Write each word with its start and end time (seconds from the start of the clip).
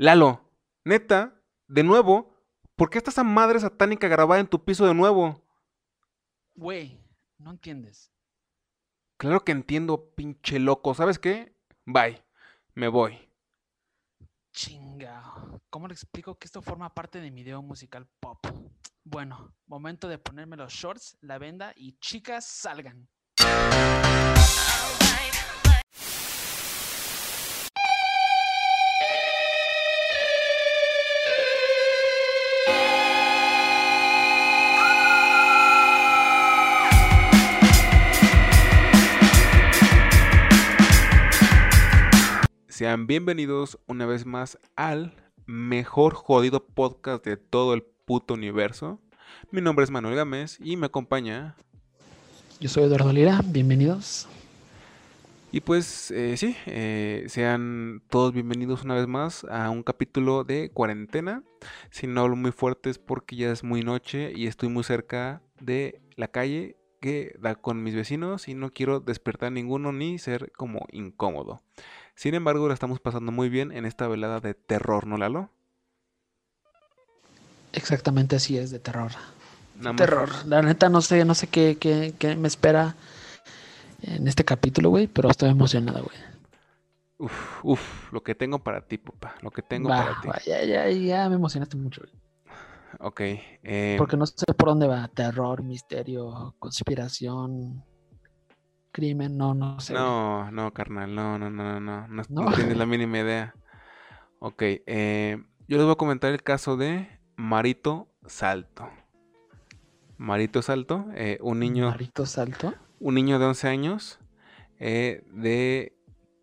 Lalo, 0.00 0.40
neta, 0.82 1.42
de 1.68 1.82
nuevo, 1.82 2.34
¿por 2.74 2.88
qué 2.88 2.96
está 2.96 3.10
esa 3.10 3.22
madre 3.22 3.60
satánica 3.60 4.08
grabada 4.08 4.40
en 4.40 4.46
tu 4.46 4.64
piso 4.64 4.86
de 4.86 4.94
nuevo? 4.94 5.44
Güey, 6.54 6.98
no 7.36 7.50
entiendes. 7.50 8.10
Claro 9.18 9.44
que 9.44 9.52
entiendo, 9.52 10.14
pinche 10.14 10.58
loco. 10.58 10.94
¿Sabes 10.94 11.18
qué? 11.18 11.54
Bye. 11.84 12.24
Me 12.72 12.88
voy. 12.88 13.28
Chinga. 14.52 15.34
¿Cómo 15.68 15.86
le 15.86 15.92
explico 15.92 16.38
que 16.38 16.46
esto 16.46 16.62
forma 16.62 16.94
parte 16.94 17.20
de 17.20 17.30
mi 17.30 17.42
video 17.42 17.60
musical 17.60 18.08
pop? 18.20 18.38
Bueno, 19.04 19.54
momento 19.66 20.08
de 20.08 20.16
ponerme 20.16 20.56
los 20.56 20.72
shorts, 20.72 21.18
la 21.20 21.36
venda 21.36 21.74
y 21.76 21.98
chicas 21.98 22.46
salgan. 22.46 23.06
Sean 42.80 43.06
bienvenidos 43.06 43.78
una 43.88 44.06
vez 44.06 44.24
más 44.24 44.58
al 44.74 45.12
mejor 45.44 46.14
jodido 46.14 46.64
podcast 46.64 47.22
de 47.22 47.36
todo 47.36 47.74
el 47.74 47.82
puto 47.82 48.32
universo. 48.32 48.98
Mi 49.50 49.60
nombre 49.60 49.84
es 49.84 49.90
Manuel 49.90 50.16
Gámez 50.16 50.56
y 50.62 50.78
me 50.78 50.86
acompaña. 50.86 51.56
Yo 52.58 52.70
soy 52.70 52.84
Eduardo 52.84 53.12
Lira, 53.12 53.42
bienvenidos. 53.44 54.28
Y 55.52 55.60
pues 55.60 56.10
eh, 56.10 56.38
sí, 56.38 56.56
eh, 56.64 57.26
sean 57.28 58.02
todos 58.08 58.32
bienvenidos 58.32 58.82
una 58.82 58.94
vez 58.94 59.06
más 59.06 59.44
a 59.50 59.68
un 59.68 59.82
capítulo 59.82 60.44
de 60.44 60.70
cuarentena. 60.70 61.42
Si 61.90 62.06
no 62.06 62.22
hablo 62.22 62.36
muy 62.36 62.50
fuerte 62.50 62.88
es 62.88 62.98
porque 62.98 63.36
ya 63.36 63.52
es 63.52 63.62
muy 63.62 63.82
noche 63.82 64.32
y 64.34 64.46
estoy 64.46 64.70
muy 64.70 64.84
cerca 64.84 65.42
de 65.60 66.00
la 66.16 66.28
calle 66.28 66.78
que 66.98 67.34
da 67.38 67.56
con 67.56 67.82
mis 67.82 67.94
vecinos 67.94 68.48
y 68.48 68.54
no 68.54 68.70
quiero 68.72 69.00
despertar 69.00 69.48
a 69.48 69.50
ninguno 69.50 69.92
ni 69.92 70.18
ser 70.18 70.50
como 70.52 70.86
incómodo. 70.92 71.60
Sin 72.20 72.34
embargo, 72.34 72.68
la 72.68 72.74
estamos 72.74 73.00
pasando 73.00 73.32
muy 73.32 73.48
bien 73.48 73.72
en 73.72 73.86
esta 73.86 74.06
velada 74.06 74.40
de 74.40 74.52
terror, 74.52 75.06
¿no, 75.06 75.16
Lalo? 75.16 75.48
Exactamente 77.72 78.36
así 78.36 78.58
es, 78.58 78.70
de 78.70 78.78
terror. 78.78 79.12
terror. 79.96 80.28
La 80.44 80.60
neta 80.60 80.90
no 80.90 81.00
sé, 81.00 81.24
no 81.24 81.34
sé 81.34 81.46
qué, 81.46 81.78
qué, 81.80 82.12
qué 82.18 82.36
me 82.36 82.46
espera 82.46 82.94
en 84.02 84.28
este 84.28 84.44
capítulo, 84.44 84.90
güey, 84.90 85.06
pero 85.06 85.30
estoy 85.30 85.48
emocionada, 85.48 86.02
güey. 86.02 86.18
Uf, 87.16 87.64
uf, 87.64 88.12
lo 88.12 88.22
que 88.22 88.34
tengo 88.34 88.58
para 88.58 88.82
ti, 88.82 88.98
papá. 88.98 89.36
Lo 89.40 89.50
que 89.50 89.62
tengo 89.62 89.88
para 89.88 90.20
ti. 90.20 90.28
ya, 90.44 90.62
ya, 90.62 90.90
ya 90.90 91.26
me 91.30 91.36
emocionaste 91.36 91.78
mucho, 91.78 92.02
güey. 92.02 92.12
Ok. 92.98 93.20
Eh... 93.62 93.94
Porque 93.96 94.18
no 94.18 94.26
sé 94.26 94.44
por 94.58 94.68
dónde 94.68 94.86
va. 94.86 95.08
Terror, 95.08 95.62
misterio, 95.62 96.54
conspiración, 96.58 97.82
crimen, 99.00 99.38
no, 99.38 99.54
no 99.54 99.80
sé. 99.80 99.94
No, 99.94 100.50
no, 100.50 100.74
carnal, 100.74 101.14
no, 101.14 101.38
no, 101.38 101.48
no, 101.48 101.80
no, 101.80 102.06
no, 102.06 102.22
no, 102.28 102.52
tienes 102.52 102.76
la 102.76 102.84
mínima 102.84 103.18
idea. 103.18 103.54
Ok, 104.40 104.62
eh, 104.62 105.42
yo 105.68 105.78
les 105.78 105.84
voy 105.86 105.92
a 105.94 105.96
comentar 105.96 106.30
el 106.32 106.42
caso 106.42 106.76
de 106.76 107.08
Marito 107.36 108.08
Salto. 108.26 108.90
Marito 110.18 110.60
Salto, 110.60 111.06
eh, 111.14 111.38
un 111.40 111.60
niño. 111.60 111.88
Marito 111.88 112.26
Salto. 112.26 112.74
Un 112.98 113.14
niño 113.14 113.38
de 113.38 113.46
11 113.46 113.68
años 113.68 114.20
eh, 114.78 115.24
de 115.32 115.96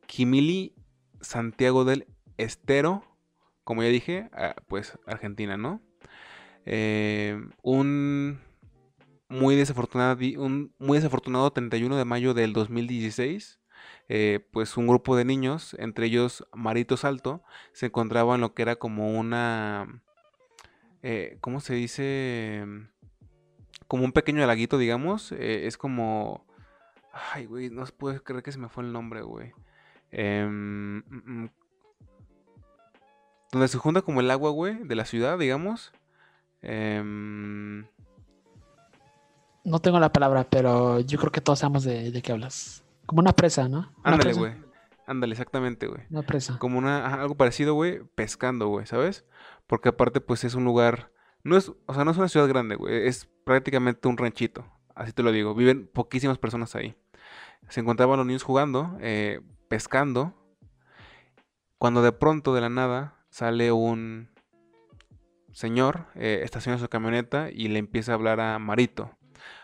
Quimili, 0.08 0.74
Santiago 1.22 1.86
del 1.86 2.08
Estero, 2.38 3.04
como 3.64 3.84
ya 3.84 3.90
dije, 3.90 4.32
ah, 4.34 4.56
pues 4.68 4.98
Argentina, 5.06 5.58
¿no? 5.58 5.82
un 7.62 8.42
muy 9.30 9.56
desafortunado, 9.56 10.18
un 10.38 10.74
muy 10.80 10.98
desafortunado 10.98 11.52
31 11.52 11.98
de 11.98 12.06
mayo 12.06 12.34
del 12.34 12.54
2016, 12.54 13.60
eh, 14.10 14.48
pues 14.52 14.78
un 14.78 14.88
grupo 14.88 15.16
de 15.16 15.26
niños, 15.26 15.76
entre 15.80 16.06
ellos 16.08 16.48
Marito 16.54 16.98
Salto, 16.98 17.44
se 17.74 17.88
encontraban 17.88 18.36
en 18.36 18.42
lo 18.42 18.54
que 18.54 18.62
era 18.62 18.78
como 18.78 19.18
una, 19.18 20.02
eh, 21.04 21.38
¿cómo 21.42 21.60
se 21.60 21.74
dice? 21.76 22.66
Como 23.88 24.04
un 24.06 24.12
pequeño 24.14 24.46
laguito, 24.46 24.78
digamos. 24.78 25.32
Eh, 25.34 25.68
es 25.68 25.78
como, 25.78 26.46
ay, 27.34 27.46
güey, 27.46 27.70
no 27.70 27.86
se 27.86 27.94
puede 27.94 28.22
creer 28.22 28.44
que 28.44 28.52
se 28.52 28.60
me 28.60 28.70
fue 28.70 28.84
el 28.84 28.94
nombre, 28.94 29.22
güey. 29.22 29.54
Em, 30.12 30.98
mm, 31.00 31.44
mm, 31.44 31.50
donde 33.52 33.68
se 33.68 33.78
junta 33.78 34.02
como 34.02 34.22
el 34.22 34.32
agua, 34.32 34.52
güey, 34.52 34.76
de 34.84 34.96
la 34.96 35.06
ciudad, 35.06 35.38
digamos. 35.38 35.94
Eh, 36.62 37.04
no 39.68 39.80
tengo 39.80 40.00
la 40.00 40.14
palabra, 40.14 40.46
pero 40.50 41.02
yo 41.02 41.20
creo 41.20 41.32
que 41.32 41.42
todos 41.42 41.60
sabemos 41.60 41.84
de, 41.84 42.22
qué 42.24 42.32
hablas. 42.32 42.86
Como 43.06 43.20
una 43.20 43.34
presa, 43.34 43.68
¿no? 43.68 43.92
Ándale, 44.02 44.34
güey. 44.34 44.54
Ándale, 45.06 45.34
exactamente, 45.34 45.88
güey. 45.88 46.02
Una 46.10 46.22
presa. 46.22 46.58
Como 46.58 46.78
una, 46.78 47.22
algo 47.22 47.36
parecido, 47.36 47.74
güey, 47.74 48.02
pescando, 48.16 48.70
güey, 48.70 48.86
¿sabes? 48.86 49.26
Porque 49.68 49.90
aparte, 49.90 50.22
pues 50.22 50.46
es 50.46 50.56
un 50.56 50.64
lugar, 50.64 51.12
no 51.44 51.58
es, 51.58 51.74
o 51.86 51.94
sea, 51.94 52.06
no 52.06 52.12
es 52.12 52.18
una 52.18 52.30
ciudad 52.30 52.48
grande, 52.48 52.76
güey, 52.76 53.08
es 53.08 53.30
prácticamente 53.44 54.08
un 54.08 54.18
ranchito, 54.18 54.66
así 54.96 55.12
te 55.12 55.22
lo 55.22 55.34
digo. 55.34 55.54
Viven 55.54 55.90
poquísimas 55.94 56.38
personas 56.38 56.74
ahí. 56.76 56.96
Se 57.68 57.82
encontraban 57.82 58.18
los 58.18 58.26
niños 58.26 58.44
jugando, 58.44 58.98
eh, 59.02 59.42
pescando, 59.68 60.34
cuando 61.78 62.02
de 62.02 62.14
pronto, 62.14 62.54
de 62.54 62.62
la 62.62 62.70
nada, 62.70 63.16
sale 63.30 63.74
un 63.74 64.30
señor, 65.52 66.06
eh, 66.16 66.42
estaciona 66.44 66.78
su 66.78 66.88
camioneta 66.88 67.50
y 67.52 67.68
le 67.68 67.80
empieza 67.80 68.14
a 68.14 68.16
hablar 68.16 68.40
a 68.40 68.60
Marito. 68.60 69.17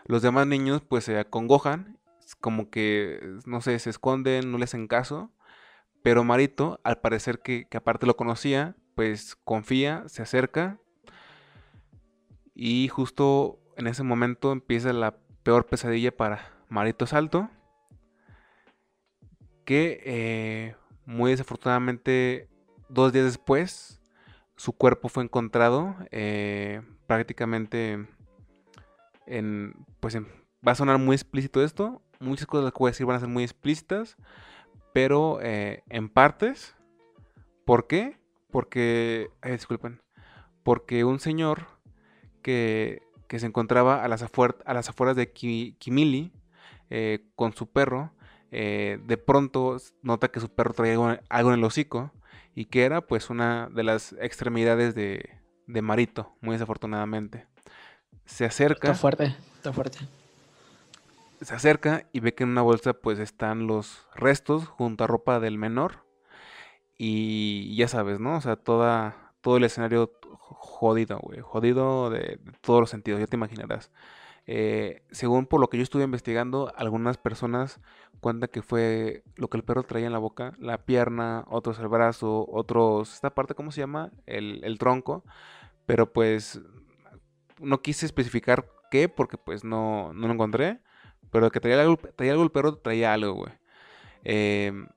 Los 0.05 0.21
demás 0.21 0.47
niños 0.47 0.81
pues 0.87 1.05
se 1.05 1.17
acongojan, 1.17 1.99
como 2.39 2.69
que, 2.69 3.37
no 3.45 3.61
sé, 3.61 3.77
se 3.79 3.89
esconden, 3.89 4.51
no 4.51 4.57
le 4.57 4.65
hacen 4.65 4.87
caso. 4.87 5.31
Pero 6.01 6.23
Marito, 6.23 6.79
al 6.83 6.99
parecer 6.99 7.39
que, 7.39 7.67
aparte 7.73 8.05
lo 8.05 8.17
conocía, 8.17 8.75
pues 8.95 9.35
confía, 9.43 10.03
se 10.07 10.21
acerca. 10.21 10.79
Y 12.53 12.89
justo 12.89 13.59
en 13.77 13.87
ese 13.87 14.03
momento 14.03 14.51
empieza 14.51 14.93
la 14.93 15.17
peor 15.43 15.65
pesadilla 15.65 16.15
para 16.15 16.51
Marito 16.69 17.07
Salto. 17.07 17.49
Que 19.65 20.01
eh, 20.05 20.75
muy 21.05 21.31
desafortunadamente, 21.31 22.49
dos 22.89 23.13
días 23.13 23.25
después, 23.25 24.01
su 24.57 24.73
cuerpo 24.73 25.07
fue 25.07 25.23
encontrado 25.23 25.95
eh, 26.11 26.81
prácticamente 27.07 28.05
en, 29.25 29.73
pues 29.99 30.17
va 30.17 30.71
a 30.71 30.75
sonar 30.75 30.97
muy 30.97 31.15
explícito 31.15 31.63
esto, 31.63 32.01
muchas 32.19 32.47
cosas 32.47 32.71
que 32.71 32.79
voy 32.79 32.89
a 32.89 32.91
decir 32.91 33.05
van 33.05 33.17
a 33.17 33.19
ser 33.19 33.29
muy 33.29 33.43
explícitas, 33.43 34.17
pero 34.93 35.39
eh, 35.41 35.83
en 35.89 36.09
partes. 36.09 36.75
¿Por 37.65 37.87
qué? 37.87 38.17
Porque, 38.51 39.29
disculpen, 39.43 40.01
porque 40.63 41.03
un 41.03 41.19
señor 41.19 41.67
que, 42.41 43.01
se 43.29 43.47
encontraba 43.47 44.03
a 44.03 44.07
las, 44.07 44.21
afueras 44.21 45.15
de 45.15 45.31
Kimili 45.31 46.31
eh, 46.91 47.25
con 47.35 47.53
su 47.53 47.71
perro, 47.71 48.11
eh, 48.51 48.99
de 49.05 49.17
pronto 49.17 49.77
nota 50.03 50.27
que 50.27 50.39
su 50.39 50.49
perro 50.49 50.73
traía 50.73 51.19
algo, 51.29 51.51
en 51.51 51.57
el 51.57 51.63
hocico 51.63 52.11
y 52.53 52.65
que 52.65 52.83
era 52.83 53.01
pues 53.01 53.31
una 53.31 53.69
de 53.69 53.81
las 53.81 54.13
extremidades 54.19 54.93
de, 54.93 55.31
de 55.65 55.81
Marito, 55.81 56.35
muy 56.41 56.53
desafortunadamente 56.53 57.47
se 58.25 58.45
acerca. 58.45 58.89
Está 58.89 58.99
fuerte, 58.99 59.35
está 59.55 59.73
fuerte. 59.73 59.99
Se 61.41 61.53
acerca 61.53 62.05
y 62.13 62.19
ve 62.19 62.33
que 62.33 62.43
en 62.43 62.49
una 62.49 62.61
bolsa 62.61 62.93
pues 62.93 63.19
están 63.19 63.67
los 63.67 64.05
restos 64.15 64.65
junto 64.67 65.03
a 65.03 65.07
ropa 65.07 65.39
del 65.39 65.57
menor. 65.57 66.05
Y 66.97 67.75
ya 67.75 67.87
sabes, 67.87 68.19
¿no? 68.19 68.37
O 68.37 68.41
sea, 68.41 68.55
toda, 68.55 69.33
todo 69.41 69.57
el 69.57 69.63
escenario 69.65 70.11
jodido, 70.37 71.19
güey. 71.19 71.41
Jodido 71.41 72.09
de, 72.09 72.39
todos 72.61 72.79
los 72.79 72.89
sentidos, 72.89 73.19
ya 73.19 73.27
te 73.27 73.35
imaginarás. 73.35 73.91
Eh, 74.45 75.03
según 75.11 75.45
por 75.45 75.61
lo 75.61 75.69
que 75.69 75.77
yo 75.77 75.83
estuve 75.83 76.03
investigando, 76.03 76.71
algunas 76.75 77.17
personas 77.17 77.79
cuentan 78.19 78.49
que 78.49 78.61
fue 78.61 79.23
lo 79.35 79.49
que 79.49 79.57
el 79.57 79.63
perro 79.63 79.83
traía 79.83 80.07
en 80.07 80.13
la 80.13 80.19
boca, 80.19 80.53
la 80.59 80.85
pierna, 80.85 81.45
otros 81.49 81.79
el 81.79 81.87
brazo, 81.87 82.45
otros, 82.49 83.13
esta 83.13 83.33
parte, 83.33 83.55
¿cómo 83.55 83.71
se 83.71 83.81
llama? 83.81 84.11
El, 84.25 84.61
el 84.63 84.77
tronco. 84.77 85.23
Pero 85.85 86.13
pues 86.13 86.61
no 87.59 87.81
quise 87.81 88.05
especificar 88.05 88.67
qué, 88.91 89.09
porque 89.09 89.37
pues 89.37 89.63
no, 89.63 90.13
no 90.13 90.27
lo 90.27 90.33
encontré. 90.33 90.79
Pero 91.31 91.49
que 91.51 91.59
traía 91.59 91.81
algo, 91.81 91.97
traía 91.97 92.33
algo 92.33 92.43
el 92.43 92.51
perro, 92.51 92.77
traía 92.77 93.13
algo, 93.13 93.33
güey. 93.33 93.53
Em, 94.23 94.87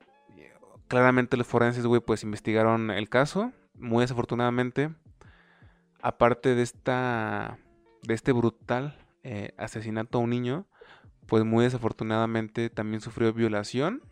claramente 0.88 1.36
los 1.36 1.46
forenses, 1.46 1.86
güey, 1.86 2.00
pues 2.00 2.22
investigaron 2.22 2.90
el 2.90 3.08
caso. 3.08 3.52
Muy 3.74 4.02
desafortunadamente. 4.02 4.90
Aparte 6.02 6.54
de 6.54 6.62
esta. 6.62 7.58
De 8.02 8.14
este 8.14 8.32
brutal 8.32 8.98
eh, 9.22 9.52
asesinato 9.56 10.18
a 10.18 10.20
un 10.20 10.30
niño. 10.30 10.66
Pues 11.26 11.44
muy 11.44 11.64
desafortunadamente 11.64 12.70
también 12.70 13.00
sufrió 13.00 13.32
violación 13.32 14.02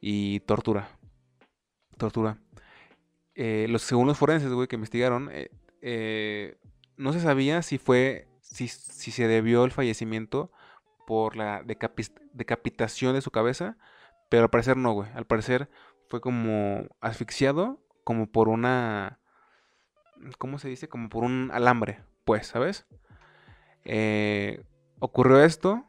y 0.00 0.40
tortura. 0.40 0.88
Tortura. 1.96 2.38
eh, 3.34 3.66
los 3.68 3.82
segundos 3.82 4.18
forenses, 4.18 4.52
güey, 4.52 4.68
que 4.68 4.76
investigaron, 4.76 5.30
eh, 5.32 5.50
eh, 5.82 6.58
no 7.00 7.12
se 7.12 7.20
sabía 7.20 7.62
si 7.62 7.78
fue, 7.78 8.28
si, 8.42 8.68
si, 8.68 9.10
se 9.10 9.26
debió 9.26 9.64
el 9.64 9.72
fallecimiento 9.72 10.52
por 11.06 11.34
la 11.34 11.64
decapitación 11.64 13.14
de 13.14 13.22
su 13.22 13.30
cabeza, 13.30 13.76
pero 14.28 14.44
al 14.44 14.50
parecer 14.50 14.76
no, 14.76 14.92
güey. 14.92 15.08
Al 15.14 15.26
parecer 15.26 15.70
fue 16.08 16.20
como 16.20 16.86
asfixiado, 17.00 17.82
como 18.04 18.30
por 18.30 18.48
una, 18.48 19.18
¿cómo 20.38 20.58
se 20.58 20.68
dice? 20.68 20.88
Como 20.88 21.08
por 21.08 21.24
un 21.24 21.50
alambre, 21.52 22.00
pues, 22.24 22.46
¿sabes? 22.46 22.86
ocurrió 25.00 25.42
esto. 25.42 25.86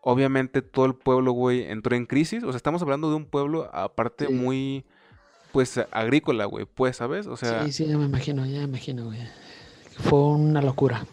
Obviamente 0.00 0.62
todo 0.62 0.86
el 0.86 0.94
pueblo, 0.94 1.32
güey, 1.32 1.64
entró 1.64 1.96
en 1.96 2.06
crisis. 2.06 2.44
O 2.44 2.52
sea, 2.52 2.56
estamos 2.56 2.80
hablando 2.82 3.10
de 3.10 3.16
un 3.16 3.26
pueblo 3.26 3.68
aparte 3.74 4.28
muy 4.28 4.86
pues 5.50 5.80
agrícola, 5.90 6.44
güey, 6.44 6.66
pues, 6.66 6.96
¿sabes? 6.96 7.26
O 7.26 7.36
sea... 7.36 7.64
Sí, 7.64 7.72
sí, 7.72 7.86
ya 7.86 7.98
me 7.98 8.04
imagino, 8.04 8.46
ya 8.46 8.58
me 8.58 8.64
imagino, 8.64 9.06
güey. 9.06 9.18
Fue 9.98 10.18
una 10.18 10.62
locura. 10.62 11.06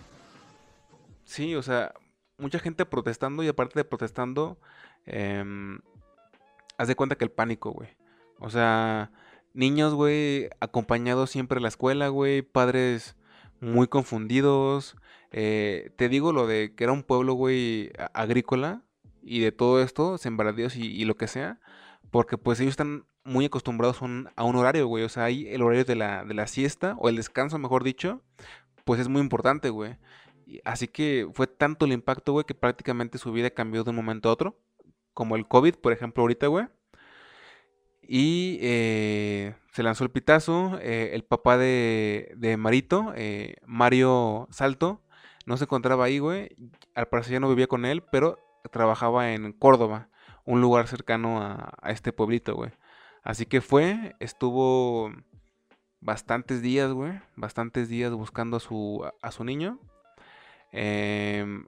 Sí, 1.25 1.55
o 1.55 1.63
sea, 1.63 1.93
mucha 2.37 2.59
gente 2.59 2.85
protestando 2.85 3.43
y 3.43 3.47
aparte 3.47 3.79
de 3.79 3.85
protestando, 3.85 4.57
eh, 5.05 5.43
haz 6.77 6.87
de 6.87 6.95
cuenta 6.95 7.15
que 7.15 7.25
el 7.25 7.31
pánico, 7.31 7.71
güey. 7.71 7.89
O 8.39 8.49
sea, 8.49 9.11
niños, 9.53 9.93
güey, 9.93 10.49
acompañados 10.59 11.29
siempre 11.29 11.59
a 11.59 11.61
la 11.61 11.69
escuela, 11.69 12.09
güey, 12.09 12.41
padres 12.41 13.15
muy 13.61 13.87
confundidos. 13.87 14.95
Eh, 15.31 15.91
te 15.95 16.09
digo 16.09 16.33
lo 16.33 16.45
de 16.45 16.75
que 16.75 16.83
era 16.83 16.93
un 16.93 17.03
pueblo, 17.03 17.33
güey, 17.33 17.91
agrícola 18.13 18.83
y 19.21 19.39
de 19.39 19.51
todo 19.51 19.81
esto, 19.81 20.17
sembradíos 20.17 20.75
y, 20.75 20.85
y 20.85 21.05
lo 21.05 21.15
que 21.15 21.27
sea, 21.27 21.59
porque 22.11 22.37
pues 22.37 22.59
ellos 22.59 22.71
están 22.71 23.05
muy 23.23 23.45
acostumbrados 23.45 24.01
a 24.01 24.43
un 24.43 24.55
horario, 24.55 24.87
güey. 24.87 25.03
O 25.03 25.09
sea, 25.09 25.25
ahí 25.25 25.47
el 25.47 25.61
horario 25.61 25.85
de 25.85 25.95
la, 25.95 26.25
de 26.25 26.33
la 26.33 26.47
siesta, 26.47 26.95
o 26.99 27.09
el 27.09 27.15
descanso, 27.15 27.57
mejor 27.57 27.83
dicho, 27.83 28.21
pues 28.83 28.99
es 28.99 29.07
muy 29.07 29.21
importante, 29.21 29.69
güey. 29.69 29.97
Así 30.65 30.87
que 30.87 31.29
fue 31.33 31.47
tanto 31.47 31.85
el 31.85 31.93
impacto, 31.93 32.33
güey, 32.33 32.45
que 32.45 32.55
prácticamente 32.55 33.17
su 33.17 33.31
vida 33.31 33.49
cambió 33.51 33.83
de 33.83 33.91
un 33.91 33.95
momento 33.95 34.29
a 34.29 34.33
otro. 34.33 34.59
Como 35.13 35.35
el 35.35 35.47
COVID, 35.47 35.75
por 35.75 35.93
ejemplo, 35.93 36.21
ahorita, 36.21 36.47
güey. 36.47 36.67
Y 38.01 38.59
eh, 38.61 39.55
se 39.71 39.83
lanzó 39.83 40.03
el 40.03 40.11
pitazo. 40.11 40.77
Eh, 40.81 41.11
el 41.13 41.23
papá 41.23 41.57
de, 41.57 42.33
de 42.35 42.57
Marito, 42.57 43.13
eh, 43.15 43.55
Mario 43.65 44.47
Salto, 44.51 45.01
no 45.45 45.57
se 45.57 45.65
encontraba 45.65 46.05
ahí, 46.05 46.19
güey. 46.19 46.55
Al 46.95 47.07
parecer 47.07 47.33
ya 47.33 47.39
no 47.39 47.49
vivía 47.49 47.67
con 47.67 47.85
él, 47.85 48.03
pero 48.03 48.39
trabajaba 48.71 49.33
en 49.33 49.53
Córdoba, 49.53 50.09
un 50.45 50.61
lugar 50.61 50.87
cercano 50.87 51.41
a, 51.41 51.73
a 51.81 51.91
este 51.91 52.13
pueblito, 52.13 52.55
güey. 52.55 52.71
Así 53.23 53.45
que 53.45 53.61
fue, 53.61 54.15
estuvo 54.19 55.11
bastantes 56.03 56.61
días, 56.61 56.91
güey, 56.91 57.13
bastantes 57.35 57.89
días 57.89 58.11
buscando 58.11 58.57
a 58.57 58.59
su, 58.59 59.09
a 59.21 59.31
su 59.31 59.43
niño. 59.43 59.79
Em, 60.71 61.65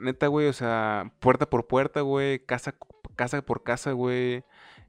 neta, 0.00 0.26
güey, 0.28 0.48
o 0.48 0.52
sea, 0.52 1.12
puerta 1.20 1.48
por 1.48 1.66
puerta, 1.66 2.02
güey, 2.02 2.44
casa, 2.44 2.74
casa 3.16 3.42
por 3.42 3.62
casa, 3.62 3.92
güey. 3.92 4.44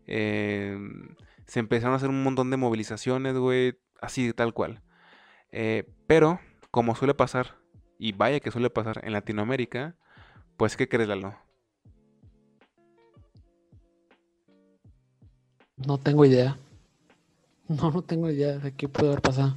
Em, 0.05 1.15
se 1.47 1.59
empezaron 1.59 1.93
a 1.93 1.97
hacer 1.97 2.09
un 2.09 2.23
montón 2.23 2.51
de 2.51 2.57
movilizaciones, 2.57 3.37
güey, 3.37 3.79
así, 4.01 4.33
tal 4.33 4.53
cual. 4.53 4.81
Eh, 5.51 5.85
pero, 6.07 6.39
como 6.71 6.95
suele 6.95 7.13
pasar, 7.13 7.57
y 7.97 8.11
vaya 8.13 8.39
que 8.39 8.51
suele 8.51 8.69
pasar 8.69 9.01
en 9.03 9.13
Latinoamérica, 9.13 9.95
pues, 10.57 10.77
¿qué 10.77 10.87
crees, 10.89 11.09
Lalo? 11.09 11.35
No 15.77 15.97
tengo 15.97 16.25
idea. 16.25 16.57
No, 17.69 17.91
no 17.91 18.01
tengo 18.01 18.29
idea 18.29 18.57
de 18.57 18.73
qué 18.73 18.89
puede 18.89 19.09
haber 19.09 19.21
pasado. 19.21 19.55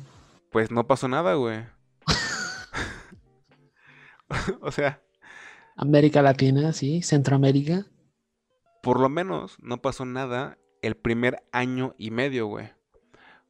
Pues 0.50 0.70
no 0.70 0.86
pasó 0.86 1.08
nada, 1.08 1.34
güey. 1.34 1.64
o 4.60 4.70
sea. 4.70 5.02
América 5.76 6.20
Latina, 6.20 6.74
sí. 6.74 7.02
Centroamérica. 7.02 7.86
Por 8.82 9.00
lo 9.00 9.08
menos 9.08 9.56
no 9.60 9.80
pasó 9.80 10.04
nada 10.04 10.58
el 10.82 10.94
primer 10.94 11.42
año 11.52 11.94
y 11.96 12.10
medio, 12.10 12.48
güey. 12.48 12.70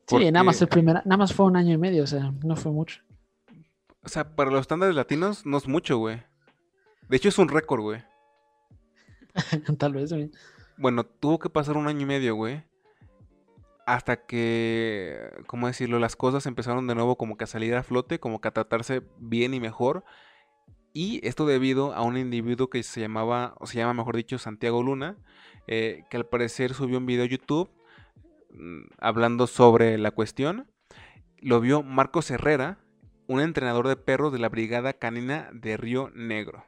Sí, 0.07 0.31
nada 0.31 0.45
más 0.45 0.63
el 0.63 0.69
primer, 0.69 1.05
nada 1.07 1.17
más 1.17 1.33
fue 1.33 1.47
un 1.47 1.57
año 1.57 1.73
y 1.73 1.79
medio, 1.79 2.05
o 2.05 2.07
sea, 2.07 2.33
no 2.45 2.55
fue 2.55 2.71
mucho. 2.71 3.01
O 4.05 4.09
sea, 4.09 4.37
para 4.37 4.51
los 4.51 4.61
estándares 4.61 4.95
latinos 4.95 5.47
no 5.47 5.57
es 5.57 5.67
mucho, 5.67 5.99
güey. 5.99 6.23
De 7.09 7.17
hecho 7.17 7.29
es 7.29 7.39
un 7.39 7.49
récord, 7.49 7.81
güey. 7.81 8.05
Tal 9.79 9.93
vez, 9.93 10.13
güey. 10.13 10.31
Bueno, 10.77 11.05
tuvo 11.05 11.39
que 11.39 11.51
pasar 11.51 11.77
un 11.77 11.89
año 11.89 12.03
y 12.03 12.07
medio, 12.07 12.37
güey. 12.37 12.65
Hasta 13.93 14.25
que, 14.25 15.21
¿cómo 15.47 15.67
decirlo? 15.67 15.99
Las 15.99 16.17
cosas 16.17 16.47
empezaron 16.47 16.87
de 16.87 16.95
nuevo 16.95 17.17
como 17.17 17.37
que 17.37 17.45
a 17.45 17.47
salir 17.47 17.75
a 17.75 17.83
flote, 17.83 18.21
como 18.21 18.41
que 18.41 18.49
a 18.49 18.53
tratarse 18.53 19.03
bien 19.19 19.53
y 19.53 19.61
mejor. 19.61 20.03
Y 20.95 21.21
esto 21.29 21.45
debido 21.45 21.93
a 21.93 22.01
un 22.01 22.17
individuo 22.17 22.71
que 22.71 22.83
se 22.85 23.03
llamaba, 23.03 23.55
o 23.61 23.67
se 23.67 23.77
llama 23.77 23.93
mejor 23.93 24.17
dicho, 24.17 24.39
Santiago 24.39 24.83
Luna, 24.83 25.19
eh, 25.67 26.05
que 26.09 26.17
al 26.17 26.25
parecer 26.25 26.73
subió 26.73 26.97
un 26.97 27.05
video 27.05 27.25
a 27.25 27.29
YouTube 27.29 27.69
mm, 28.55 28.85
hablando 28.97 29.47
sobre 29.47 29.99
la 29.99 30.11
cuestión. 30.11 30.71
Lo 31.37 31.61
vio 31.61 31.83
Marcos 31.83 32.31
Herrera, 32.31 32.79
un 33.27 33.43
entrenador 33.43 33.89
de 33.89 33.97
perros 33.97 34.33
de 34.33 34.39
la 34.39 34.49
Brigada 34.49 34.95
Canina 34.95 35.51
de 35.53 35.77
Río 35.77 36.11
Negro. 36.15 36.65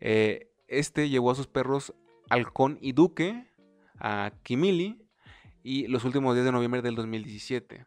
Eh, 0.00 0.50
este 0.68 1.10
llevó 1.10 1.32
a 1.32 1.34
sus 1.34 1.48
perros 1.48 1.92
Halcón 2.30 2.78
y 2.80 2.92
Duque 2.92 3.46
a 4.00 4.32
Kimili 4.42 5.03
y 5.64 5.88
los 5.88 6.04
últimos 6.04 6.34
días 6.34 6.44
de 6.44 6.52
noviembre 6.52 6.82
del 6.82 6.94
2017. 6.94 7.86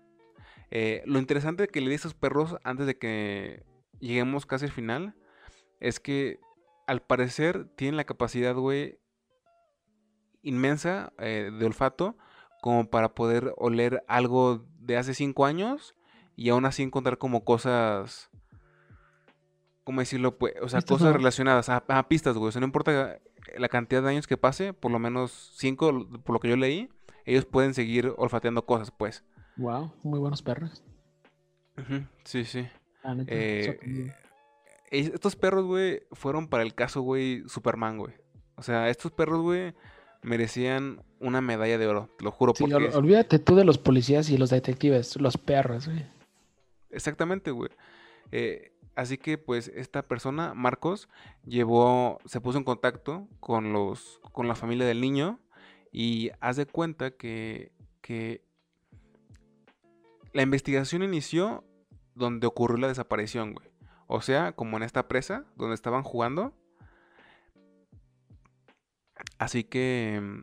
Eh, 0.71 1.03
lo 1.05 1.19
interesante 1.19 1.67
que 1.67 1.79
le 1.79 1.87
di 1.87 1.93
a 1.93 1.95
estos 1.95 2.15
perros 2.15 2.57
antes 2.63 2.87
de 2.87 2.97
que 2.97 3.63
lleguemos 3.99 4.45
casi 4.45 4.65
al 4.65 4.71
final 4.71 5.15
es 5.79 5.99
que 6.01 6.39
al 6.87 7.01
parecer 7.01 7.69
tienen 7.75 7.95
la 7.95 8.03
capacidad, 8.03 8.55
güey, 8.55 8.99
inmensa 10.41 11.13
eh, 11.19 11.51
de 11.57 11.65
olfato 11.65 12.17
como 12.61 12.89
para 12.89 13.13
poder 13.13 13.53
oler 13.57 14.03
algo 14.07 14.65
de 14.79 14.97
hace 14.97 15.13
cinco 15.13 15.45
años 15.45 15.95
y 16.35 16.49
aún 16.49 16.65
así 16.65 16.83
encontrar 16.83 17.17
como 17.17 17.45
cosas 17.45 18.31
¿cómo 19.83 20.01
decirlo? 20.01 20.37
Pues, 20.37 20.53
o 20.61 20.67
sea, 20.67 20.81
cosas 20.81 21.13
relacionadas 21.15 21.69
a, 21.69 22.07
pistas, 22.09 22.35
güey. 22.35 22.49
O 22.49 22.51
sea, 22.51 22.59
no 22.59 22.65
importa 22.65 23.19
la 23.55 23.69
cantidad 23.69 24.03
de 24.03 24.09
años 24.09 24.27
que 24.27 24.35
pase, 24.35 24.73
por 24.73 24.91
lo 24.91 24.99
menos 24.99 25.53
cinco, 25.55 26.05
por 26.25 26.33
lo 26.33 26.39
que 26.41 26.49
yo 26.49 26.57
leí, 26.57 26.89
ellos 27.27 27.45
pueden 27.45 27.73
seguir 27.73 28.13
olfateando 28.17 28.65
cosas, 28.65 28.91
pues. 28.91 29.23
Wow, 29.57 29.93
muy 30.03 30.19
buenos 30.19 30.41
perros. 30.41 30.83
Sí, 32.23 32.45
sí. 32.45 32.67
Eh, 33.27 33.79
eh, 33.81 34.13
estos 34.89 35.35
perros, 35.35 35.65
güey, 35.65 36.01
fueron 36.13 36.47
para 36.47 36.63
el 36.63 36.73
caso, 36.73 37.01
güey, 37.01 37.43
Superman, 37.47 37.97
güey. 37.97 38.15
O 38.55 38.63
sea, 38.63 38.89
estos 38.89 39.11
perros, 39.11 39.41
güey, 39.41 39.75
merecían 40.23 41.03
una 41.19 41.41
medalla 41.41 41.77
de 41.77 41.85
oro, 41.85 42.09
te 42.17 42.23
lo 42.23 42.31
juro. 42.31 42.53
Sí, 42.55 42.63
olvídate 42.63 43.37
tú 43.39 43.55
de 43.55 43.65
los 43.65 43.77
policías 43.77 44.29
y 44.29 44.37
los 44.37 44.49
detectives, 44.49 45.19
los 45.21 45.37
perros, 45.37 45.87
güey. 45.87 46.05
Exactamente, 46.89 47.51
güey. 47.51 47.69
Eh, 48.31 48.71
Así 48.97 49.19
que 49.19 49.37
pues 49.37 49.67
esta 49.75 50.01
persona, 50.01 50.55
Marcos, 50.55 51.07
llevó, 51.45 52.17
se 52.25 52.41
puso 52.41 52.57
en 52.57 52.63
contacto 52.63 53.27
con 53.39 53.71
los, 53.71 54.19
con 54.31 54.47
la 54.47 54.55
familia 54.55 54.87
del 54.87 55.01
niño 55.01 55.39
y 55.91 56.31
haz 56.39 56.57
de 56.57 56.65
cuenta 56.65 57.11
que, 57.11 57.71
que 58.01 58.43
la 60.33 60.41
investigación 60.41 61.03
inició 61.03 61.63
donde 62.15 62.47
ocurrió 62.47 62.77
la 62.77 62.87
desaparición, 62.87 63.53
güey. 63.53 63.67
O 64.07 64.21
sea, 64.21 64.53
como 64.53 64.77
en 64.77 64.83
esta 64.83 65.07
presa 65.07 65.45
donde 65.55 65.75
estaban 65.75 66.03
jugando. 66.03 66.53
Así 69.37 69.63
que 69.63 70.19
mm, 70.21 70.41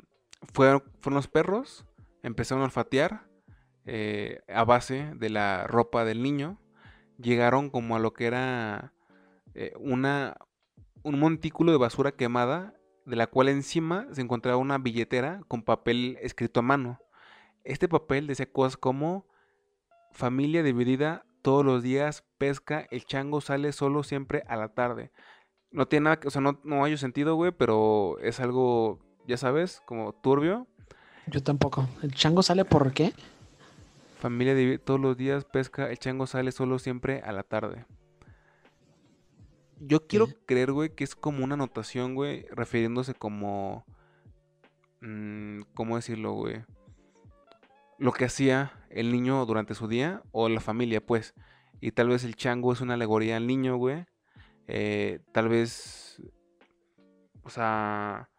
fueron, 0.52 0.82
los 1.06 1.28
perros, 1.28 1.86
empezaron 2.22 2.62
a 2.62 2.66
olfatear 2.66 3.26
eh, 3.86 4.42
a 4.48 4.64
base 4.64 5.12
de 5.16 5.30
la 5.30 5.66
ropa 5.66 6.04
del 6.04 6.22
niño 6.22 6.58
llegaron 7.18 7.70
como 7.70 7.96
a 7.96 7.98
lo 7.98 8.12
que 8.12 8.26
era 8.26 8.92
eh, 9.54 9.72
una, 9.78 10.36
un 11.02 11.18
montículo 11.18 11.72
de 11.72 11.78
basura 11.78 12.12
quemada, 12.12 12.74
de 13.04 13.16
la 13.16 13.26
cual 13.26 13.49
encima 13.49 14.06
se 14.12 14.20
encontraba 14.20 14.56
una 14.56 14.78
billetera 14.78 15.40
con 15.49 15.62
papel 15.62 16.18
escrito 16.20 16.61
a 16.61 16.62
mano. 16.62 17.00
Este 17.64 17.88
papel 17.88 18.26
decía 18.26 18.50
cosas 18.50 18.76
como 18.76 19.26
familia 20.12 20.62
dividida 20.62 21.25
todos 21.42 21.64
los 21.64 21.82
días, 21.82 22.25
pesca, 22.38 22.87
el 22.90 23.04
chango 23.04 23.42
sale 23.42 23.73
solo 23.73 24.02
siempre 24.02 24.44
a 24.49 24.56
la 24.56 24.68
tarde. 24.68 25.12
No 25.70 25.87
tiene 25.87 26.04
nada, 26.04 26.20
o 26.25 26.30
sea, 26.30 26.40
no, 26.40 26.58
no 26.64 26.84
hay 26.84 26.96
sentido, 26.96 27.34
güey, 27.34 27.52
pero 27.52 28.18
es 28.20 28.40
algo, 28.40 29.00
ya 29.26 29.37
sabes, 29.37 29.82
como 29.84 30.14
turbio. 30.14 30.66
Yo 31.26 31.42
tampoco. 31.42 31.87
¿El 32.02 32.14
chango 32.14 32.42
sale 32.42 32.64
por 32.64 32.92
qué? 32.92 33.12
Familia 34.20 34.54
de 34.54 34.78
todos 34.78 34.99
los 34.99 35.18
días 35.18 35.44
pesca, 35.44 35.90
el 35.90 35.99
chango 35.99 36.26
sale 36.26 36.50
solo 36.52 36.78
siempre 36.78 37.20
a 37.20 37.32
la 37.32 37.42
tarde. 37.42 37.84
Yo 39.80 40.06
quiero 40.06 40.28
creer, 40.46 40.72
güey, 40.72 40.94
que 40.94 41.04
es 41.04 41.14
como 41.14 41.44
una 41.44 41.54
anotación, 41.54 42.14
güey, 42.14 42.46
refiriéndose 42.50 43.14
como... 43.14 43.84
Mm, 45.00 45.62
¿Cómo 45.74 45.96
decirlo, 45.96 46.32
güey? 46.32 46.64
lo 47.98 48.12
que 48.12 48.24
hacía 48.24 48.72
el 48.90 49.12
niño 49.12 49.44
durante 49.46 49.74
su 49.74 49.88
día 49.88 50.22
o 50.32 50.48
la 50.48 50.60
familia, 50.60 51.04
pues. 51.04 51.34
Y 51.80 51.92
tal 51.92 52.08
vez 52.08 52.24
el 52.24 52.36
chango 52.36 52.72
es 52.72 52.80
una 52.80 52.94
alegoría 52.94 53.36
al 53.36 53.46
niño, 53.46 53.76
güey. 53.76 54.06
Eh, 54.66 55.20
tal 55.32 55.48
vez, 55.48 56.22
o 57.42 57.50
sea, 57.50 58.30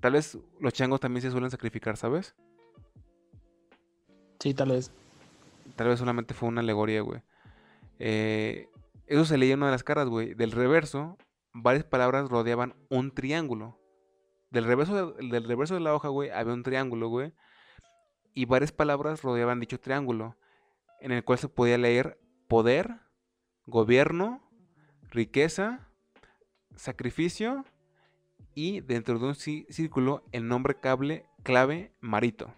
tal 0.00 0.12
vez 0.12 0.38
los 0.60 0.72
changos 0.72 1.00
también 1.00 1.22
se 1.22 1.30
suelen 1.30 1.50
sacrificar, 1.50 1.96
¿sabes? 1.96 2.34
Sí, 4.40 4.54
tal 4.54 4.70
vez. 4.70 4.90
Tal 5.76 5.88
vez 5.88 5.98
solamente 5.98 6.34
fue 6.34 6.48
una 6.48 6.60
alegoría, 6.60 7.02
güey. 7.02 7.22
Eh, 7.98 8.68
eso 9.06 9.24
se 9.24 9.38
leía 9.38 9.54
en 9.54 9.60
una 9.60 9.66
de 9.66 9.72
las 9.72 9.84
caras, 9.84 10.08
güey. 10.08 10.34
Del 10.34 10.52
reverso, 10.52 11.16
varias 11.52 11.84
palabras 11.84 12.28
rodeaban 12.28 12.74
un 12.90 13.12
triángulo. 13.14 13.80
Del 14.50 14.64
reverso 14.64 15.12
de, 15.12 15.28
del 15.28 15.44
reverso 15.44 15.74
de 15.74 15.80
la 15.80 15.94
hoja, 15.94 16.08
güey, 16.08 16.30
había 16.30 16.52
un 16.52 16.62
triángulo, 16.62 17.08
güey. 17.08 17.32
Y 18.34 18.44
varias 18.44 18.72
palabras 18.72 19.22
rodeaban 19.22 19.60
dicho 19.60 19.80
triángulo, 19.80 20.36
en 21.00 21.12
el 21.12 21.24
cual 21.24 21.38
se 21.38 21.48
podía 21.48 21.78
leer 21.78 22.18
poder, 22.48 23.00
gobierno, 23.64 24.42
riqueza, 25.10 25.88
sacrificio 26.76 27.64
y 28.54 28.80
dentro 28.80 29.18
de 29.18 29.26
un 29.26 29.34
círculo 29.34 30.24
el 30.32 30.48
nombre 30.48 30.78
cable, 30.78 31.26
clave 31.42 31.92
marito. 32.00 32.52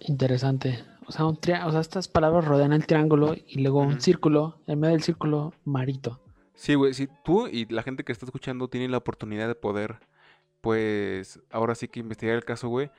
Interesante. 0.00 0.84
O 1.06 1.12
sea, 1.12 1.26
un 1.26 1.38
o 1.38 1.70
sea, 1.70 1.80
estas 1.80 2.08
palabras 2.08 2.44
rodean 2.44 2.72
el 2.72 2.86
triángulo 2.86 3.34
y 3.34 3.60
luego 3.60 3.80
un 3.80 4.00
círculo, 4.00 4.60
en 4.66 4.80
medio 4.80 4.94
del 4.94 5.02
círculo, 5.02 5.54
marito. 5.64 6.20
Sí, 6.54 6.74
güey, 6.74 6.94
si 6.94 7.08
tú 7.24 7.46
y 7.46 7.66
la 7.66 7.82
gente 7.82 8.02
que 8.04 8.12
está 8.12 8.24
escuchando 8.24 8.68
tienen 8.68 8.90
la 8.90 8.98
oportunidad 8.98 9.46
de 9.46 9.54
poder, 9.54 10.00
pues, 10.60 11.40
ahora 11.50 11.74
sí 11.74 11.88
que 11.88 12.00
investigar 12.00 12.34
el 12.34 12.44
caso, 12.44 12.68
güey, 12.68 12.90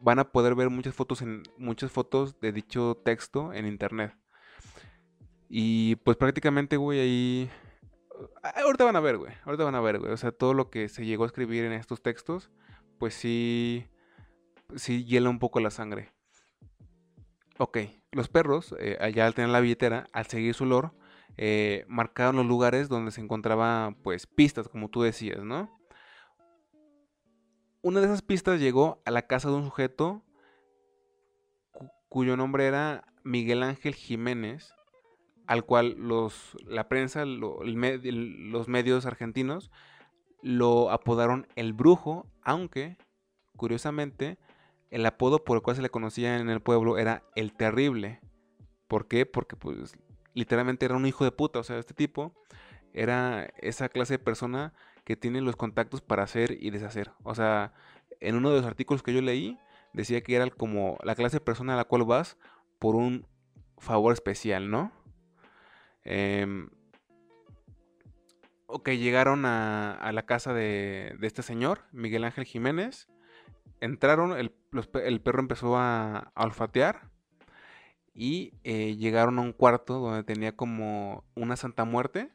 van 0.00 0.18
a 0.18 0.30
poder 0.30 0.54
ver 0.54 0.70
muchas 0.70 0.94
fotos 0.94 1.22
en 1.22 1.42
muchas 1.58 1.90
fotos 1.90 2.38
de 2.40 2.52
dicho 2.52 3.00
texto 3.04 3.52
en 3.52 3.66
internet. 3.66 4.14
Y 5.48 5.96
pues 5.96 6.16
prácticamente, 6.16 6.76
güey, 6.76 7.00
ahí 7.00 7.50
ahorita 8.64 8.84
van 8.84 8.96
a 8.96 9.00
ver, 9.00 9.16
güey, 9.18 9.32
ahorita 9.44 9.64
van 9.64 9.74
a 9.74 9.80
ver, 9.80 9.98
güey, 9.98 10.12
o 10.12 10.16
sea, 10.16 10.32
todo 10.32 10.54
lo 10.54 10.70
que 10.70 10.88
se 10.88 11.04
llegó 11.04 11.24
a 11.24 11.26
escribir 11.26 11.64
en 11.64 11.72
estos 11.72 12.02
textos, 12.02 12.50
pues 12.98 13.14
sí 13.14 13.86
sí 14.74 15.04
hiela 15.04 15.30
un 15.30 15.38
poco 15.38 15.60
la 15.60 15.70
sangre. 15.70 16.12
Ok, 17.58 17.78
los 18.12 18.28
perros, 18.28 18.74
eh, 18.78 18.98
allá 19.00 19.26
al 19.26 19.34
tener 19.34 19.50
la 19.50 19.60
billetera, 19.60 20.06
al 20.12 20.26
seguir 20.26 20.52
su 20.52 20.64
olor, 20.64 20.92
eh, 21.38 21.84
marcaron 21.88 22.36
los 22.36 22.46
lugares 22.46 22.88
donde 22.88 23.10
se 23.12 23.22
encontraban, 23.22 23.94
pues, 23.94 24.26
pistas, 24.26 24.68
como 24.68 24.90
tú 24.90 25.02
decías, 25.02 25.42
¿no? 25.42 25.70
Una 27.80 28.00
de 28.00 28.06
esas 28.06 28.20
pistas 28.20 28.60
llegó 28.60 29.00
a 29.06 29.10
la 29.10 29.26
casa 29.26 29.48
de 29.48 29.54
un 29.54 29.64
sujeto 29.64 30.22
cuyo 32.08 32.36
nombre 32.36 32.66
era 32.66 33.04
Miguel 33.24 33.62
Ángel 33.62 33.94
Jiménez, 33.94 34.74
al 35.46 35.64
cual 35.64 35.94
los, 35.98 36.56
la 36.64 36.88
prensa, 36.88 37.24
los 37.24 38.68
medios 38.68 39.06
argentinos 39.06 39.70
lo 40.42 40.90
apodaron 40.90 41.46
el 41.56 41.72
brujo, 41.72 42.26
aunque, 42.42 42.96
curiosamente, 43.56 44.38
el 44.90 45.04
apodo 45.06 45.44
por 45.44 45.56
el 45.56 45.62
cual 45.62 45.76
se 45.76 45.82
le 45.82 45.90
conocía 45.90 46.36
en 46.36 46.48
el 46.48 46.60
pueblo 46.60 46.98
era 46.98 47.24
el 47.34 47.52
terrible. 47.52 48.20
¿Por 48.88 49.08
qué? 49.08 49.26
Porque 49.26 49.56
pues 49.56 49.96
literalmente 50.34 50.84
era 50.84 50.96
un 50.96 51.06
hijo 51.06 51.24
de 51.24 51.32
puta. 51.32 51.58
O 51.58 51.64
sea, 51.64 51.78
este 51.78 51.94
tipo 51.94 52.32
era 52.92 53.48
esa 53.58 53.88
clase 53.88 54.14
de 54.14 54.18
persona 54.18 54.72
que 55.04 55.16
tiene 55.16 55.40
los 55.40 55.56
contactos 55.56 56.00
para 56.00 56.22
hacer 56.22 56.56
y 56.60 56.70
deshacer. 56.70 57.12
O 57.22 57.34
sea, 57.34 57.72
en 58.20 58.36
uno 58.36 58.50
de 58.50 58.56
los 58.56 58.66
artículos 58.66 59.02
que 59.02 59.12
yo 59.12 59.20
leí 59.20 59.58
decía 59.92 60.20
que 60.22 60.36
era 60.36 60.48
como 60.50 60.98
la 61.02 61.14
clase 61.14 61.36
de 61.36 61.44
persona 61.44 61.74
a 61.74 61.76
la 61.76 61.84
cual 61.84 62.04
vas 62.04 62.36
por 62.78 62.96
un 62.96 63.26
favor 63.78 64.12
especial, 64.12 64.70
¿no? 64.70 64.92
Eh, 66.04 66.68
ok, 68.66 68.90
llegaron 68.90 69.44
a, 69.46 70.10
la 70.12 70.26
casa 70.26 70.52
de, 70.52 71.16
de, 71.18 71.26
este 71.26 71.42
señor, 71.42 71.84
Miguel 71.92 72.24
Ángel 72.24 72.44
Jiménez. 72.44 73.08
Entraron, 73.80 74.38
el 74.38 74.50
el 74.78 75.20
perro 75.20 75.40
empezó 75.40 75.76
a, 75.76 76.32
olfatear 76.36 77.10
y 78.14 78.54
eh, 78.64 78.96
llegaron 78.96 79.38
a 79.38 79.42
un 79.42 79.52
cuarto 79.52 79.98
donde 79.98 80.24
tenía 80.24 80.56
como 80.56 81.24
una 81.34 81.56
Santa 81.56 81.84
Muerte, 81.84 82.30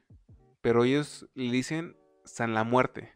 pero 0.62 0.84
ellos 0.84 1.28
le 1.34 1.52
dicen 1.52 1.98
San 2.24 2.54
la 2.54 2.64
Muerte. 2.64 3.12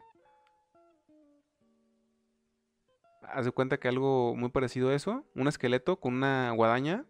Haz 3.22 3.44
de 3.44 3.52
cuenta 3.52 3.78
que 3.78 3.88
algo 3.88 4.34
muy 4.36 4.50
parecido 4.50 4.90
a 4.90 4.94
eso, 4.94 5.24
un 5.34 5.48
esqueleto 5.48 6.00
con 6.00 6.14
una 6.14 6.50
guadaña. 6.52 7.04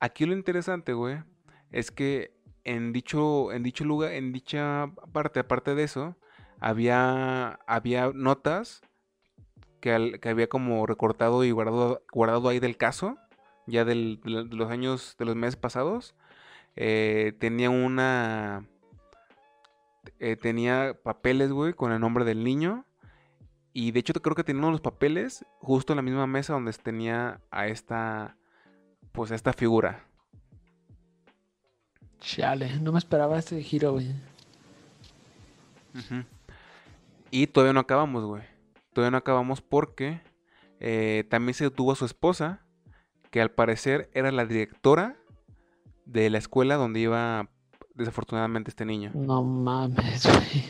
Aquí 0.00 0.26
lo 0.26 0.32
interesante, 0.34 0.92
güey, 0.92 1.22
es 1.70 1.90
que 1.90 2.34
en 2.64 2.92
dicho, 2.92 3.52
en 3.52 3.62
dicho 3.62 3.84
lugar, 3.84 4.12
en 4.12 4.32
dicha 4.32 4.92
parte, 5.12 5.40
aparte 5.40 5.74
de 5.74 5.84
eso, 5.84 6.16
había, 6.60 7.60
había 7.66 8.10
notas 8.14 8.82
que, 9.84 10.28
había 10.30 10.48
como 10.48 10.86
recortado 10.86 11.44
y 11.44 11.50
guardado, 11.50 12.02
guardado 12.10 12.48
ahí 12.48 12.58
del 12.58 12.78
caso, 12.78 13.18
ya 13.66 13.84
de 13.84 14.18
los 14.24 14.70
años, 14.70 15.14
de 15.18 15.26
los 15.26 15.36
meses 15.36 15.56
pasados. 15.56 16.14
Eh, 16.74 17.34
tenía 17.38 17.68
una... 17.68 18.66
Eh, 20.18 20.36
tenía 20.36 20.96
papeles, 21.02 21.52
güey, 21.52 21.74
con 21.74 21.92
el 21.92 22.00
nombre 22.00 22.24
del 22.24 22.44
niño. 22.44 22.86
Y 23.74 23.90
de 23.90 24.00
hecho 24.00 24.14
creo 24.14 24.34
que 24.34 24.44
tenía 24.44 24.60
uno 24.60 24.68
de 24.68 24.72
los 24.72 24.80
papeles 24.80 25.44
justo 25.58 25.92
en 25.92 25.98
la 25.98 26.02
misma 26.02 26.26
mesa 26.26 26.54
donde 26.54 26.72
tenía 26.72 27.42
a 27.50 27.66
esta... 27.66 28.38
Pues 29.12 29.32
a 29.32 29.34
esta 29.34 29.52
figura. 29.52 30.06
Chale, 32.20 32.80
no 32.80 32.90
me 32.90 32.98
esperaba 32.98 33.38
este 33.38 33.62
giro, 33.62 33.92
güey. 33.92 34.14
Y 37.30 37.46
todavía 37.48 37.74
no 37.74 37.80
acabamos, 37.80 38.24
güey 38.24 38.53
todavía 38.94 39.10
no 39.10 39.18
acabamos 39.18 39.60
porque 39.60 40.22
eh, 40.80 41.24
también 41.28 41.54
se 41.54 41.64
detuvo 41.64 41.92
a 41.92 41.96
su 41.96 42.04
esposa, 42.04 42.64
que 43.30 43.42
al 43.42 43.50
parecer 43.50 44.10
era 44.14 44.30
la 44.32 44.46
directora 44.46 45.16
de 46.06 46.30
la 46.30 46.38
escuela 46.38 46.76
donde 46.76 47.00
iba 47.00 47.50
desafortunadamente 47.94 48.70
este 48.70 48.84
niño. 48.84 49.10
No 49.14 49.42
mames, 49.42 50.24
güey. 50.32 50.64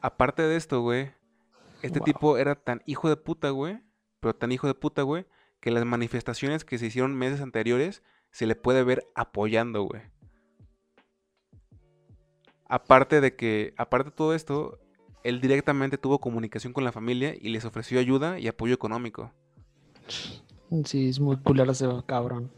Aparte 0.00 0.42
de 0.42 0.56
esto, 0.56 0.80
güey, 0.80 1.12
este 1.82 2.00
tipo 2.00 2.36
era 2.36 2.56
tan 2.56 2.82
hijo 2.86 3.08
de 3.08 3.16
puta, 3.16 3.50
güey, 3.50 3.80
pero 4.20 4.34
tan 4.34 4.50
hijo 4.52 4.66
de 4.66 4.74
puta, 4.74 5.02
güey, 5.02 5.26
que 5.60 5.70
las 5.70 5.84
manifestaciones 5.84 6.64
que 6.64 6.78
se 6.78 6.86
hicieron 6.86 7.14
meses 7.14 7.40
anteriores 7.40 8.02
se 8.30 8.46
le 8.46 8.56
puede 8.56 8.82
ver 8.82 9.06
apoyando, 9.14 9.82
güey. 9.84 10.02
Aparte 12.68 13.20
de 13.20 13.36
que, 13.36 13.74
aparte 13.76 14.10
de 14.10 14.16
todo 14.16 14.34
esto, 14.34 14.80
él 15.24 15.40
directamente 15.40 15.98
tuvo 15.98 16.20
comunicación 16.20 16.72
con 16.72 16.84
la 16.84 16.92
familia 16.92 17.34
y 17.38 17.50
les 17.50 17.64
ofreció 17.64 18.00
ayuda 18.00 18.38
y 18.38 18.48
apoyo 18.48 18.74
económico. 18.74 19.32
Sí, 20.84 21.08
es 21.08 21.20
muy 21.20 21.36
culero 21.36 21.72
ese 21.72 21.86
cabrón. 22.06 22.50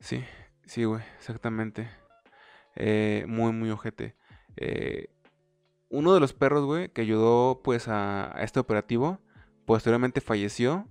Sí, 0.00 0.22
sí, 0.66 0.84
güey, 0.84 1.02
exactamente. 1.16 1.88
Eh, 2.76 3.24
muy, 3.28 3.52
muy 3.52 3.70
ojete. 3.70 4.16
Eh, 4.56 5.08
uno 5.88 6.12
de 6.12 6.20
los 6.20 6.32
perros, 6.32 6.64
güey, 6.64 6.88
que 6.90 7.02
ayudó 7.02 7.62
pues 7.62 7.88
a, 7.88 8.34
este 8.40 8.60
operativo, 8.60 9.20
posteriormente 9.64 10.20
falleció. 10.20 10.88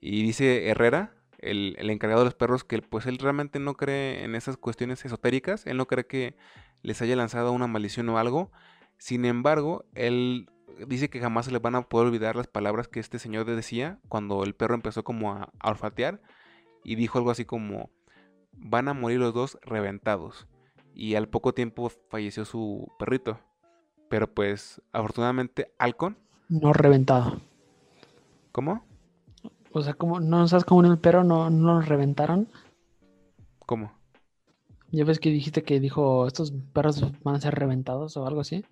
Y 0.00 0.22
dice 0.22 0.68
Herrera, 0.68 1.14
el, 1.38 1.76
el, 1.78 1.90
encargado 1.90 2.20
de 2.20 2.26
los 2.26 2.34
perros, 2.34 2.64
que 2.64 2.80
pues 2.80 3.06
él 3.06 3.18
realmente 3.18 3.58
no 3.58 3.74
cree 3.74 4.24
en 4.24 4.34
esas 4.34 4.56
cuestiones 4.56 5.04
esotéricas. 5.04 5.66
Él 5.66 5.76
no 5.76 5.86
cree 5.86 6.06
que 6.06 6.36
les 6.84 7.00
haya 7.02 7.16
lanzado 7.16 7.50
una 7.50 7.66
maldición 7.66 8.08
o 8.10 8.18
algo. 8.18 8.52
Sin 8.98 9.24
embargo, 9.24 9.86
él 9.94 10.48
dice 10.86 11.08
que 11.08 11.18
jamás 11.18 11.46
se 11.46 11.50
le 11.50 11.58
van 11.58 11.74
a 11.74 11.82
poder 11.82 12.08
olvidar 12.08 12.36
las 12.36 12.46
palabras 12.46 12.88
que 12.88 13.00
este 13.00 13.18
señor 13.18 13.46
decía 13.46 13.98
cuando 14.08 14.44
el 14.44 14.54
perro 14.54 14.74
empezó 14.74 15.02
como 15.02 15.32
a, 15.32 15.50
olfatear 15.64 16.20
y 16.84 16.94
dijo 16.96 17.18
algo 17.18 17.30
así 17.30 17.44
como 17.44 17.90
van 18.52 18.88
a 18.88 18.94
morir 18.94 19.18
los 19.18 19.32
dos 19.34 19.58
reventados. 19.62 20.46
Y 20.94 21.16
al 21.16 21.28
poco 21.28 21.54
tiempo 21.54 21.90
falleció 22.10 22.44
su 22.44 22.92
perrito. 22.98 23.40
Pero 24.08 24.32
pues 24.32 24.80
afortunadamente 24.92 25.72
Alcon 25.78 26.18
no 26.50 26.74
reventado. 26.74 27.40
¿Cómo? 28.52 28.84
O 29.72 29.82
sea, 29.82 29.94
como 29.94 30.20
no 30.20 30.46
sabes 30.46 30.64
cómo 30.64 30.84
en 30.84 30.92
el 30.92 30.98
perro 30.98 31.24
no, 31.24 31.48
no 31.48 31.74
lo 31.74 31.80
reventaron. 31.80 32.48
¿Cómo? 33.66 33.92
¿Ya 34.94 35.04
ves 35.04 35.18
que 35.18 35.30
dijiste 35.30 35.64
que 35.64 35.80
dijo 35.80 36.26
estos 36.28 36.52
perros 36.72 37.04
van 37.24 37.34
a 37.34 37.40
ser 37.40 37.52
reventados 37.54 38.16
o 38.16 38.26
algo 38.28 38.40
así? 38.40 38.64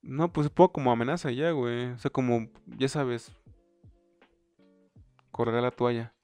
No, 0.00 0.32
pues 0.32 0.48
poco 0.48 0.74
como 0.74 0.92
amenaza 0.92 1.32
ya, 1.32 1.50
güey. 1.50 1.86
O 1.86 1.98
sea, 1.98 2.10
como, 2.10 2.46
ya 2.78 2.88
sabes, 2.88 3.32
correr 5.32 5.60
la 5.60 5.72
toalla. 5.72 6.14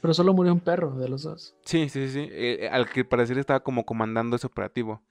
Pero 0.00 0.14
solo 0.14 0.32
murió 0.34 0.52
un 0.52 0.60
perro 0.60 0.96
de 0.98 1.08
los 1.08 1.24
dos. 1.24 1.56
Sí, 1.64 1.88
sí, 1.88 2.08
sí. 2.08 2.28
Eh, 2.30 2.68
al 2.70 2.88
que 2.88 3.04
parecer 3.04 3.38
estaba 3.38 3.60
como 3.60 3.84
comandando 3.84 4.36
ese 4.36 4.46
operativo. 4.46 5.02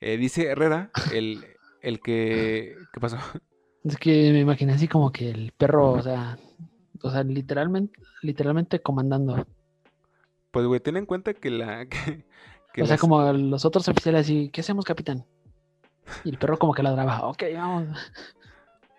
Eh, 0.00 0.16
dice 0.16 0.46
Herrera, 0.46 0.92
el, 1.12 1.44
el 1.80 1.98
que... 2.00 2.76
¿Qué 2.92 3.00
pasó? 3.00 3.18
Es 3.82 3.96
que 3.96 4.30
me 4.32 4.40
imaginé 4.40 4.74
así 4.74 4.86
como 4.86 5.10
que 5.10 5.28
el 5.28 5.52
perro, 5.52 5.92
o 5.92 6.02
sea, 6.02 6.38
o 7.02 7.10
sea, 7.10 7.24
literalmente, 7.24 7.98
literalmente 8.22 8.80
comandando. 8.80 9.44
Pues, 10.52 10.66
güey, 10.66 10.80
ten 10.80 10.96
en 10.96 11.06
cuenta 11.06 11.34
que 11.34 11.50
la... 11.50 11.86
o 12.80 12.86
sea, 12.86 12.98
como 12.98 13.32
los 13.32 13.64
otros 13.64 13.88
oficiales 13.88 14.26
así, 14.26 14.50
¿qué 14.50 14.60
hacemos, 14.60 14.84
capitán? 14.84 15.26
Y 16.24 16.30
el 16.30 16.38
perro 16.38 16.58
como 16.58 16.74
que 16.74 16.82
ladraba, 16.82 17.26
ok, 17.26 17.42
vamos. 17.54 17.98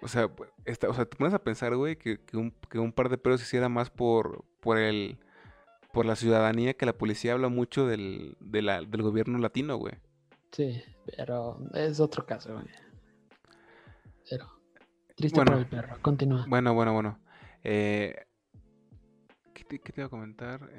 O 0.01 0.07
sea, 0.07 0.27
pues, 0.27 0.49
o 0.87 0.93
sea, 0.93 1.05
te 1.05 1.15
pones 1.15 1.33
a 1.33 1.39
pensar, 1.39 1.75
güey, 1.75 1.95
que, 1.95 2.19
un, 2.33 2.91
par 2.91 3.09
de 3.09 3.17
perros 3.17 3.41
hiciera 3.41 3.69
más 3.69 3.89
por, 3.89 4.43
por 4.59 4.77
el 4.77 5.17
por 5.93 6.07
la 6.07 6.15
ciudadanía 6.15 6.73
que 6.73 6.87
la 6.87 6.97
policía 6.97 7.33
habla 7.33 7.49
mucho 7.49 7.85
del, 7.85 8.35
del 8.39 9.01
gobierno 9.03 9.37
latino, 9.37 9.77
güey. 9.77 9.93
Sí, 10.51 10.83
pero 11.05 11.59
es 11.75 11.99
otro 11.99 12.25
caso, 12.25 12.53
güey. 12.53 12.65
Pero 14.27 14.47
triste 15.15 15.39
bueno, 15.39 15.57
el 15.59 15.67
perro. 15.67 15.97
Continúa. 16.01 16.45
Bueno, 16.47 16.73
bueno, 16.73 16.93
bueno. 16.93 17.19
Eh, 17.63 18.25
¿qué, 19.53 19.63
te, 19.63 19.81
iba 19.95 20.05
a 20.05 20.09
comentar? 20.09 20.69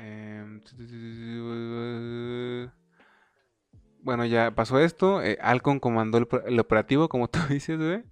Bueno, 4.03 4.27
ya 4.27 4.55
pasó 4.55 4.79
esto. 4.79 5.23
Eh, 5.23 5.39
Alcon 5.41 5.81
comandó 5.81 6.19
el, 6.19 6.61
operativo, 6.61 7.09
como 7.09 7.29
tú 7.31 7.39
dices. 7.49 8.05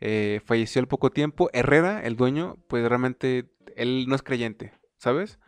Eh, 0.00 0.40
falleció 0.44 0.80
al 0.80 0.88
poco 0.88 1.10
tiempo. 1.10 1.50
Herrera, 1.52 2.02
el 2.02 2.16
dueño, 2.16 2.56
pues 2.68 2.88
realmente 2.88 3.50
él 3.76 4.06
no 4.08 4.14
es 4.14 4.22
creyente, 4.22 4.72
¿sabes? 4.96 5.38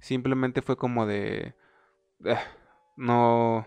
Simplemente 0.00 0.62
fue 0.62 0.76
como 0.76 1.06
de... 1.06 1.54
Ah, 2.26 2.42
no... 2.96 3.66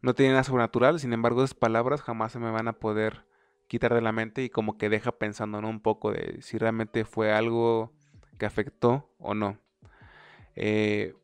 No 0.00 0.14
tiene 0.14 0.30
nada 0.30 0.44
sobrenatural, 0.44 1.00
sin 1.00 1.12
embargo 1.12 1.42
esas 1.42 1.54
palabras 1.54 2.02
jamás 2.02 2.30
se 2.30 2.38
me 2.38 2.52
van 2.52 2.68
a 2.68 2.74
poder 2.74 3.26
quitar 3.66 3.92
de 3.94 4.00
la 4.00 4.12
mente 4.12 4.44
y 4.44 4.48
como 4.48 4.78
que 4.78 4.88
deja 4.88 5.10
pensando 5.10 5.58
un 5.58 5.80
poco 5.80 6.12
de 6.12 6.40
si 6.40 6.56
realmente 6.56 7.04
fue 7.04 7.32
algo 7.32 7.92
que 8.38 8.46
afectó 8.46 9.10
o 9.18 9.34
no. 9.34 9.58
Eh, 10.56 11.14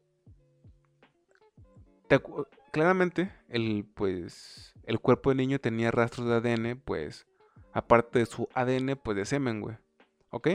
claramente 2.71 3.33
el 3.49 3.87
pues 3.95 4.75
el 4.85 5.01
cuerpo 5.01 5.31
del 5.31 5.39
niño 5.39 5.59
tenía 5.59 5.91
rastros 5.91 6.29
de 6.29 6.35
ADN 6.35 6.81
pues 6.85 7.27
aparte 7.73 8.21
de 8.21 8.27
su 8.27 8.49
ADN 8.55 8.97
pues 9.03 9.17
de 9.17 9.25
semen 9.25 9.61
güey 9.61 9.77
¿ok? 10.31 10.49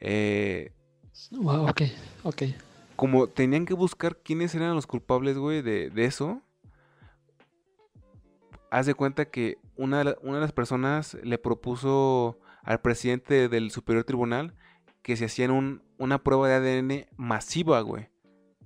Eh, 0.00 0.72
ok, 1.44 1.82
ok. 2.24 2.42
Como 2.94 3.26
tenían 3.28 3.66
que 3.66 3.74
buscar 3.74 4.18
quiénes 4.18 4.54
eran 4.54 4.74
los 4.74 4.86
culpables, 4.86 5.36
güey, 5.36 5.62
de, 5.62 5.90
eso. 5.96 6.42
Haz 8.70 8.86
de 8.86 8.94
cuenta 8.94 9.26
que 9.26 9.58
una 9.76 10.02
de, 10.02 10.16
las 10.22 10.52
personas 10.52 11.14
le 11.22 11.38
propuso 11.38 12.38
al 12.62 12.80
presidente 12.80 13.48
del 13.48 13.70
Superior 13.70 14.04
Tribunal 14.04 14.54
que 15.06 15.16
se 15.16 15.26
hacían 15.26 15.84
una 15.98 16.24
prueba 16.24 16.48
de 16.48 16.54
ADN 16.56 17.06
masiva, 17.16 17.80
güey. 17.80 18.08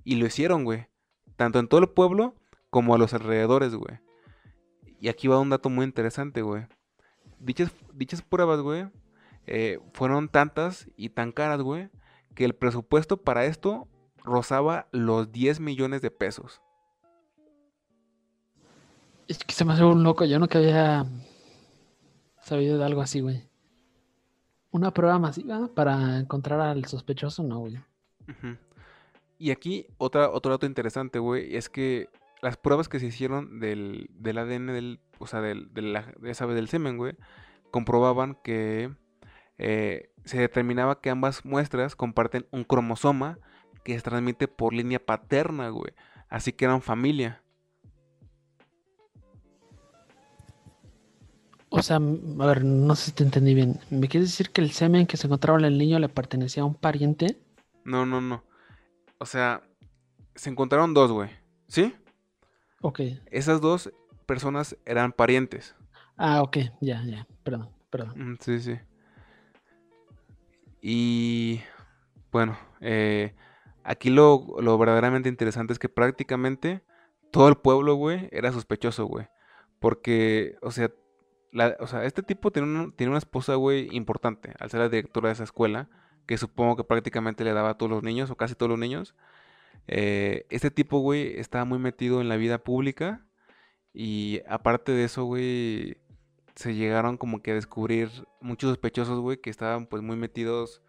Y 0.03 0.15
lo 0.15 0.25
hicieron, 0.25 0.63
güey. 0.63 0.87
Tanto 1.35 1.59
en 1.59 1.67
todo 1.67 1.79
el 1.81 1.89
pueblo 1.89 2.33
como 2.71 2.95
a 2.95 2.97
los 2.97 3.13
alrededores, 3.13 3.75
güey. 3.75 3.99
Y 4.99 5.09
aquí 5.09 5.27
va 5.27 5.39
un 5.39 5.51
dato 5.51 5.69
muy 5.69 5.85
interesante, 5.85 6.41
güey. 6.41 6.65
Dichas, 7.37 7.71
dichas 7.93 8.23
pruebas, 8.23 8.59
güey, 8.61 8.87
eh, 9.45 9.77
fueron 9.93 10.29
tantas 10.29 10.89
y 10.95 11.09
tan 11.09 11.31
caras, 11.31 11.61
güey, 11.61 11.91
que 12.33 12.43
el 12.43 12.55
presupuesto 12.55 13.17
para 13.17 13.45
esto 13.45 13.87
rozaba 14.23 14.87
los 14.91 15.31
10 15.31 15.59
millones 15.59 16.01
de 16.01 16.09
pesos. 16.09 16.59
Es 19.27 19.37
que 19.37 19.53
se 19.53 19.63
me 19.63 19.73
hace 19.73 19.83
un 19.83 20.01
loco, 20.01 20.25
yo 20.25 20.39
nunca 20.39 20.57
había 20.57 21.05
sabido 22.41 22.79
de 22.79 22.85
algo 22.85 23.01
así, 23.01 23.19
güey. 23.19 23.50
Una 24.71 24.91
prueba 24.91 25.19
masiva 25.19 25.69
para 25.73 26.19
encontrar 26.19 26.61
al 26.61 26.85
sospechoso, 26.85 27.43
no, 27.43 27.59
güey. 27.59 27.79
Y 29.37 29.51
aquí 29.51 29.87
otra, 29.97 30.29
otro 30.29 30.51
dato 30.51 30.65
interesante, 30.65 31.19
güey, 31.19 31.55
es 31.55 31.69
que 31.69 32.09
las 32.41 32.57
pruebas 32.57 32.89
que 32.89 32.99
se 32.99 33.07
hicieron 33.07 33.59
del, 33.59 34.09
del 34.13 34.37
ADN 34.37 34.67
del, 34.67 34.99
o 35.19 35.27
sea, 35.27 35.41
del, 35.41 35.73
de 35.73 35.81
la, 35.81 36.13
del 36.21 36.67
semen, 36.67 36.97
güey, 36.97 37.15
comprobaban 37.69 38.35
que 38.43 38.91
eh, 39.57 40.11
se 40.25 40.39
determinaba 40.39 41.01
que 41.01 41.09
ambas 41.09 41.45
muestras 41.45 41.95
comparten 41.95 42.47
un 42.51 42.63
cromosoma 42.63 43.39
que 43.83 43.95
se 43.95 44.01
transmite 44.01 44.47
por 44.47 44.73
línea 44.73 45.03
paterna, 45.03 45.69
güey. 45.69 45.93
Así 46.29 46.53
que 46.53 46.65
eran 46.65 46.81
familia. 46.81 47.40
O 51.73 51.81
sea, 51.81 51.97
a 51.97 52.45
ver, 52.45 52.65
no 52.65 52.95
sé 52.95 53.05
si 53.05 53.11
te 53.13 53.23
entendí 53.23 53.53
bien. 53.53 53.79
¿Me 53.89 54.09
quieres 54.09 54.29
decir 54.29 54.49
que 54.49 54.59
el 54.59 54.71
semen 54.71 55.07
que 55.07 55.15
se 55.15 55.27
encontraba 55.27 55.57
en 55.57 55.65
el 55.65 55.77
niño 55.77 55.99
le 55.99 56.09
pertenecía 56.09 56.63
a 56.63 56.65
un 56.65 56.75
pariente? 56.75 57.37
No, 57.85 58.05
no, 58.05 58.19
no. 58.19 58.43
O 59.19 59.25
sea, 59.25 59.63
se 60.35 60.49
encontraron 60.49 60.93
dos, 60.93 61.13
güey. 61.13 61.29
¿Sí? 61.67 61.95
Ok. 62.81 62.99
Esas 63.27 63.61
dos 63.61 63.89
personas 64.25 64.75
eran 64.85 65.13
parientes. 65.13 65.73
Ah, 66.17 66.41
ok, 66.41 66.57
ya, 66.81 67.03
ya. 67.05 67.25
Perdón, 67.43 67.69
perdón. 67.89 68.33
Mm, 68.33 68.37
sí, 68.41 68.59
sí. 68.59 68.77
Y 70.81 71.61
bueno, 72.33 72.57
eh, 72.81 73.33
aquí 73.83 74.09
lo, 74.09 74.77
verdaderamente 74.77 75.29
interesante 75.29 75.71
es 75.71 75.79
que 75.79 75.89
prácticamente 75.89 76.83
todo 77.31 77.47
el 77.47 77.55
pueblo, 77.55 77.95
güey, 77.95 78.27
era 78.31 78.51
sospechoso, 78.51 79.05
güey. 79.05 79.27
Porque, 79.79 80.57
o 80.61 80.71
sea, 80.71 80.91
o 81.79 81.87
sea, 81.87 82.05
este 82.05 82.23
tipo 82.23 82.51
tiene, 82.51 82.91
tiene 82.95 83.11
una 83.11 83.19
esposa, 83.19 83.55
güey, 83.55 83.89
importante, 83.95 84.53
al 84.59 84.69
ser 84.69 84.79
la 84.79 84.89
directora 84.89 85.29
de 85.29 85.33
esa 85.33 85.43
escuela, 85.43 85.89
que 86.25 86.37
supongo 86.37 86.77
que 86.77 86.83
prácticamente 86.83 87.43
le 87.43 87.53
daba 87.53 87.71
a 87.71 87.77
todos 87.77 87.89
los 87.89 88.03
niños, 88.03 88.29
o 88.29 88.35
casi 88.35 88.55
todos 88.55 88.69
los 88.69 88.79
niños. 88.79 89.15
Eh, 89.87 90.45
este 90.49 90.71
tipo, 90.71 90.99
güey, 90.99 91.39
estaba 91.39 91.65
muy 91.65 91.79
metido 91.79 92.21
en 92.21 92.29
la 92.29 92.37
vida 92.37 92.59
pública. 92.59 93.25
Y 93.93 94.41
aparte 94.47 94.93
de 94.93 95.03
eso, 95.03 95.25
güey, 95.25 95.97
se 96.55 96.75
llegaron 96.75 97.17
como 97.17 97.41
que 97.41 97.51
a 97.51 97.55
descubrir 97.55 98.09
muchos 98.39 98.69
sospechosos, 98.69 99.19
güey, 99.19 99.37
que 99.41 99.49
estaban 99.49 99.87
pues 99.87 100.01
muy 100.01 100.15
metidos, 100.15 100.81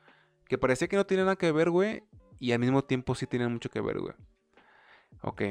que 0.47 0.59
parecía 0.59 0.89
que 0.89 0.97
no 0.97 1.07
tenían 1.07 1.27
nada 1.27 1.37
que 1.37 1.51
ver, 1.53 1.71
güey, 1.71 2.05
y 2.39 2.53
al 2.53 2.61
mismo 2.61 2.85
tiempo 2.85 3.15
sí 3.15 3.27
tienen 3.27 3.53
mucho 3.53 3.71
que 3.71 3.81
ver, 3.81 3.99
güey. 3.99 4.15
Ok. 5.23 5.43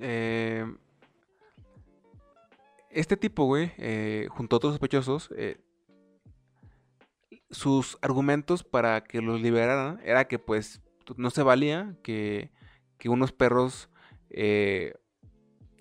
Eh, 0.00 0.66
este 2.90 3.16
tipo, 3.16 3.44
güey, 3.44 3.72
eh, 3.78 4.28
junto 4.30 4.56
a 4.56 4.58
otros 4.58 4.72
sospechosos, 4.72 5.30
eh, 5.36 5.60
sus 7.50 7.98
argumentos 8.02 8.64
para 8.64 9.02
que 9.02 9.20
los 9.20 9.40
liberaran 9.40 10.00
era 10.04 10.26
que 10.26 10.38
pues 10.38 10.82
no 11.16 11.30
se 11.30 11.42
valía 11.42 11.96
que, 12.02 12.50
que 12.98 13.08
unos 13.08 13.32
perros, 13.32 13.88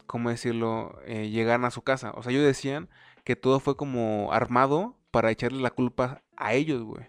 ¿cómo 0.06 0.30
decirlo?, 0.30 0.98
llegaran 1.06 1.65
a 1.65 1.72
su 1.72 1.82
casa. 1.82 2.12
O 2.15 2.24
sea, 2.24 2.32
ellos 2.32 2.46
decían 2.46 2.88
que 3.26 3.36
todo 3.36 3.60
fue 3.60 3.76
como 3.76 4.32
armado 4.32 4.98
para 5.12 5.32
echarle 5.32 5.62
la 5.62 5.72
culpa 5.72 6.24
a 6.38 6.54
ellos, 6.54 6.84
güey. 6.84 7.06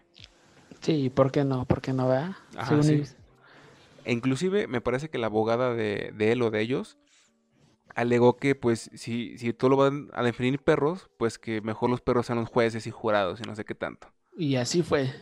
Sí, 0.81 1.11
¿por 1.11 1.31
qué 1.31 1.45
no? 1.45 1.65
¿Por 1.65 1.81
qué 1.81 1.93
no, 1.93 2.09
vea? 2.09 2.37
E 4.05 4.13
inclusive 4.13 4.67
me 4.67 4.81
parece 4.81 5.11
que 5.11 5.19
la 5.19 5.27
abogada 5.27 5.75
de, 5.75 6.15
él 6.19 6.43
o 6.43 6.51
de 6.51 6.61
ellos 6.61 6.97
alegó 7.99 8.37
que 8.37 8.55
pues 8.55 8.91
si, 8.95 9.37
si 9.39 9.53
todo 9.53 9.71
lo 9.71 9.77
van 9.77 10.09
a 10.13 10.23
definir 10.23 10.61
perros, 10.61 11.11
pues 11.17 11.37
que 11.37 11.61
mejor 11.63 11.91
los 11.91 12.01
perros 12.01 12.27
sean 12.27 12.39
los 12.39 12.49
jueces 12.49 12.87
y 12.87 12.93
jurados 12.93 13.41
y 13.41 13.43
no 13.43 13.57
sé 13.57 13.65
qué 13.65 13.75
tanto. 13.75 14.07
Y 14.37 14.55
así 14.55 14.85
fue. 14.85 15.13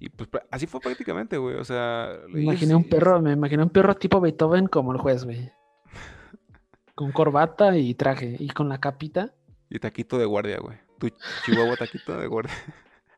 Y 0.00 0.08
pues 0.08 0.30
así 0.50 0.66
fue 0.66 0.80
prácticamente, 0.80 1.36
güey. 1.36 1.56
O 1.56 1.64
sea. 1.64 2.20
Me 2.28 2.40
imaginé 2.40 2.74
un 2.74 2.84
perro, 2.84 3.20
me 3.20 3.32
imaginé 3.32 3.62
un 3.62 3.68
perro 3.68 3.94
tipo 3.96 4.18
Beethoven 4.18 4.66
como 4.66 4.92
el 4.92 4.98
juez, 4.98 5.24
güey. 5.24 5.52
con 6.94 7.12
corbata 7.12 7.76
y 7.76 7.94
traje. 7.94 8.34
Y 8.38 8.48
con 8.48 8.70
la 8.70 8.80
capita. 8.80 9.34
Y 9.68 9.78
taquito 9.78 10.16
de 10.16 10.24
guardia, 10.24 10.60
güey. 10.60 10.78
Tu 10.98 11.10
chihuahua 11.44 11.76
taquito 11.76 12.18
de 12.18 12.26
guardia. 12.26 12.54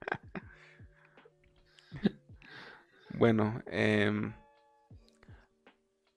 bueno, 3.15 3.63
em, 3.67 4.33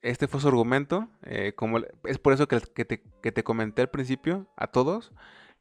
este 0.02 0.28
fue 0.28 0.40
su 0.40 0.48
argumento. 0.48 1.08
Eh, 1.22 1.52
como, 1.54 1.78
es 2.04 2.18
por 2.18 2.32
eso 2.32 2.48
que, 2.48 2.60
te, 2.84 3.44
comenté 3.44 3.82
al 3.82 3.90
principio, 3.90 4.46
a 4.56 4.68
todos, 4.68 5.12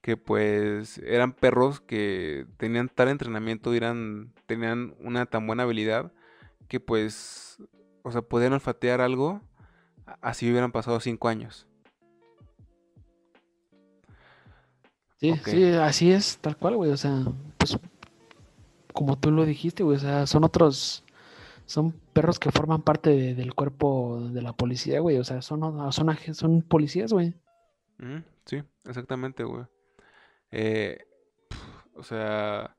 que 0.02 0.18
pues 0.18 1.00
eran 1.00 1.34
perros 1.34 1.82
que 1.82 2.46
tenían 2.58 2.90
tal 2.90 3.10
entrenamiento 3.10 3.74
eran, 3.74 4.34
tenían 4.46 4.96
una 5.00 5.26
tan 5.26 5.46
buena 5.46 5.64
habilidad 5.64 6.14
que 6.68 6.80
pues, 6.80 7.58
o 8.04 8.12
sea, 8.12 8.22
podían 8.22 8.54
olfatear 8.54 9.02
algo 9.02 9.42
así 10.22 10.50
hubieran 10.50 10.72
pasado 10.72 11.00
cinco 11.00 11.28
años. 11.28 11.68
Sí, 15.18 15.34
sí, 15.44 15.66
así 15.74 16.12
es, 16.12 16.38
tal 16.38 16.56
cual, 16.56 16.78
güey. 16.78 16.92
O 16.92 16.98
sea, 16.98 17.26
pues 17.58 17.78
como 18.94 19.18
tú 19.18 19.32
lo 19.32 19.46
dijiste, 19.46 19.84
güey, 19.84 19.98
o 19.98 20.00
sea, 20.00 20.26
son 20.28 20.46
otros, 20.46 21.04
son 21.70 21.92
perros 22.14 22.40
que 22.40 22.52
forman 22.52 22.82
parte 22.82 23.36
del 23.36 23.54
cuerpo 23.54 24.20
de 24.32 24.42
la 24.42 24.54
policía, 24.54 25.02
güey. 25.02 25.18
O 25.20 25.24
sea, 25.24 25.42
son, 25.44 25.62
son, 25.94 26.18
son 26.34 26.62
policías, 26.64 27.14
güey. 27.14 27.36
sí, 28.46 28.64
exactamente, 28.86 29.44
güey. 29.44 29.66
Eh, 30.52 31.00
O 31.96 32.04
sea, 32.04 32.78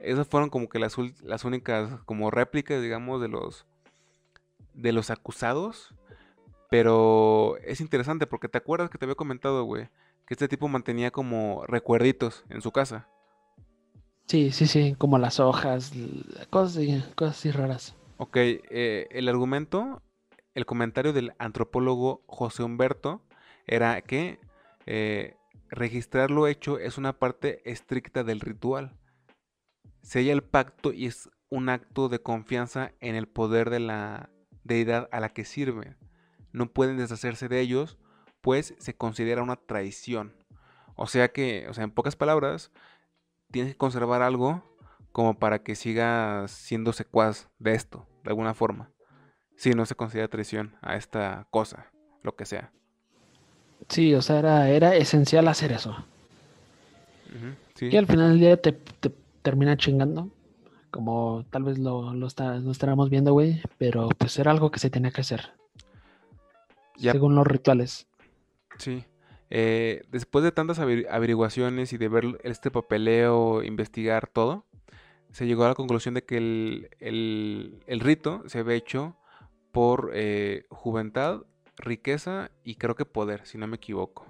esas 0.00 0.28
fueron 0.28 0.50
como 0.50 0.68
que 0.68 0.78
las, 0.78 0.96
las 1.22 1.44
únicas 1.44 2.00
como 2.06 2.30
réplicas, 2.30 2.82
digamos, 2.82 3.20
de 3.20 3.28
los 3.28 3.66
de 4.74 4.92
los 4.92 5.10
acusados. 5.10 5.94
Pero 6.70 7.56
es 7.64 7.80
interesante 7.80 8.26
porque 8.26 8.48
te 8.48 8.58
acuerdas 8.58 8.90
que 8.90 8.98
te 8.98 9.04
había 9.04 9.14
comentado, 9.14 9.64
güey, 9.64 9.88
que 10.26 10.34
este 10.34 10.48
tipo 10.48 10.68
mantenía 10.68 11.10
como 11.12 11.64
recuerditos 11.66 12.44
en 12.50 12.62
su 12.62 12.72
casa. 12.72 13.08
Sí, 14.26 14.50
sí, 14.52 14.66
sí, 14.66 14.94
como 14.98 15.18
las 15.18 15.40
hojas, 15.40 15.92
cosas, 16.50 16.82
cosas 17.14 17.38
así 17.38 17.50
raras. 17.50 17.94
Ok, 18.18 18.36
eh, 18.36 19.08
el 19.10 19.28
argumento, 19.28 20.02
el 20.54 20.64
comentario 20.64 21.12
del 21.12 21.34
antropólogo 21.38 22.22
José 22.26 22.62
Humberto 22.62 23.22
era 23.66 24.00
que 24.00 24.40
eh, 24.86 25.36
registrar 25.68 26.30
lo 26.30 26.46
hecho 26.46 26.78
es 26.78 26.96
una 26.96 27.18
parte 27.18 27.60
estricta 27.70 28.24
del 28.24 28.40
ritual. 28.40 28.96
Sella 30.02 30.32
el 30.32 30.42
pacto 30.42 30.94
y 30.94 31.06
es 31.06 31.28
un 31.50 31.68
acto 31.68 32.08
de 32.08 32.22
confianza 32.22 32.92
en 33.00 33.16
el 33.16 33.28
poder 33.28 33.68
de 33.68 33.80
la 33.80 34.30
deidad 34.64 35.10
a 35.12 35.20
la 35.20 35.34
que 35.34 35.44
sirve. 35.44 35.96
No 36.52 36.72
pueden 36.72 36.96
deshacerse 36.96 37.48
de 37.48 37.60
ellos, 37.60 37.98
pues 38.40 38.74
se 38.78 38.96
considera 38.96 39.42
una 39.42 39.56
traición. 39.56 40.34
O 40.94 41.06
sea 41.06 41.32
que, 41.32 41.66
o 41.68 41.74
sea, 41.74 41.84
en 41.84 41.90
pocas 41.90 42.16
palabras, 42.16 42.72
tienes 43.50 43.72
que 43.72 43.78
conservar 43.78 44.22
algo 44.22 44.62
como 45.16 45.38
para 45.38 45.62
que 45.62 45.76
siga 45.76 46.46
siendo 46.46 46.92
secuaz 46.92 47.48
de 47.58 47.72
esto, 47.72 48.06
de 48.22 48.28
alguna 48.28 48.52
forma. 48.52 48.90
Si 49.56 49.70
no 49.70 49.86
se 49.86 49.94
considera 49.94 50.28
traición 50.28 50.76
a 50.82 50.96
esta 50.96 51.46
cosa, 51.50 51.86
lo 52.22 52.36
que 52.36 52.44
sea. 52.44 52.70
Sí, 53.88 54.12
o 54.12 54.20
sea, 54.20 54.40
era, 54.40 54.68
era 54.68 54.94
esencial 54.94 55.48
hacer 55.48 55.72
eso. 55.72 55.96
Y 57.80 57.96
al 57.96 58.06
final 58.06 58.32
del 58.32 58.40
día 58.40 58.60
te, 58.60 58.72
termina 59.40 59.78
chingando. 59.78 60.28
Como 60.90 61.46
tal 61.48 61.62
vez 61.62 61.78
lo, 61.78 62.12
lo, 62.12 62.26
estábamos 62.26 63.08
viendo, 63.08 63.32
güey. 63.32 63.62
Pero 63.78 64.10
pues 64.18 64.38
era 64.38 64.50
algo 64.50 64.70
que 64.70 64.80
se 64.80 64.90
tenía 64.90 65.12
que 65.12 65.22
hacer. 65.22 65.54
Según 66.94 67.34
los 67.36 67.46
rituales. 67.46 68.06
Sí. 68.76 69.02
Eh, 69.48 70.02
después 70.10 70.44
de 70.44 70.52
tantas 70.52 70.78
averiguaciones 70.78 71.94
y 71.94 71.96
de 71.96 72.08
ver 72.10 72.38
este 72.44 72.70
papeleo, 72.70 73.62
investigar 73.62 74.26
todo, 74.26 74.66
se 75.36 75.46
llegó 75.46 75.66
a 75.66 75.68
la 75.68 75.74
conclusión 75.74 76.14
de 76.14 76.24
que 76.24 76.38
el, 76.38 78.00
rito 78.00 78.42
se 78.46 78.60
había 78.60 78.74
hecho 78.74 79.18
por 79.70 80.12
eh, 80.14 80.64
juventud, 80.70 81.44
riqueza 81.76 82.50
y 82.64 82.76
creo 82.76 82.94
que 82.94 83.04
poder, 83.04 83.46
si 83.46 83.58
no 83.58 83.66
me 83.66 83.76
equivoco. 83.76 84.24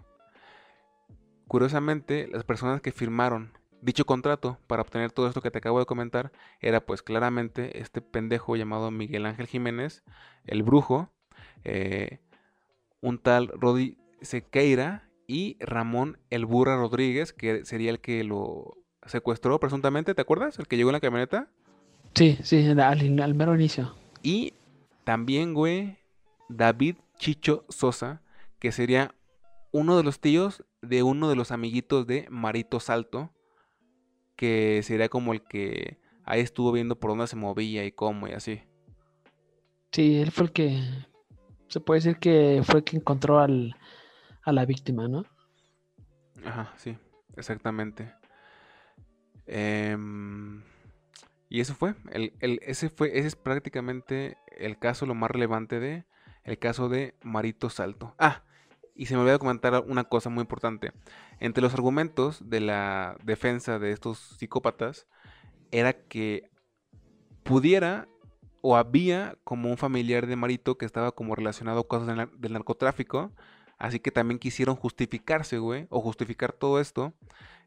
Curiosamente, 1.47 2.27
las 2.27 2.43
personas 2.43 2.81
que 2.81 2.91
firmaron 2.91 3.53
dicho 3.81 4.05
contrato 4.05 4.59
para 4.67 4.83
obtener 4.83 5.13
todo 5.13 5.29
esto 5.29 5.43
que 5.43 5.53
te 5.53 5.59
acabo 5.59 5.79
de 5.79 5.87
comentar 5.87 6.33
era 6.59 6.85
pues 6.85 7.05
claramente 7.05 7.81
este 7.81 8.01
pendejo 8.01 8.57
llamado 8.57 8.91
Miguel 8.91 9.27
Ángel 9.27 9.47
Jiménez, 9.47 10.03
el 10.45 10.65
brujo, 10.65 11.13
eh, 11.63 12.19
un 13.01 13.19
tal 13.19 13.47
Rodi 13.47 13.97
Sequeira 14.23 15.09
y 15.29 15.57
Ramón 15.61 16.19
El 16.31 16.47
Burra 16.47 16.75
Rodríguez, 16.75 17.33
que 17.33 17.65
sería 17.65 17.93
el 17.93 18.01
que 18.01 18.25
lo 18.25 18.86
secuestró 19.07 19.59
presuntamente, 19.61 20.15
¿te 20.15 20.23
acuerdas? 20.23 20.59
El 20.59 20.67
que 20.67 20.77
llegó 20.77 20.91
en 20.91 20.95
la 20.95 21.01
camioneta. 21.01 21.49
Sí, 22.15 22.39
sí, 22.43 22.67
al, 22.67 23.35
mero 23.35 23.55
inicio. 23.55 23.95
Y 24.23 24.55
también, 25.05 25.55
güey, 25.55 25.99
David 26.49 26.97
Chicho 27.19 27.65
Sosa, 27.69 28.23
que 28.59 28.73
sería 28.73 29.15
uno 29.73 29.97
de 29.97 30.03
los 30.03 30.21
tíos 30.21 30.65
de 30.83 31.03
uno 31.03 31.29
de 31.29 31.37
los 31.37 31.51
amiguitos 31.51 32.07
de 32.07 32.27
Marito 32.31 32.81
Salto, 32.81 33.31
que 34.37 34.81
sería 34.83 35.09
como 35.09 35.33
el 35.33 35.43
que 35.43 35.99
ahí 36.25 36.41
estuvo 36.41 36.73
viendo 36.73 36.99
por 36.99 37.11
dónde 37.11 37.27
se 37.27 37.37
movía 37.37 37.85
y 37.85 37.93
cómo 37.93 38.29
y 38.29 38.33
así. 38.33 38.63
Sí, 39.93 40.17
él 40.17 40.31
fue 40.31 40.47
el 40.47 40.53
que, 40.53 40.83
se 41.69 41.81
puede 41.81 41.99
decir 41.99 42.19
que 42.19 42.63
fue 42.65 42.81
el 42.81 42.85
que 42.85 42.97
encontró 42.97 43.39
al, 43.39 43.77
a 44.43 44.53
la 44.53 44.65
víctima, 44.65 45.09
¿no? 45.09 45.25
Ajá, 46.45 46.73
sí, 46.77 46.97
exactamente. 47.37 48.13
Em, 49.47 50.63
y 51.49 51.61
eso 51.61 51.75
fue, 51.75 51.95
el, 52.11 52.33
ese 52.63 52.91
fue, 52.91 53.19
ese 53.19 53.29
es 53.29 53.37
prácticamente 53.37 54.37
el 54.57 54.79
caso, 54.79 55.07
lo 55.07 55.15
más 55.15 55.31
relevante 55.31 55.81
de 55.81 56.05
el 56.45 56.59
caso 56.59 56.89
de 56.89 57.15
Marito 57.23 57.71
Salto. 57.71 58.15
Ah, 58.19 58.43
y 58.95 59.07
se 59.07 59.15
me 59.15 59.21
olvidó 59.23 59.39
comentar 59.39 59.85
una 59.87 60.05
cosa 60.05 60.31
muy 60.31 60.43
importante. 60.43 60.93
Entre 61.41 61.63
los 61.63 61.75
argumentos 61.75 62.49
de 62.49 62.61
la 62.61 63.17
defensa 63.25 63.79
de 63.79 63.93
estos 63.93 64.37
psicópatas 64.39 65.07
era 65.71 65.93
que 65.93 66.51
pudiera 67.43 68.09
o 68.63 68.77
había 68.77 69.37
como 69.45 69.71
un 69.71 69.77
familiar 69.77 70.27
de 70.27 70.37
Marito 70.37 70.79
que 70.79 70.87
estaba 70.87 71.13
como 71.13 71.35
relacionado 71.35 71.87
con 71.87 72.07
cosas 72.07 72.29
del 72.39 72.53
narcotráfico 72.53 73.33
Así 73.79 74.01
que 74.01 74.11
también 74.11 74.39
quisieron 74.39 74.77
justificarse, 74.77 75.59
güey, 75.59 75.87
o 75.91 76.01
justificar 76.01 76.53
todo 76.53 76.81
esto, 76.81 77.15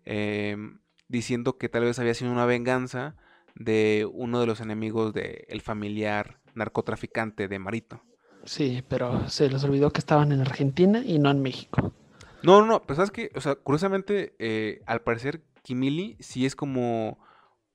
em, 0.05 0.79
diciendo 1.09 1.57
que 1.57 1.67
tal 1.67 1.83
vez 1.83 1.99
había 1.99 2.13
sido 2.13 2.31
una 2.31 2.45
venganza 2.45 3.15
de 3.55 4.07
uno 4.11 4.39
de 4.39 4.45
los 4.45 4.61
enemigos 4.61 5.13
del 5.13 5.61
familiar 5.61 6.39
narcotraficante 6.55 7.49
de 7.49 7.59
Marito. 7.59 8.01
Sí, 8.45 8.83
pero 8.87 9.27
se 9.27 9.49
les 9.49 9.63
olvidó 9.65 9.91
que 9.91 9.99
estaban 9.99 10.31
en 10.31 10.39
Argentina 10.39 11.03
y 11.05 11.19
no 11.19 11.29
en 11.29 11.41
México. 11.41 11.93
No, 12.41 12.61
no, 12.61 12.67
no, 12.67 12.81
pero 12.83 12.95
sabes 12.95 13.11
que, 13.11 13.31
o 13.35 13.41
sea, 13.41 13.55
curiosamente, 13.55 14.33
eh, 14.39 14.81
al 14.85 15.01
parecer, 15.01 15.43
Kimili 15.61 16.15
sí 16.21 16.45
es 16.45 16.55
como 16.55 17.19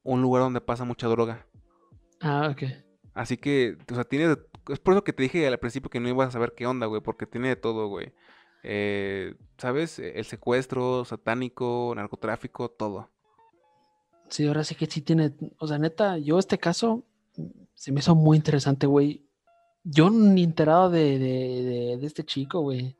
un 0.02 0.22
lugar 0.22 0.42
donde 0.42 0.62
pasa 0.62 0.84
mucha 0.84 1.06
droga. 1.08 1.46
Ah, 2.22 2.48
ok. 2.50 2.62
Así 3.12 3.36
que, 3.36 3.76
o 3.90 3.94
sea, 3.94 4.04
tiene 4.04 4.36
es 4.68 4.78
por 4.78 4.94
eso 4.94 5.04
que 5.04 5.12
te 5.12 5.22
dije 5.22 5.46
al 5.46 5.58
principio 5.58 5.90
que 5.90 6.00
no 6.00 6.08
ibas 6.08 6.28
a 6.28 6.32
saber 6.32 6.54
qué 6.56 6.66
onda, 6.66 6.86
güey, 6.86 7.02
porque 7.02 7.26
tiene 7.26 7.48
de 7.48 7.56
todo, 7.56 7.88
güey. 7.88 8.14
Eh, 8.62 9.34
¿Sabes? 9.58 9.98
El 9.98 10.24
secuestro, 10.24 11.04
satánico, 11.04 11.92
narcotráfico, 11.94 12.70
todo. 12.70 13.10
Sí, 14.28 14.46
ahora 14.46 14.64
sí 14.64 14.74
que 14.74 14.86
sí 14.86 15.00
tiene, 15.00 15.32
o 15.58 15.66
sea, 15.66 15.78
neta, 15.78 16.18
yo 16.18 16.38
este 16.38 16.58
caso 16.58 17.04
se 17.74 17.92
me 17.92 18.00
hizo 18.00 18.14
muy 18.14 18.36
interesante, 18.36 18.86
güey. 18.86 19.24
Yo 19.82 20.10
ni 20.10 20.44
enterado 20.44 20.88
de, 20.90 21.18
de, 21.18 21.96
de, 21.98 22.06
este 22.06 22.24
chico, 22.24 22.60
güey. 22.60 22.96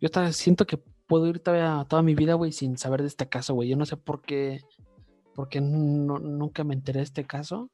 Yo 0.00 0.06
hasta 0.06 0.32
siento 0.32 0.66
que 0.66 0.78
puedo 1.06 1.28
ir 1.28 1.38
todavía 1.38 1.86
toda 1.88 2.02
mi 2.02 2.14
vida, 2.14 2.34
güey, 2.34 2.50
sin 2.50 2.76
saber 2.76 3.02
de 3.02 3.08
este 3.08 3.28
caso, 3.28 3.54
güey. 3.54 3.68
Yo 3.68 3.76
no 3.76 3.86
sé 3.86 3.96
por 3.96 4.22
qué, 4.22 4.62
por 5.34 5.48
qué 5.48 5.60
nunca 5.60 6.64
me 6.64 6.74
enteré 6.74 6.98
de 6.98 7.04
este 7.04 7.24
caso. 7.24 7.70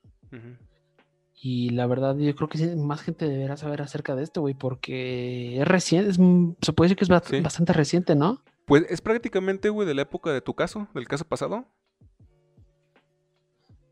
Y 1.42 1.70
la 1.70 1.86
verdad, 1.86 2.16
yo 2.16 2.34
creo 2.34 2.48
que 2.48 2.76
más 2.76 3.00
gente 3.00 3.26
deberá 3.26 3.56
saber 3.56 3.80
acerca 3.80 4.14
de 4.14 4.22
esto, 4.22 4.42
güey, 4.42 4.52
porque 4.52 5.58
es 5.58 5.66
reciente, 5.66 6.12
se 6.12 6.72
puede 6.74 6.88
decir 6.88 6.96
que 6.98 7.04
es 7.04 7.42
bastante 7.42 7.72
reciente, 7.72 8.14
¿no? 8.14 8.42
Pues 8.66 8.84
es 8.90 9.00
prácticamente, 9.00 9.70
güey, 9.70 9.88
de 9.88 9.94
la 9.94 10.02
época 10.02 10.30
de 10.32 10.42
tu 10.42 10.54
caso, 10.54 10.88
del 10.94 11.08
caso 11.08 11.24
pasado. 11.24 11.66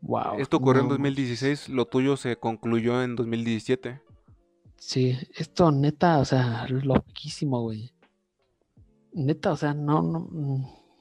Wow. 0.01 0.39
Esto 0.39 0.57
ocurrió 0.57 0.83
en 0.83 0.89
2016, 0.89 1.69
lo 1.69 1.85
tuyo 1.85 2.17
se 2.17 2.37
concluyó 2.37 3.03
en 3.03 3.15
2017. 3.15 4.01
Sí, 4.77 5.17
esto 5.35 5.71
neta, 5.71 6.19
o 6.19 6.25
sea, 6.25 6.65
loquísimo, 6.69 7.61
güey. 7.61 7.91
Neta, 9.13 9.51
o 9.51 9.57
sea, 9.57 9.73
no, 9.73 10.01
no, 10.01 10.19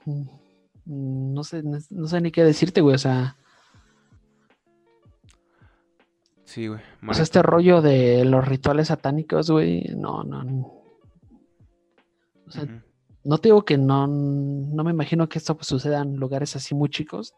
mm, 0.04 1.32
no 1.34 1.44
sé, 1.44 1.62
no 1.62 2.08
sé 2.08 2.20
ni 2.20 2.32
qué 2.32 2.42
decirte, 2.42 2.80
güey, 2.80 2.96
o 2.96 2.98
sea, 2.98 3.37
Sí, 6.48 6.66
güey. 6.66 6.80
Pues 7.04 7.18
este 7.18 7.42
rollo 7.42 7.82
de 7.82 8.24
los 8.24 8.48
rituales 8.48 8.88
satánicos, 8.88 9.50
güey, 9.50 9.82
no, 9.94 10.24
no. 10.24 10.72
O 12.46 12.50
sea, 12.50 12.64
no 13.22 13.37
te 13.37 13.48
digo 13.48 13.66
que 13.66 13.76
no, 13.76 14.06
no 14.06 14.82
me 14.82 14.90
imagino 14.90 15.28
que 15.28 15.38
esto 15.38 15.54
pues, 15.58 15.66
suceda 15.66 16.00
en 16.00 16.16
lugares 16.16 16.56
así 16.56 16.74
muy 16.74 16.88
chicos, 16.88 17.34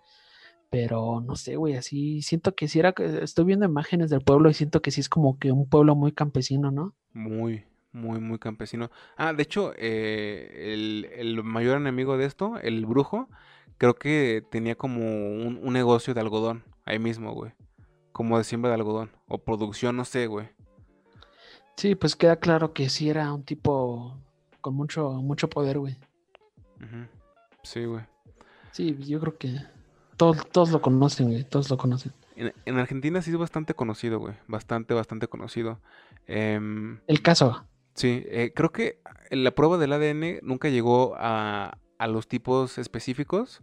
pero 0.71 1.21
no 1.21 1.37
sé, 1.37 1.57
güey, 1.57 1.75
así 1.75 2.23
siento 2.23 2.55
que 2.55 2.69
si 2.69 2.79
era, 2.79 2.95
estoy 3.23 3.45
viendo 3.45 3.67
imágenes 3.67 4.11
del 4.11 4.23
pueblo 4.23 4.49
y 4.51 4.55
siento 4.55 4.83
que 4.83 4.91
sí 4.91 5.01
es 5.01 5.09
como 5.09 5.39
que 5.39 5.53
un 5.53 5.69
pueblo 5.69 5.95
muy 5.95 6.13
campesino, 6.13 6.71
¿no? 6.71 6.95
Muy, 7.13 7.65
muy, 7.93 8.21
muy 8.21 8.39
campesino. 8.39 8.91
Ah, 9.17 9.33
de 9.33 9.43
hecho, 9.43 9.73
eh, 9.77 10.73
el, 11.19 11.43
mayor 11.43 11.77
enemigo 11.77 12.17
de 12.17 12.27
esto, 12.27 12.59
el 12.63 12.87
brujo, 12.87 13.29
creo 13.79 13.95
que 13.95 14.45
tenía 14.51 14.77
como 14.77 15.01
un 15.01 15.73
negocio 15.73 16.15
de 16.15 16.21
algodón 16.21 16.65
ahí 16.85 16.99
mismo, 16.99 17.35
güey 17.35 17.53
como 18.21 18.39
de 18.39 18.45
siembra 18.45 18.71
de 18.71 18.75
algodón 18.75 19.11
o 19.29 19.39
producción, 19.39 19.97
no 19.97 20.05
sé, 20.05 20.27
güey. 20.27 20.51
Sí, 21.77 21.95
pues 21.95 22.17
queda 22.17 22.37
claro 22.37 22.75
que 22.75 22.91
sí 22.91 23.09
era 23.09 23.33
un 23.33 23.45
tipo 23.45 24.19
con 24.61 24.75
mucho, 24.75 25.13
mucho 25.13 25.49
poder, 25.49 25.79
güey. 25.79 25.97
Sí, 27.63 27.85
güey. 27.85 28.05
Sí, 28.73 28.95
yo 29.07 29.21
creo 29.21 29.39
que 29.39 29.57
todos, 30.21 30.47
todos 30.53 30.71
lo 30.71 30.83
conocen, 30.83 31.29
güey, 31.29 31.45
todos 31.45 31.71
lo 31.71 31.79
conocen. 31.79 32.13
En, 32.37 32.79
Argentina 32.79 33.23
sí 33.23 33.31
es 33.31 33.39
bastante 33.39 33.73
conocido, 33.73 34.19
güey, 34.19 34.35
bastante, 34.49 34.93
bastante 34.93 35.29
conocido. 35.29 35.81
Em, 36.27 37.01
El 37.07 37.23
caso. 37.23 37.65
Sí, 37.95 38.23
eh, 38.27 38.53
creo 38.55 38.71
que 38.71 39.01
la 39.31 39.51
prueba 39.53 39.79
del 39.79 39.95
ADN 39.95 40.41
nunca 40.43 40.69
llegó 40.69 41.15
a, 41.17 41.79
a 41.97 42.07
los 42.07 42.29
tipos 42.29 42.77
específicos, 42.77 43.63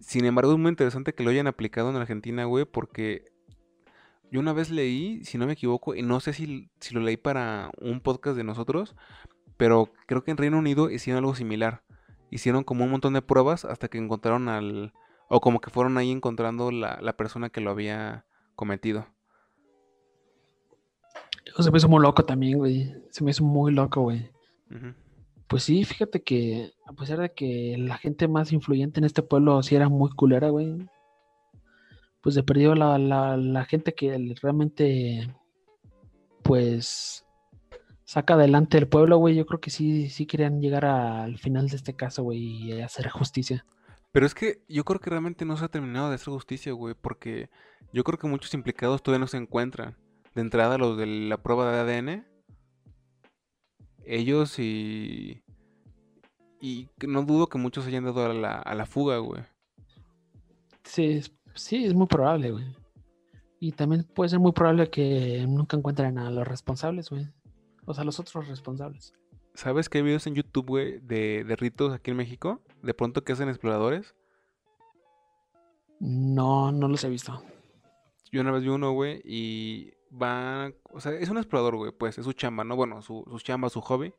Sin 0.00 0.24
embargo, 0.24 0.52
es 0.52 0.58
muy 0.58 0.70
interesante 0.70 1.12
que 1.12 1.22
lo 1.22 1.28
hayan 1.28 1.46
aplicado 1.46 1.90
en 1.90 1.96
Argentina, 1.96 2.46
güey, 2.46 2.64
porque 2.64 3.26
yo 4.30 4.40
una 4.40 4.54
vez 4.54 4.70
leí, 4.70 5.22
si 5.26 5.36
no 5.36 5.46
me 5.46 5.52
equivoco, 5.52 5.94
y 5.94 6.00
no 6.00 6.20
sé 6.20 6.32
si, 6.32 6.70
si 6.80 6.94
lo 6.94 7.02
leí 7.02 7.18
para 7.18 7.70
un 7.82 8.00
podcast 8.00 8.34
de 8.34 8.44
nosotros, 8.44 8.96
pero 9.58 9.92
creo 10.06 10.24
que 10.24 10.30
en 10.30 10.38
Reino 10.38 10.58
Unido 10.58 10.90
hicieron 10.90 11.18
algo 11.18 11.34
similar. 11.34 11.82
Hicieron 12.30 12.64
como 12.64 12.84
un 12.84 12.92
montón 12.92 13.12
de 13.12 13.20
pruebas 13.20 13.66
hasta 13.66 13.88
que 13.88 13.98
encontraron 13.98 14.48
al... 14.48 14.94
O 15.32 15.40
como 15.40 15.60
que 15.60 15.70
fueron 15.70 15.96
ahí 15.96 16.10
encontrando 16.10 16.72
la, 16.72 16.98
la 17.00 17.16
persona 17.16 17.50
que 17.50 17.60
lo 17.60 17.70
había 17.70 18.26
cometido. 18.56 19.06
Se 21.56 21.70
me 21.70 21.78
hizo 21.78 21.88
muy 21.88 22.02
loco 22.02 22.24
también, 22.24 22.58
güey. 22.58 22.92
Se 23.10 23.22
me 23.22 23.30
hizo 23.30 23.44
muy 23.44 23.72
loco, 23.72 24.02
güey. 24.02 24.28
Pues 25.46 25.62
sí, 25.62 25.84
fíjate 25.84 26.22
que 26.22 26.72
a 26.84 26.92
pesar 26.92 27.20
de 27.20 27.32
que 27.32 27.76
la 27.78 27.96
gente 27.96 28.28
más 28.28 28.52
influyente 28.52 29.00
en 29.00 29.04
este 29.04 29.22
pueblo 29.22 29.62
sí 29.62 29.76
era 29.76 29.88
muy 29.88 30.10
culera, 30.10 30.48
güey. 30.48 30.88
Pues 32.20 32.34
se 32.34 32.42
perdió 32.42 32.74
la, 32.74 32.98
la, 32.98 33.64
gente 33.64 33.94
que 33.94 34.34
realmente, 34.42 35.32
pues, 36.42 37.24
saca 38.04 38.34
adelante 38.34 38.78
el 38.78 38.88
pueblo, 38.88 39.18
güey. 39.18 39.36
Yo 39.36 39.46
creo 39.46 39.60
que 39.60 39.70
sí, 39.70 40.08
sí 40.10 40.26
querían 40.26 40.60
llegar 40.60 40.84
al 40.84 41.38
final 41.38 41.68
de 41.68 41.76
este 41.76 41.94
caso, 41.94 42.24
güey, 42.24 42.38
y 42.40 42.80
hacer 42.82 43.08
justicia. 43.08 43.64
Pero 44.12 44.26
es 44.26 44.34
que 44.34 44.62
yo 44.68 44.84
creo 44.84 45.00
que 45.00 45.10
realmente 45.10 45.44
no 45.44 45.56
se 45.56 45.64
ha 45.64 45.68
terminado 45.68 46.08
de 46.08 46.16
hacer 46.16 46.32
justicia, 46.32 46.72
güey, 46.72 46.94
porque 47.00 47.48
yo 47.92 48.02
creo 48.04 48.18
que 48.18 48.26
muchos 48.26 48.52
implicados 48.54 49.02
todavía 49.02 49.20
no 49.20 49.28
se 49.28 49.36
encuentran. 49.36 49.96
De 50.34 50.40
entrada, 50.40 50.78
los 50.78 50.96
de 50.96 51.06
la 51.06 51.42
prueba 51.42 51.72
de 51.72 51.80
ADN, 51.80 52.26
ellos 54.04 54.58
y... 54.58 55.42
Y 56.62 56.90
no 57.06 57.22
dudo 57.22 57.46
que 57.46 57.56
muchos 57.56 57.86
hayan 57.86 58.04
dado 58.04 58.26
a 58.26 58.34
la, 58.34 58.58
a 58.58 58.74
la 58.74 58.84
fuga, 58.84 59.16
güey. 59.18 59.42
Sí, 60.84 61.22
sí, 61.54 61.86
es 61.86 61.94
muy 61.94 62.06
probable, 62.06 62.50
güey. 62.50 62.66
Y 63.60 63.72
también 63.72 64.04
puede 64.04 64.28
ser 64.28 64.40
muy 64.40 64.52
probable 64.52 64.90
que 64.90 65.46
nunca 65.48 65.78
encuentren 65.78 66.18
a 66.18 66.30
los 66.30 66.46
responsables, 66.46 67.08
güey. 67.08 67.26
O 67.86 67.94
sea, 67.94 68.04
los 68.04 68.20
otros 68.20 68.46
responsables. 68.46 69.14
¿Sabes 69.54 69.88
que 69.88 69.98
hay 69.98 70.04
videos 70.04 70.26
en 70.26 70.34
YouTube, 70.34 70.66
güey, 70.66 70.98
de, 71.00 71.44
de 71.44 71.56
ritos 71.56 71.94
aquí 71.94 72.10
en 72.10 72.18
México? 72.18 72.60
De 72.82 72.94
pronto 72.94 73.22
que 73.22 73.32
hacen 73.32 73.48
exploradores. 73.48 74.14
No, 76.00 76.72
no 76.72 76.88
los 76.88 77.04
he 77.04 77.08
visto. 77.08 77.42
Yo 78.32 78.40
una 78.40 78.52
vez 78.52 78.62
vi 78.62 78.68
uno, 78.68 78.92
güey, 78.92 79.20
y 79.24 79.92
va, 80.10 80.72
o 80.92 81.00
sea, 81.00 81.12
es 81.12 81.28
un 81.28 81.36
explorador, 81.36 81.76
güey, 81.76 81.92
pues 81.92 82.16
es 82.16 82.24
su 82.24 82.32
chamba, 82.32 82.64
¿no? 82.64 82.76
Bueno, 82.76 83.02
su, 83.02 83.24
su 83.28 83.38
chamba, 83.40 83.68
su 83.68 83.80
hobby. 83.80 84.14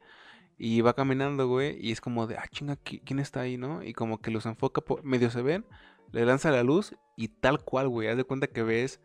Y 0.58 0.82
va 0.82 0.94
caminando, 0.94 1.48
güey, 1.48 1.78
y 1.82 1.92
es 1.92 2.02
como 2.02 2.28
de, 2.28 2.38
ah, 2.38 2.46
chinga, 2.52 2.76
¿quién 2.76 3.20
está 3.20 3.42
ahí, 3.42 3.58
no? 3.58 3.84
Y 3.84 3.94
como 3.94 4.22
que 4.22 4.30
los 4.30 4.46
enfoca, 4.46 4.84
medio 5.02 5.32
se 5.32 5.42
ven, 5.42 5.66
le 6.12 6.26
lanza 6.26 6.52
la 6.52 6.62
luz 6.62 6.96
y 7.16 7.30
tal 7.30 7.64
cual, 7.64 7.88
güey, 7.90 8.10
haz 8.10 8.18
de 8.18 8.26
cuenta 8.26 8.46
que 8.46 8.62
ves 8.62 9.00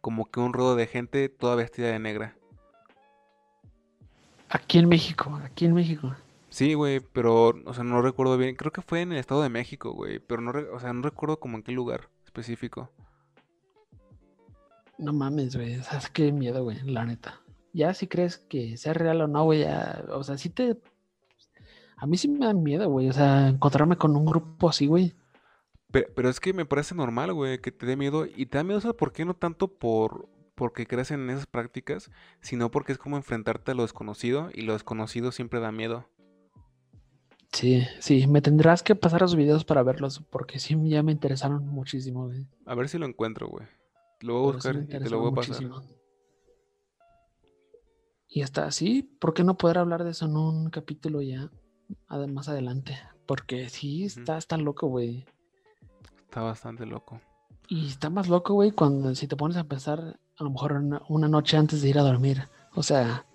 como 0.00 0.30
que 0.30 0.40
un 0.40 0.52
rodo 0.52 0.74
de 0.74 0.86
gente 0.86 1.28
toda 1.28 1.54
vestida 1.54 1.88
de 1.88 1.98
negra. 2.00 2.36
Aquí 4.48 4.78
en 4.78 4.88
México, 4.88 5.38
aquí 5.44 5.66
en 5.66 5.74
México. 5.74 6.14
Sí, 6.56 6.72
güey, 6.72 7.00
pero, 7.00 7.52
o 7.66 7.74
sea, 7.74 7.84
no 7.84 8.00
recuerdo 8.00 8.38
bien. 8.38 8.56
Creo 8.56 8.72
que 8.72 8.80
fue 8.80 9.02
en 9.02 9.12
el 9.12 9.18
Estado 9.18 9.42
de 9.42 9.50
México, 9.50 9.92
güey, 9.92 10.20
pero 10.20 10.40
no, 10.40 10.52
o 10.72 10.80
sea, 10.80 10.94
no 10.94 11.02
recuerdo 11.02 11.38
como 11.38 11.58
en 11.58 11.62
qué 11.62 11.70
lugar 11.70 12.08
específico. 12.24 12.90
No 14.96 15.12
mames, 15.12 15.54
güey. 15.54 15.78
O 15.78 15.82
sea, 15.82 15.98
es 15.98 16.08
que 16.08 16.32
miedo, 16.32 16.64
güey, 16.64 16.80
la 16.84 17.04
neta. 17.04 17.42
Ya 17.74 17.92
si 17.92 18.06
crees 18.06 18.38
que 18.38 18.78
sea 18.78 18.94
real 18.94 19.20
o 19.20 19.26
no, 19.26 19.44
güey, 19.44 19.64
ya. 19.64 20.02
O 20.08 20.24
sea, 20.24 20.38
sí 20.38 20.48
te. 20.48 20.80
A 21.98 22.06
mí 22.06 22.16
sí 22.16 22.26
me 22.26 22.46
da 22.46 22.54
miedo, 22.54 22.88
güey. 22.88 23.10
O 23.10 23.12
sea, 23.12 23.48
encontrarme 23.48 23.98
con 23.98 24.16
un 24.16 24.24
grupo 24.24 24.70
así, 24.70 24.86
güey. 24.86 25.12
Pero, 25.90 26.30
es 26.30 26.40
que 26.40 26.54
me 26.54 26.64
parece 26.64 26.94
normal, 26.94 27.34
güey, 27.34 27.60
que 27.60 27.70
te 27.70 27.84
dé 27.84 27.96
miedo. 27.96 28.24
Y 28.34 28.46
te 28.46 28.56
da 28.56 28.64
miedo, 28.64 28.80
¿sabes 28.80 28.96
por 28.96 29.12
qué? 29.12 29.26
No 29.26 29.34
tanto 29.34 29.68
por 29.68 30.30
porque 30.54 30.86
crees 30.86 31.10
en 31.10 31.28
esas 31.28 31.44
prácticas, 31.44 32.10
sino 32.40 32.70
porque 32.70 32.92
es 32.92 32.98
como 32.98 33.18
enfrentarte 33.18 33.72
a 33.72 33.74
lo 33.74 33.82
desconocido 33.82 34.48
y 34.54 34.62
lo 34.62 34.72
desconocido 34.72 35.30
siempre 35.30 35.60
da 35.60 35.70
miedo. 35.70 36.08
Sí, 37.52 37.86
sí, 38.00 38.26
me 38.26 38.42
tendrás 38.42 38.82
que 38.82 38.94
pasar 38.94 39.22
los 39.22 39.34
videos 39.34 39.64
para 39.64 39.82
verlos, 39.82 40.20
porque 40.30 40.58
sí 40.58 40.76
ya 40.88 41.02
me 41.02 41.12
interesaron 41.12 41.66
muchísimo, 41.66 42.26
güey. 42.26 42.46
A 42.66 42.74
ver 42.74 42.88
si 42.88 42.98
lo 42.98 43.06
encuentro, 43.06 43.48
güey. 43.48 43.66
Lo 44.20 44.34
voy 44.34 44.50
a 44.50 44.52
buscar 44.54 44.76
y 44.76 44.86
te 44.86 45.10
lo 45.10 45.20
voy 45.20 45.32
a 45.32 45.34
pasar. 45.34 45.62
Y 48.28 48.42
hasta 48.42 48.66
así, 48.66 49.02
¿por 49.02 49.32
qué 49.34 49.44
no 49.44 49.56
poder 49.56 49.78
hablar 49.78 50.04
de 50.04 50.10
eso 50.10 50.26
en 50.26 50.36
un 50.36 50.70
capítulo 50.70 51.22
ya 51.22 51.50
más 52.28 52.48
adelante? 52.48 52.98
Porque 53.26 53.68
sí, 53.68 54.04
está, 54.04 54.36
está 54.36 54.56
loco, 54.56 54.88
güey. 54.88 55.24
Está 56.24 56.42
bastante 56.42 56.84
loco. 56.86 57.20
Y 57.68 57.88
está 57.88 58.10
más 58.10 58.28
loco, 58.28 58.54
güey, 58.54 58.72
cuando 58.72 59.14
si 59.14 59.26
te 59.26 59.36
pones 59.36 59.56
a 59.56 59.64
pensar, 59.64 60.18
a 60.38 60.44
lo 60.44 60.50
mejor 60.50 60.72
una, 61.08 61.28
noche 61.28 61.56
antes 61.56 61.82
de 61.82 61.88
ir 61.88 61.98
a 61.98 62.02
dormir. 62.02 62.48
O 62.74 62.82
sea, 62.82 63.26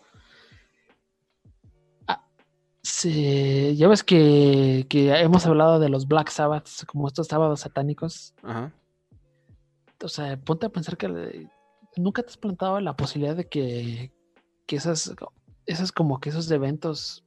ya 2.84 3.88
ves 3.88 4.04
que, 4.04 4.86
que, 4.90 5.14
hemos 5.20 5.46
hablado 5.46 5.80
de 5.80 5.90
los 5.90 6.08
Black 6.08 6.30
Sabbaths, 6.30 6.86
como 6.86 7.08
estos 7.08 7.28
sábados 7.28 7.62
satánicos. 7.62 8.34
Ajá 8.44 8.72
o 10.04 10.10
sea, 10.10 10.38
ponte 10.38 10.66
a 10.66 10.70
pensar 10.70 10.98
que 10.98 11.48
nunca 11.98 12.24
te 12.24 12.30
has 12.30 12.38
plantado 12.38 12.80
la 12.80 12.96
posibilidad 12.96 13.36
de 13.36 13.48
que, 13.48 14.12
que 14.66 14.76
esas, 14.76 15.14
esas 15.66 15.92
como 15.92 16.20
que 16.20 16.30
esos 16.30 16.50
eventos 16.52 17.26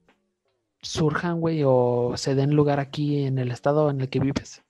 surjan, 0.83 1.41
güey, 1.41 1.63
o 1.65 2.15
se 2.17 2.35
den 2.35 2.55
lugar 2.55 2.81
aquí 2.81 3.25
en 3.25 3.39
el 3.39 3.51
estado 3.51 3.91
en 3.91 4.01
el 4.01 4.09
que 4.09 4.21
vives. 4.21 4.63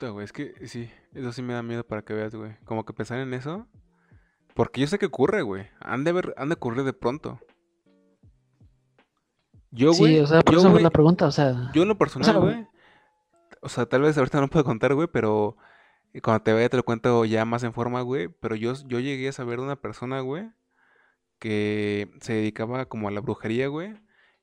güey, 0.00 0.24
es 0.24 0.32
que 0.32 0.54
sí, 0.66 0.90
eso 1.14 1.32
sí 1.32 1.42
me 1.42 1.54
da 1.54 1.62
miedo 1.62 1.84
para 1.84 2.02
que 2.02 2.14
veas, 2.14 2.34
güey. 2.34 2.56
Como 2.64 2.84
que 2.84 2.92
pensar 2.92 3.18
en 3.18 3.34
eso. 3.34 3.66
Porque 4.54 4.80
yo 4.80 4.86
sé 4.86 4.98
que 4.98 5.06
ocurre, 5.06 5.42
güey. 5.42 5.66
Han 5.80 6.04
de, 6.04 6.12
ver, 6.12 6.34
han 6.36 6.48
de 6.48 6.54
ocurrir 6.54 6.84
de 6.84 6.92
pronto. 6.92 7.38
Yo, 9.70 9.92
güey. 9.92 10.14
Sí, 10.14 10.20
o 10.20 10.26
sea, 10.26 10.40
por 10.40 10.54
eso 10.54 10.70
fue 10.70 10.80
la 10.80 10.90
pregunta, 10.90 11.26
o 11.26 11.32
sea. 11.32 11.70
Yo 11.74 11.82
en 11.82 11.88
lo 11.88 11.98
personal, 11.98 12.38
güey 12.40 12.66
o 13.60 13.68
sea, 13.68 13.86
tal 13.86 14.02
vez 14.02 14.16
ahorita 14.16 14.40
no 14.40 14.48
puedo 14.48 14.64
contar, 14.64 14.94
güey, 14.94 15.08
pero 15.08 15.56
cuando 16.22 16.42
te 16.42 16.52
vaya 16.52 16.68
te 16.68 16.76
lo 16.76 16.84
cuento 16.84 17.24
ya 17.24 17.44
más 17.44 17.62
en 17.62 17.72
forma, 17.72 18.02
güey. 18.02 18.28
Pero 18.28 18.56
yo, 18.56 18.72
yo 18.86 19.00
llegué 19.00 19.28
a 19.28 19.32
saber 19.32 19.58
de 19.58 19.64
una 19.64 19.80
persona, 19.80 20.20
güey, 20.20 20.50
que 21.38 22.10
se 22.20 22.34
dedicaba 22.34 22.86
como 22.86 23.08
a 23.08 23.10
la 23.10 23.20
brujería, 23.20 23.68
güey, 23.68 23.94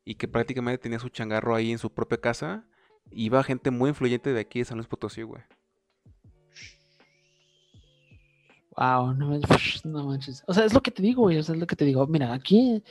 y 0.04 0.16
que 0.16 0.28
prácticamente 0.28 0.82
tenía 0.82 1.00
su 1.00 1.10
changarro 1.10 1.56
ahí 1.56 1.72
en 1.72 1.78
su 1.78 1.94
propia 1.94 2.20
casa. 2.20 2.66
Iba 3.12 3.44
gente 3.44 3.72
muy 3.72 3.90
influyente 3.90 4.34
de 4.34 4.40
aquí 4.40 4.60
de 4.60 4.66
San 4.66 4.78
Luis 4.78 4.88
Potosí, 4.88 5.22
güey. 5.22 5.44
Wow, 8.78 9.14
no 9.14 9.30
manches, 9.30 9.86
no 9.86 10.06
manches. 10.06 10.44
O 10.48 10.54
sea, 10.54 10.66
es 10.66 10.74
lo 10.74 10.82
que 10.82 10.92
te 10.92 11.02
digo, 11.02 11.24
güey. 11.24 11.38
O 11.38 11.44
sea, 11.44 11.56
es 11.56 11.62
lo 11.62 11.68
que 11.68 11.76
te 11.76 11.86
digo. 11.86 12.06
Mira, 12.08 12.34
aquí, 12.34 12.84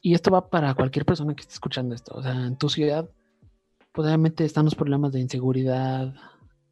y 0.00 0.14
esto 0.14 0.30
va 0.30 0.48
para 0.48 0.74
cualquier 0.74 1.04
persona 1.04 1.34
que 1.34 1.42
esté 1.42 1.54
escuchando 1.54 1.94
esto. 1.94 2.14
O 2.14 2.22
sea, 2.22 2.46
en 2.46 2.56
tu 2.56 2.68
ciudad 2.68 3.08
pues 3.98 4.06
obviamente 4.06 4.44
están 4.44 4.64
los 4.64 4.76
problemas 4.76 5.12
de 5.12 5.18
inseguridad, 5.18 6.14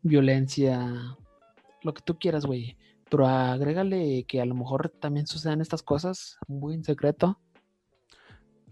violencia, 0.03 1.17
lo 1.83 1.93
que 1.93 2.03
tú 2.03 2.19
quieras, 2.21 2.47
güey. 2.47 2.77
Pero 3.11 3.27
agrégale 3.27 4.25
que 4.29 4.41
a 4.41 4.47
lo 4.47 4.55
mejor 4.55 4.91
también 5.01 5.27
sucedan 5.27 5.61
estas 5.61 5.83
cosas 5.83 6.39
muy 6.47 6.75
en 6.75 6.85
secreto. 6.85 7.41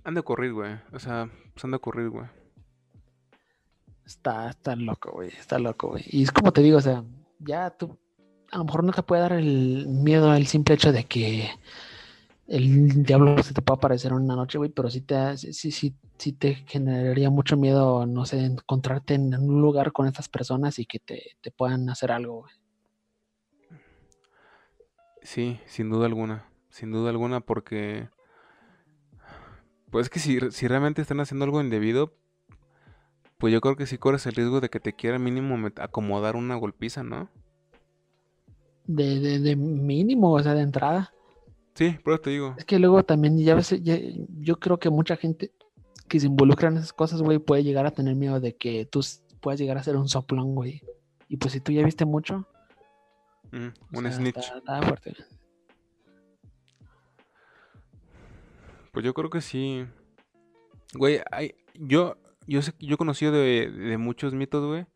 Han 0.04 0.14
de 0.14 0.20
ocurrir, 0.20 0.52
güey. 0.52 0.72
O 0.92 1.00
sea, 1.00 1.28
pues 1.52 1.64
han 1.64 1.72
de 1.72 1.78
ocurrir, 1.78 2.10
güey. 2.10 2.26
Está, 4.06 4.50
está 4.50 4.76
loco, 4.76 5.10
güey. 5.10 5.30
Está 5.30 5.58
loco, 5.58 5.88
güey. 5.88 6.04
Y 6.06 6.22
es 6.22 6.30
como 6.30 6.52
te 6.52 6.62
digo, 6.62 6.78
o 6.78 6.80
sea, 6.80 7.02
ya 7.40 7.70
tú, 7.70 7.98
a 8.52 8.58
lo 8.58 8.64
mejor 8.66 8.84
no 8.84 8.92
te 8.92 9.02
puede 9.02 9.22
dar 9.22 9.32
el 9.32 9.88
miedo 9.88 10.30
al 10.30 10.46
simple 10.46 10.76
hecho 10.76 10.92
de 10.92 11.02
que 11.02 11.50
el 12.46 13.04
diablo 13.04 13.42
se 13.42 13.54
te 13.54 13.62
puede 13.62 13.78
aparecer 13.78 14.12
en 14.12 14.18
una 14.18 14.36
noche, 14.36 14.58
güey, 14.58 14.70
pero 14.70 14.90
sí 14.90 15.00
te, 15.00 15.36
sí, 15.36 15.52
sí, 15.52 15.94
sí 16.18 16.32
te 16.32 16.54
generaría 16.66 17.30
mucho 17.30 17.56
miedo, 17.56 18.06
no 18.06 18.26
sé, 18.26 18.44
encontrarte 18.44 19.14
en 19.14 19.34
un 19.34 19.62
lugar 19.62 19.92
con 19.92 20.06
estas 20.06 20.28
personas 20.28 20.78
y 20.78 20.84
que 20.84 20.98
te, 20.98 21.36
puedan 21.56 21.88
hacer 21.88 22.12
algo, 22.12 22.40
güey. 22.40 22.52
Sí, 25.22 25.58
sin 25.66 25.88
duda 25.88 26.04
alguna, 26.04 26.46
sin 26.68 26.92
duda 26.92 27.08
alguna, 27.08 27.40
porque 27.40 28.10
pues 29.90 30.06
es 30.06 30.10
que 30.10 30.18
si, 30.18 30.38
si 30.50 30.68
realmente 30.68 31.00
están 31.00 31.20
haciendo 31.20 31.46
algo 31.46 31.62
indebido, 31.62 32.12
pues 33.38 33.54
yo 33.54 33.62
creo 33.62 33.76
que 33.76 33.86
sí 33.86 33.96
corres 33.96 34.26
el 34.26 34.34
riesgo 34.34 34.60
de 34.60 34.68
que 34.68 34.80
te 34.80 34.92
quieran 34.92 35.24
mínimo 35.24 35.56
acomodar 35.80 36.36
una 36.36 36.56
golpiza, 36.56 37.02
¿no? 37.02 37.30
De, 38.86 39.18
de, 39.18 39.38
de 39.38 39.56
mínimo, 39.56 40.32
o 40.32 40.42
sea, 40.42 40.52
de 40.52 40.60
entrada. 40.60 41.14
Sí, 41.74 41.98
pero 42.04 42.20
te 42.20 42.30
digo. 42.30 42.54
Es 42.56 42.64
que 42.64 42.78
luego 42.78 43.02
también, 43.02 43.38
ya 43.38 43.54
ves, 43.54 43.74
yo 43.82 44.58
creo 44.58 44.78
que 44.78 44.90
mucha 44.90 45.16
gente 45.16 45.52
que 46.08 46.20
se 46.20 46.26
involucra 46.26 46.68
en 46.68 46.76
esas 46.76 46.92
cosas, 46.92 47.22
güey, 47.22 47.38
puede 47.38 47.64
llegar 47.64 47.86
a 47.86 47.90
tener 47.90 48.14
miedo 48.14 48.40
de 48.40 48.56
que 48.56 48.86
tú 48.86 49.00
puedas 49.40 49.58
llegar 49.58 49.78
a 49.78 49.82
ser 49.82 49.96
un 49.96 50.08
soplón, 50.08 50.54
güey. 50.54 50.82
Y 51.28 51.36
pues 51.36 51.52
si 51.52 51.60
tú 51.60 51.72
ya 51.72 51.84
viste 51.84 52.04
mucho. 52.04 52.46
Mm, 53.50 53.96
un 53.96 54.12
snitch. 54.12 54.52
Está, 54.56 54.82
fuerte. 54.82 55.16
Pues 58.92 59.04
yo 59.04 59.12
creo 59.14 59.30
que 59.30 59.40
sí. 59.40 59.84
Güey, 60.94 61.20
hay, 61.32 61.56
yo 61.74 62.16
yo 62.46 62.62
sé, 62.62 62.72
yo 62.78 62.94
he 62.94 62.98
conocido 62.98 63.32
de, 63.32 63.70
de 63.70 63.98
muchos 63.98 64.34
mitos, 64.34 64.64
güey, 64.64 64.86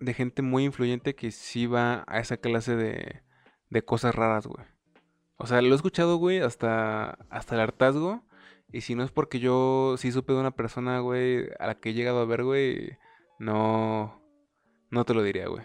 de 0.00 0.14
gente 0.14 0.42
muy 0.42 0.64
influyente 0.64 1.14
que 1.14 1.30
sí 1.30 1.66
va 1.66 2.04
a 2.06 2.20
esa 2.20 2.36
clase 2.36 2.76
de, 2.76 3.22
de 3.70 3.82
cosas 3.84 4.14
raras, 4.14 4.46
güey. 4.46 4.66
O 5.36 5.46
sea, 5.46 5.60
lo 5.62 5.72
he 5.72 5.76
escuchado, 5.76 6.16
güey, 6.16 6.40
hasta, 6.40 7.18
hasta 7.30 7.54
el 7.54 7.60
hartazgo. 7.60 8.22
Y 8.72 8.80
si 8.82 8.94
no 8.94 9.04
es 9.04 9.10
porque 9.10 9.40
yo 9.40 9.96
sí 9.98 10.10
supe 10.12 10.32
de 10.32 10.40
una 10.40 10.50
persona, 10.50 10.98
güey, 11.00 11.48
a 11.58 11.66
la 11.66 11.74
que 11.76 11.90
he 11.90 11.94
llegado 11.94 12.20
a 12.20 12.24
ver, 12.24 12.44
güey, 12.44 12.98
no, 13.38 14.20
no 14.90 15.04
te 15.04 15.14
lo 15.14 15.22
diría, 15.22 15.48
güey. 15.48 15.64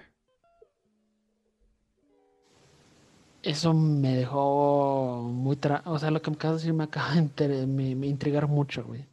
Eso 3.41 3.73
me 3.73 4.15
dejó 4.15 5.23
muy... 5.23 5.57
o 5.85 5.99
sea, 5.99 6.11
lo 6.11 6.21
que 6.21 6.29
me 6.29 6.35
acabas 6.35 6.57
de 6.57 6.61
decir 6.61 6.73
me 6.73 6.83
acaba 6.83 7.15
de 7.15 8.07
intrigar 8.07 8.47
mucho, 8.47 8.83
güey. 8.83 9.07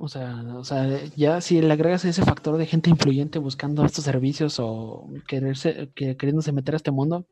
O 0.00 0.06
sea, 0.06 0.44
o 0.54 0.62
sea, 0.62 0.86
ya 1.16 1.40
si 1.40 1.60
le 1.60 1.72
agregas 1.72 2.04
ese 2.04 2.22
factor 2.22 2.56
de 2.56 2.66
gente 2.66 2.88
influyente 2.88 3.40
buscando 3.40 3.84
estos 3.84 4.04
servicios 4.04 4.60
o 4.60 5.08
quererse, 5.26 5.90
que, 5.96 6.16
queriéndose 6.16 6.52
meter 6.52 6.74
a 6.74 6.76
este 6.76 6.92
mundo, 6.92 7.26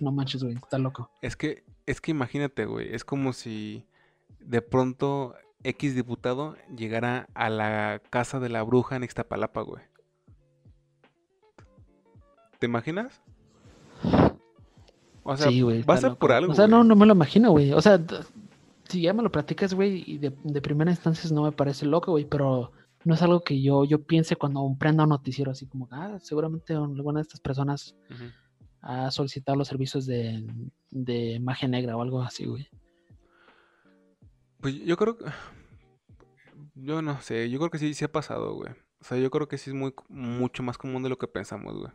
no 0.00 0.12
manches, 0.12 0.42
güey, 0.42 0.56
está 0.56 0.78
loco. 0.78 1.10
Es 1.20 1.36
que, 1.36 1.64
es 1.86 2.00
que 2.00 2.10
imagínate, 2.10 2.64
güey, 2.66 2.94
es 2.94 3.04
como 3.04 3.32
si 3.32 3.86
de 4.40 4.62
pronto 4.62 5.34
X 5.64 5.94
diputado 5.94 6.56
llegara 6.74 7.28
a 7.34 7.50
la 7.50 8.02
casa 8.10 8.40
de 8.40 8.48
la 8.48 8.62
bruja 8.62 8.96
en 8.96 9.04
Ixtapalapa, 9.04 9.62
güey. 9.62 9.82
¿Te 12.58 12.66
imaginas? 12.66 13.22
O 15.24 15.36
sea, 15.36 15.50
va 15.88 15.94
a 15.94 15.98
ser 15.98 16.16
por 16.16 16.32
algo. 16.32 16.52
O 16.52 16.54
sea, 16.54 16.66
no, 16.66 16.82
no 16.82 16.96
me 16.96 17.06
lo 17.06 17.14
imagino, 17.14 17.50
güey. 17.50 17.72
O 17.72 17.80
sea, 17.80 18.00
si 18.88 19.02
ya 19.02 19.12
me 19.12 19.22
lo 19.22 19.30
platicas, 19.30 19.74
güey, 19.74 20.04
y 20.06 20.18
de, 20.18 20.30
primera 20.60 20.90
instancia 20.90 21.30
no 21.32 21.42
me 21.42 21.52
parece 21.52 21.86
loco, 21.86 22.12
güey, 22.12 22.24
pero 22.24 22.72
no 23.04 23.14
es 23.14 23.22
algo 23.22 23.40
que 23.40 23.60
yo, 23.62 23.84
yo 23.84 24.02
piense 24.02 24.36
cuando 24.36 24.64
prenda 24.78 25.04
un 25.04 25.10
noticiero 25.10 25.52
así 25.52 25.66
como, 25.66 25.88
ah, 25.90 26.18
seguramente 26.20 26.74
alguna 26.74 27.20
de 27.20 27.22
estas 27.22 27.40
personas 27.40 27.96
ha 28.82 29.10
solicitado 29.10 29.56
los 29.56 29.68
servicios 29.68 30.06
de, 30.06 30.44
de 30.90 31.38
magia 31.40 31.68
negra 31.68 31.96
o 31.96 32.02
algo 32.02 32.20
así, 32.22 32.44
güey. 32.44 32.68
Pues 34.60 34.74
yo 34.84 34.96
creo 34.96 35.16
que... 35.16 35.24
Yo 36.74 37.00
no 37.00 37.20
sé, 37.20 37.48
yo 37.48 37.58
creo 37.58 37.70
que 37.70 37.78
sí, 37.78 37.94
sí 37.94 38.04
ha 38.04 38.12
pasado, 38.12 38.54
güey. 38.54 38.72
O 39.00 39.04
sea, 39.04 39.18
yo 39.18 39.30
creo 39.30 39.46
que 39.48 39.58
sí 39.58 39.70
es 39.70 39.76
muy, 39.76 39.94
mucho 40.08 40.62
más 40.62 40.78
común 40.78 41.02
de 41.02 41.08
lo 41.08 41.18
que 41.18 41.28
pensamos, 41.28 41.76
güey. 41.76 41.92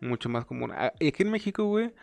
Mucho 0.00 0.28
más 0.28 0.44
común. 0.44 0.72
Y 0.98 1.08
aquí 1.08 1.22
en 1.22 1.30
México, 1.30 1.64
güey, 1.64 1.94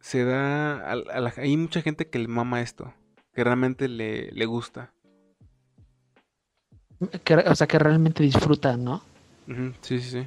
se 0.00 0.24
da... 0.24 0.92
hay 1.36 1.56
mucha 1.56 1.82
gente 1.82 2.08
que 2.08 2.18
le 2.18 2.28
mama 2.28 2.62
esto 2.62 2.94
que 3.34 3.42
realmente 3.42 3.88
le, 3.88 4.30
le 4.30 4.46
gusta. 4.46 4.92
o 7.00 7.54
sea, 7.54 7.66
que 7.66 7.78
realmente 7.78 8.22
disfruta, 8.22 8.76
¿no? 8.76 9.02
sí, 9.82 10.00
sí, 10.00 10.10
sí. 10.10 10.24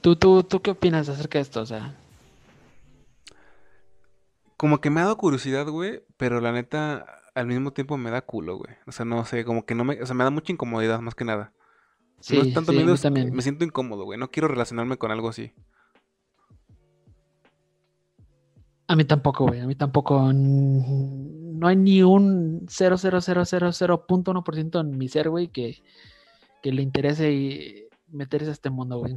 ¿Tú, 0.00 0.16
tú, 0.16 0.42
¿Tú 0.42 0.60
qué 0.60 0.72
opinas 0.72 1.08
acerca 1.08 1.38
de 1.38 1.42
esto? 1.42 1.60
O 1.62 1.66
sea... 1.66 1.94
Como 4.58 4.80
que 4.80 4.90
me 4.90 5.00
ha 5.00 5.04
dado 5.04 5.16
curiosidad, 5.16 5.68
güey, 5.68 6.02
pero 6.16 6.40
la 6.40 6.50
neta, 6.50 7.06
al 7.34 7.46
mismo 7.46 7.72
tiempo 7.72 7.96
me 7.96 8.10
da 8.10 8.22
culo, 8.22 8.58
güey. 8.58 8.74
O 8.88 8.92
sea, 8.92 9.06
no 9.06 9.24
sé, 9.24 9.44
como 9.44 9.64
que 9.64 9.76
no 9.76 9.84
me... 9.84 10.02
O 10.02 10.04
sea, 10.04 10.16
me 10.16 10.24
da 10.24 10.30
mucha 10.30 10.52
incomodidad, 10.52 11.00
más 11.00 11.14
que 11.14 11.24
nada. 11.24 11.52
Sí, 12.18 12.36
no 12.36 12.42
es 12.42 12.52
tanto 12.52 12.72
miedo, 12.72 12.96
también. 12.96 13.32
me 13.32 13.42
siento 13.42 13.64
incómodo, 13.64 14.04
güey. 14.04 14.18
No 14.18 14.32
quiero 14.32 14.48
relacionarme 14.48 14.96
con 14.96 15.12
algo 15.12 15.28
así. 15.28 15.52
A 18.88 18.96
mí 18.96 19.04
tampoco, 19.04 19.46
güey. 19.46 19.60
A 19.60 19.66
mí 19.66 19.76
tampoco 19.76 20.32
no 20.32 21.68
hay 21.68 21.76
ni 21.76 22.02
un 22.02 22.66
0,0000.1% 22.66 24.80
en 24.80 24.98
mi 24.98 25.06
ser, 25.06 25.30
güey, 25.30 25.46
que, 25.48 25.80
que 26.64 26.72
le 26.72 26.82
interese 26.82 27.88
meterse 28.08 28.48
a 28.48 28.54
este 28.54 28.70
mundo, 28.70 28.98
güey. 28.98 29.14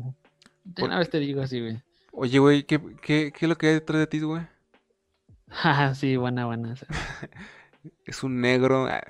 De 0.63 0.83
una 0.83 0.99
vez 0.99 1.09
te 1.09 1.17
digo 1.17 1.41
así, 1.41 1.59
güey. 1.59 1.81
Oye, 2.11 2.37
güey, 2.37 2.63
¿qué, 2.63 2.79
qué, 3.01 3.33
qué 3.35 3.45
es 3.45 3.49
lo 3.49 3.57
que 3.57 3.69
hay 3.69 3.73
detrás 3.73 3.99
de 3.99 4.05
ti, 4.05 4.19
güey? 4.19 4.43
Sí, 5.95 6.17
buena, 6.17 6.45
buena. 6.45 6.73
es 8.05 8.23
un 8.23 8.41
negro, 8.41 8.87
ah, 8.87 9.01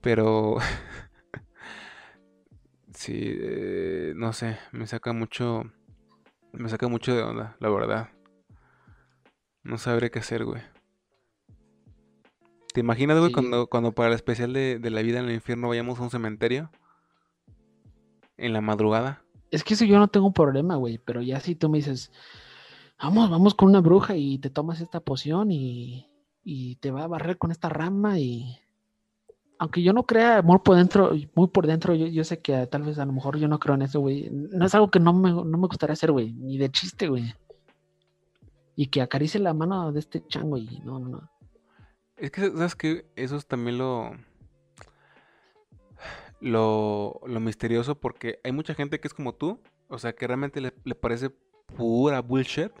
pero... 0.00 0.56
sí, 2.94 3.14
eh, 3.16 4.12
no 4.16 4.32
sé, 4.32 4.58
me 4.72 4.86
saca 4.86 5.12
mucho... 5.12 5.64
Me 6.52 6.68
saca 6.68 6.88
mucho 6.88 7.14
de 7.14 7.22
onda, 7.22 7.56
la 7.60 7.68
verdad. 7.68 8.08
No 9.62 9.78
sabré 9.78 10.10
qué 10.10 10.20
hacer, 10.20 10.44
güey. 10.44 10.62
¿Te 12.72 12.80
imaginas, 12.80 13.18
güey, 13.18 13.32
cuando, 13.32 13.68
cuando 13.68 13.92
para 13.92 14.10
el 14.10 14.14
especial 14.14 14.52
de, 14.52 14.78
la 14.90 15.02
vida 15.02 15.18
en 15.18 15.26
el 15.26 15.32
infierno 15.32 15.68
vayamos 15.68 15.98
a 15.98 16.02
un 16.02 16.10
cementerio? 16.10 16.70
En 18.36 18.52
la 18.52 18.60
madrugada. 18.60 19.22
Es 19.50 19.64
que 19.64 19.74
eso 19.74 19.84
yo 19.84 19.98
no 19.98 20.08
tengo 20.08 20.26
un 20.26 20.32
problema, 20.32 20.76
güey. 20.76 20.98
Pero 20.98 21.22
ya 21.22 21.40
si 21.40 21.54
tú 21.54 21.68
me 21.68 21.78
dices, 21.78 22.10
vamos, 22.98 23.30
vamos 23.30 23.54
con 23.54 23.68
una 23.68 23.80
bruja 23.80 24.16
y 24.16 24.38
te 24.38 24.50
tomas 24.50 24.80
esta 24.80 25.00
poción 25.00 25.50
y, 25.50 26.10
y 26.44 26.76
te 26.76 26.90
va 26.90 27.04
a 27.04 27.08
barrer 27.08 27.38
con 27.38 27.50
esta 27.50 27.68
rama 27.68 28.18
y... 28.18 28.58
Aunque 29.58 29.82
yo 29.82 29.94
no 29.94 30.04
crea 30.04 30.42
muy 30.42 30.58
por 30.58 30.76
dentro, 30.76 31.12
muy 31.34 31.48
por 31.48 31.66
dentro, 31.66 31.94
yo, 31.94 32.24
sé 32.24 32.40
que 32.40 32.66
tal 32.66 32.82
vez 32.82 32.98
a 32.98 33.06
lo 33.06 33.14
mejor 33.14 33.38
yo 33.38 33.48
no 33.48 33.58
creo 33.58 33.74
en 33.74 33.82
eso, 33.82 34.00
güey. 34.00 34.28
No 34.30 34.66
es 34.66 34.74
algo 34.74 34.90
que 34.90 35.00
no 35.00 35.14
me, 35.14 35.30
no 35.30 35.44
me 35.44 35.66
gustaría 35.66 35.94
hacer, 35.94 36.12
güey. 36.12 36.34
Ni 36.34 36.58
de 36.58 36.70
chiste, 36.70 37.08
güey. 37.08 37.34
Y 38.74 38.88
que 38.88 39.00
acaricie 39.00 39.40
la 39.40 39.54
mano 39.54 39.92
de 39.92 40.00
este 40.00 40.26
chango 40.26 40.58
y 40.58 40.82
no, 40.84 40.98
no, 40.98 41.08
no. 41.08 41.30
Es 42.18 42.30
que, 42.30 42.50
¿sabes 42.50 42.74
que 42.74 43.06
Eso 43.16 43.36
es 43.36 43.46
también 43.46 43.78
lo, 43.78 44.10
lo, 46.40 47.20
lo 47.26 47.40
misterioso 47.40 47.98
porque 47.98 48.40
hay 48.44 48.52
mucha 48.52 48.74
gente 48.74 49.00
que 49.00 49.08
es 49.08 49.14
como 49.14 49.34
tú, 49.34 49.60
o 49.88 49.98
sea, 49.98 50.14
que 50.14 50.26
realmente 50.26 50.60
le, 50.60 50.70
parece 50.94 51.30
pura 51.66 52.20
bullshit 52.20 52.72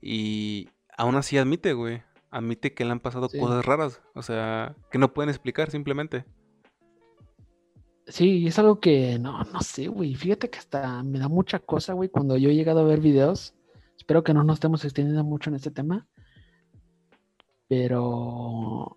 y 0.00 0.68
aún 0.96 1.16
así 1.16 1.38
admite, 1.38 1.72
güey, 1.72 2.02
admite 2.30 2.74
que 2.74 2.84
le 2.84 2.92
han 2.92 3.00
pasado 3.00 3.28
cosas 3.28 3.64
raras, 3.64 4.02
o 4.14 4.22
sea, 4.22 4.76
que 4.90 4.98
no 4.98 5.12
pueden 5.12 5.30
explicar 5.30 5.70
simplemente. 5.70 6.24
Sí, 8.06 8.46
es 8.46 8.58
algo 8.58 8.80
que 8.80 9.18
no, 9.18 9.44
no 9.44 9.60
sé, 9.60 9.88
güey. 9.88 10.14
Fíjate 10.14 10.48
que 10.48 10.58
hasta 10.58 11.02
me 11.02 11.18
da 11.18 11.28
mucha 11.28 11.58
cosa, 11.58 11.92
güey, 11.92 12.08
cuando 12.08 12.38
yo 12.38 12.48
he 12.48 12.54
llegado 12.54 12.80
a 12.80 12.84
ver 12.84 13.00
videos. 13.00 13.54
Espero 13.98 14.24
que 14.24 14.32
no 14.32 14.44
nos 14.44 14.56
estemos 14.56 14.84
extendiendo 14.84 15.24
mucho 15.24 15.50
en 15.50 15.56
este 15.56 15.70
tema. 15.70 16.06
Pero 17.68 18.96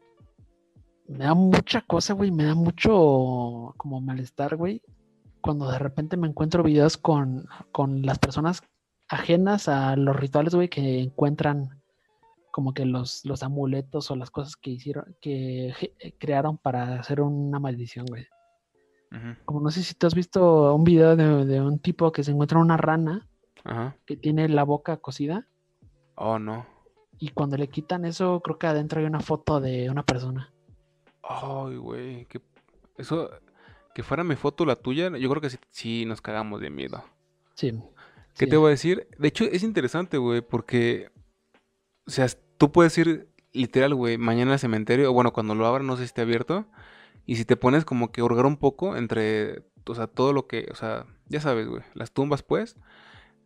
me 1.07 1.25
da 1.25 1.33
mucha 1.33 1.81
cosa, 1.81 2.13
güey, 2.13 2.31
me 2.31 2.45
da 2.45 2.55
mucho 2.55 3.73
como 3.77 3.99
malestar, 3.99 4.55
güey, 4.55 4.81
cuando 5.41 5.69
de 5.69 5.77
repente 5.77 6.15
me 6.15 6.27
encuentro 6.27 6.63
videos 6.63 6.97
con, 6.97 7.47
las 8.01 8.19
personas 8.19 8.61
ajenas 9.11 9.67
a 9.67 9.95
los 9.97 10.15
rituales, 10.15 10.55
güey, 10.55 10.69
que 10.69 11.01
encuentran 11.01 11.81
como 12.49 12.73
que 12.73 12.85
los, 12.85 13.25
los 13.25 13.43
amuletos 13.43 14.09
o 14.09 14.15
las 14.15 14.31
cosas 14.31 14.55
que 14.55 14.71
hicieron, 14.71 15.15
que 15.21 15.73
crearon 16.17 16.57
para 16.57 16.99
hacer 16.99 17.21
una 17.21 17.59
maldición, 17.59 18.05
güey. 18.05 18.25
Como 19.43 19.59
no 19.59 19.69
sé 19.71 19.83
si 19.83 19.93
tú 19.93 20.07
has 20.07 20.15
visto 20.15 20.73
un 20.73 20.85
video 20.85 21.17
de, 21.17 21.59
un 21.59 21.79
tipo 21.79 22.13
que 22.13 22.23
se 22.23 22.31
encuentra 22.31 22.59
una 22.59 22.77
rana 22.77 23.27
que 24.05 24.15
tiene 24.15 24.47
la 24.47 24.63
boca 24.63 24.95
cocida. 24.97 25.45
Oh, 26.15 26.39
no. 26.39 26.65
Y 27.19 27.29
cuando 27.31 27.57
le 27.57 27.67
quitan 27.67 28.05
eso, 28.05 28.39
creo 28.39 28.57
que 28.57 28.67
adentro 28.67 29.01
hay 29.01 29.05
una 29.05 29.19
foto 29.19 29.59
de 29.59 29.89
una 29.89 30.03
persona. 30.03 30.53
Ay, 31.23 31.75
güey. 31.75 32.25
Que... 32.27 32.41
Eso, 32.97 33.29
que 33.93 34.03
fuera 34.03 34.23
mi 34.23 34.37
foto 34.37 34.65
la 34.65 34.77
tuya, 34.77 35.09
yo 35.17 35.29
creo 35.29 35.41
que 35.41 35.49
sí, 35.71 36.05
nos 36.05 36.21
cagamos 36.21 36.61
de 36.61 36.69
miedo. 36.69 37.03
Sí. 37.55 37.77
¿Qué 38.37 38.47
te 38.47 38.57
voy 38.57 38.67
a 38.67 38.71
decir? 38.71 39.07
De 39.17 39.27
hecho, 39.27 39.45
es 39.45 39.63
interesante, 39.63 40.17
güey, 40.17 40.41
porque. 40.41 41.11
O 42.07 42.11
sea, 42.11 42.27
tú 42.57 42.71
puedes 42.71 42.97
ir 42.97 43.29
literal, 43.53 43.93
güey, 43.95 44.17
mañana 44.17 44.53
al 44.53 44.59
cementerio, 44.59 45.11
o 45.11 45.13
bueno, 45.13 45.33
cuando 45.33 45.55
lo 45.55 45.65
abran, 45.65 45.87
no 45.87 45.95
sé 45.95 46.03
si 46.03 46.05
esté 46.05 46.21
abierto. 46.21 46.67
Y 47.25 47.35
si 47.35 47.45
te 47.45 47.55
pones 47.55 47.85
como 47.85 48.11
que 48.11 48.23
hurgar 48.23 48.45
un 48.45 48.57
poco 48.57 48.95
entre, 48.97 49.63
o 49.85 49.95
sea, 49.95 50.07
todo 50.07 50.33
lo 50.33 50.47
que, 50.47 50.67
o 50.71 50.75
sea, 50.75 51.05
ya 51.27 51.39
sabes, 51.39 51.67
güey, 51.67 51.83
las 51.93 52.11
tumbas, 52.11 52.43
pues, 52.43 52.75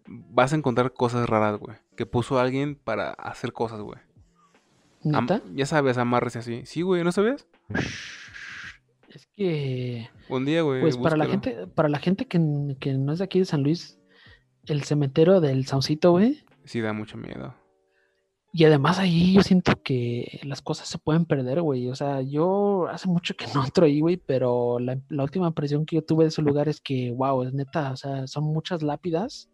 vas 0.08 0.54
a 0.54 0.56
encontrar 0.56 0.94
cosas 0.94 1.28
raras, 1.28 1.60
güey. 1.60 1.78
Que 1.96 2.06
puso 2.06 2.40
alguien 2.40 2.76
para 2.76 3.12
hacer 3.12 3.54
cosas, 3.54 3.82
güey. 3.82 4.00
¿Neta? 5.04 5.42
ya 5.54 5.66
sabes, 5.66 5.98
amarres 5.98 6.36
así. 6.36 6.64
Sí, 6.66 6.82
güey, 6.82 7.04
¿no 7.04 7.12
sabes? 7.12 7.48
Es 9.10 9.28
que. 9.36 10.10
Un 10.30 10.46
día, 10.46 10.62
güey. 10.62 10.82
Pues 10.82 10.98
para 10.98 11.16
la 11.16 11.26
gente, 11.26 11.68
para 11.68 11.90
la 11.90 12.00
gente 12.00 12.26
que, 12.26 12.40
no 12.40 13.14
es 13.14 13.20
de 13.20 13.24
aquí 13.24 13.40
de 13.40 13.46
San 13.46 13.64
Luis, 13.64 14.00
el 14.68 14.84
cementerio 14.84 15.42
del 15.42 15.66
Saucito, 15.66 16.12
güey. 16.12 16.44
Sí, 16.64 16.82
da 16.82 16.94
mucho 16.94 17.18
miedo. 17.18 17.54
Y 18.52 18.64
además 18.64 19.00
ahí 19.00 19.34
yo 19.34 19.42
siento 19.42 19.74
que 19.84 20.40
las 20.44 20.62
cosas 20.62 20.88
se 20.88 20.98
pueden 20.98 21.26
perder, 21.26 21.62
güey. 21.62 21.90
O 21.90 21.96
sea, 21.96 22.22
yo 22.22 22.88
hace 22.90 23.08
mucho 23.08 23.36
que 23.36 23.48
no 23.54 23.66
entro 23.66 23.86
ahí, 23.86 24.00
güey, 24.00 24.18
pero 24.18 24.80
la, 24.80 24.98
la, 25.10 25.24
última 25.24 25.48
impresión 25.48 25.86
que 25.86 25.98
yo 25.98 26.02
tuve 26.02 26.24
de 26.24 26.30
ese 26.30 26.42
lugar 26.42 26.70
es 26.70 26.80
que, 26.80 27.12
wow, 27.12 27.44
es 27.44 27.54
neta, 27.54 27.92
o 27.92 27.98
sea, 27.98 28.28
son 28.28 28.46
muchas 28.46 28.82
lápidas 28.82 29.50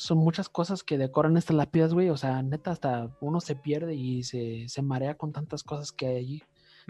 son 0.00 0.18
muchas 0.18 0.48
cosas 0.48 0.82
que 0.82 0.96
decoran 0.96 1.36
estas 1.36 1.56
lápidas, 1.56 1.92
güey. 1.92 2.08
O 2.08 2.16
sea, 2.16 2.42
neta, 2.42 2.70
hasta 2.70 3.16
uno 3.20 3.40
se 3.40 3.54
pierde 3.54 3.94
y 3.94 4.22
se, 4.22 4.66
marea 4.82 5.14
con 5.14 5.32
tantas 5.32 5.62
cosas 5.62 5.92
que 5.92 6.06
hay 6.06 6.16
allí. 6.16 6.42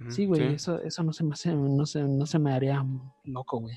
sí, 0.08 0.26
güey, 0.26 0.54
Eso, 0.54 0.80
eso 0.80 1.02
no 1.02 1.12
se 1.12 1.24
me 1.24 1.32
hace, 1.32 1.54
no 1.54 1.86
se, 1.86 2.04
no 2.04 2.24
se 2.26 2.38
me 2.38 2.52
haría 2.52 2.84
loco, 3.24 3.60
güey. 3.60 3.76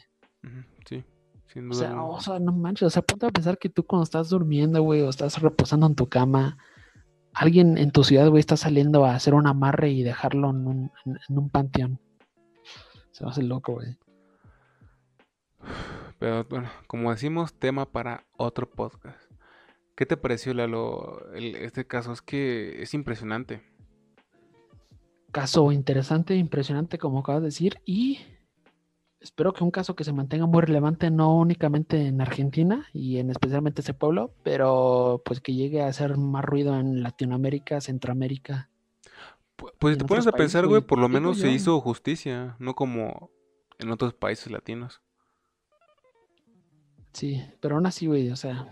Sí, 0.86 1.04
sin 1.48 1.70
duda. 1.70 1.78
O 1.78 1.80
sea, 1.80 2.04
o 2.04 2.22
sea, 2.22 2.40
no 2.40 2.52
manches, 2.52 2.88
o 2.88 2.90
sea, 2.90 3.02
ponte 3.02 3.26
a 3.26 3.32
pensar 3.32 3.58
que 3.58 3.70
tú 3.70 3.84
cuando 3.86 4.04
estás 4.04 4.30
durmiendo, 4.30 4.82
güey, 4.82 5.02
o 5.02 5.10
estás 5.10 5.42
reposando 5.42 5.86
en 5.86 5.96
tu 5.96 6.08
cama, 6.08 6.58
alguien 7.34 7.78
en 7.78 7.92
tu 7.92 8.04
ciudad, 8.04 8.30
güey, 8.30 8.40
está 8.40 8.58
saliendo 8.58 9.06
a 9.06 9.16
hacer 9.16 9.34
un 9.34 9.48
amarre 9.48 9.92
y 9.92 10.04
dejarlo 10.04 10.50
en 10.52 10.68
un, 10.68 10.92
en, 11.06 11.38
un 11.38 11.50
panteón. 11.50 12.00
Se 13.12 13.24
va 13.24 13.30
a 13.30 13.32
hacer 13.32 13.44
loco, 13.44 13.74
güey. 13.74 13.98
Pero 16.20 16.46
bueno, 16.46 16.70
como 16.88 17.12
decimos, 17.12 17.54
tema 17.54 17.92
para 17.92 18.26
otro 18.38 18.70
podcast. 18.70 19.20
¿Qué 19.96 20.06
te 20.06 20.18
pareció, 20.18 20.54
Lalo? 20.54 21.22
este 21.36 21.86
caso 21.86 22.14
es 22.14 22.22
que 22.22 22.82
es 22.82 22.94
impresionante. 22.94 23.62
Caso 25.32 25.72
interesante, 25.72 26.36
impresionante, 26.36 26.98
como 26.98 27.20
acabas 27.20 27.42
de 27.42 27.48
decir, 27.48 27.80
y 27.86 28.20
espero 29.24 29.54
que 29.54 29.64
un 29.64 29.72
caso 29.72 29.96
que 29.96 30.04
se 30.04 30.14
mantenga 30.14 30.46
muy 30.46 30.62
relevante, 30.62 31.10
no 31.10 31.38
únicamente 31.38 32.08
en 32.08 32.22
Argentina 32.22 32.86
y 32.94 33.18
en 33.18 33.32
especialmente 33.32 33.82
ese 33.82 33.94
pueblo, 33.94 34.34
pero 34.44 35.22
pues 35.26 35.40
que 35.40 35.54
llegue 35.54 35.82
a 35.82 35.88
hacer 35.88 36.18
más 36.18 36.44
ruido 36.44 36.78
en 36.78 37.02
Latinoamérica, 37.02 37.82
Centroamérica. 37.82 38.70
Pues 39.80 39.98
te 39.98 40.06
pones 40.06 40.28
a 40.28 40.34
pensar, 40.34 40.68
güey, 40.68 40.82
por 40.82 41.00
lo 41.00 41.08
menos 41.08 41.40
se 41.40 41.50
hizo 41.50 41.80
justicia, 41.80 42.58
no 42.60 42.76
como 42.76 43.32
en 43.80 43.92
otros 43.92 44.14
países 44.14 44.52
latinos. 44.52 45.02
Sí, 47.14 47.42
pero 47.62 47.76
aún 47.76 47.86
así, 47.86 48.08
güey, 48.08 48.30
o 48.30 48.36
sea, 48.36 48.68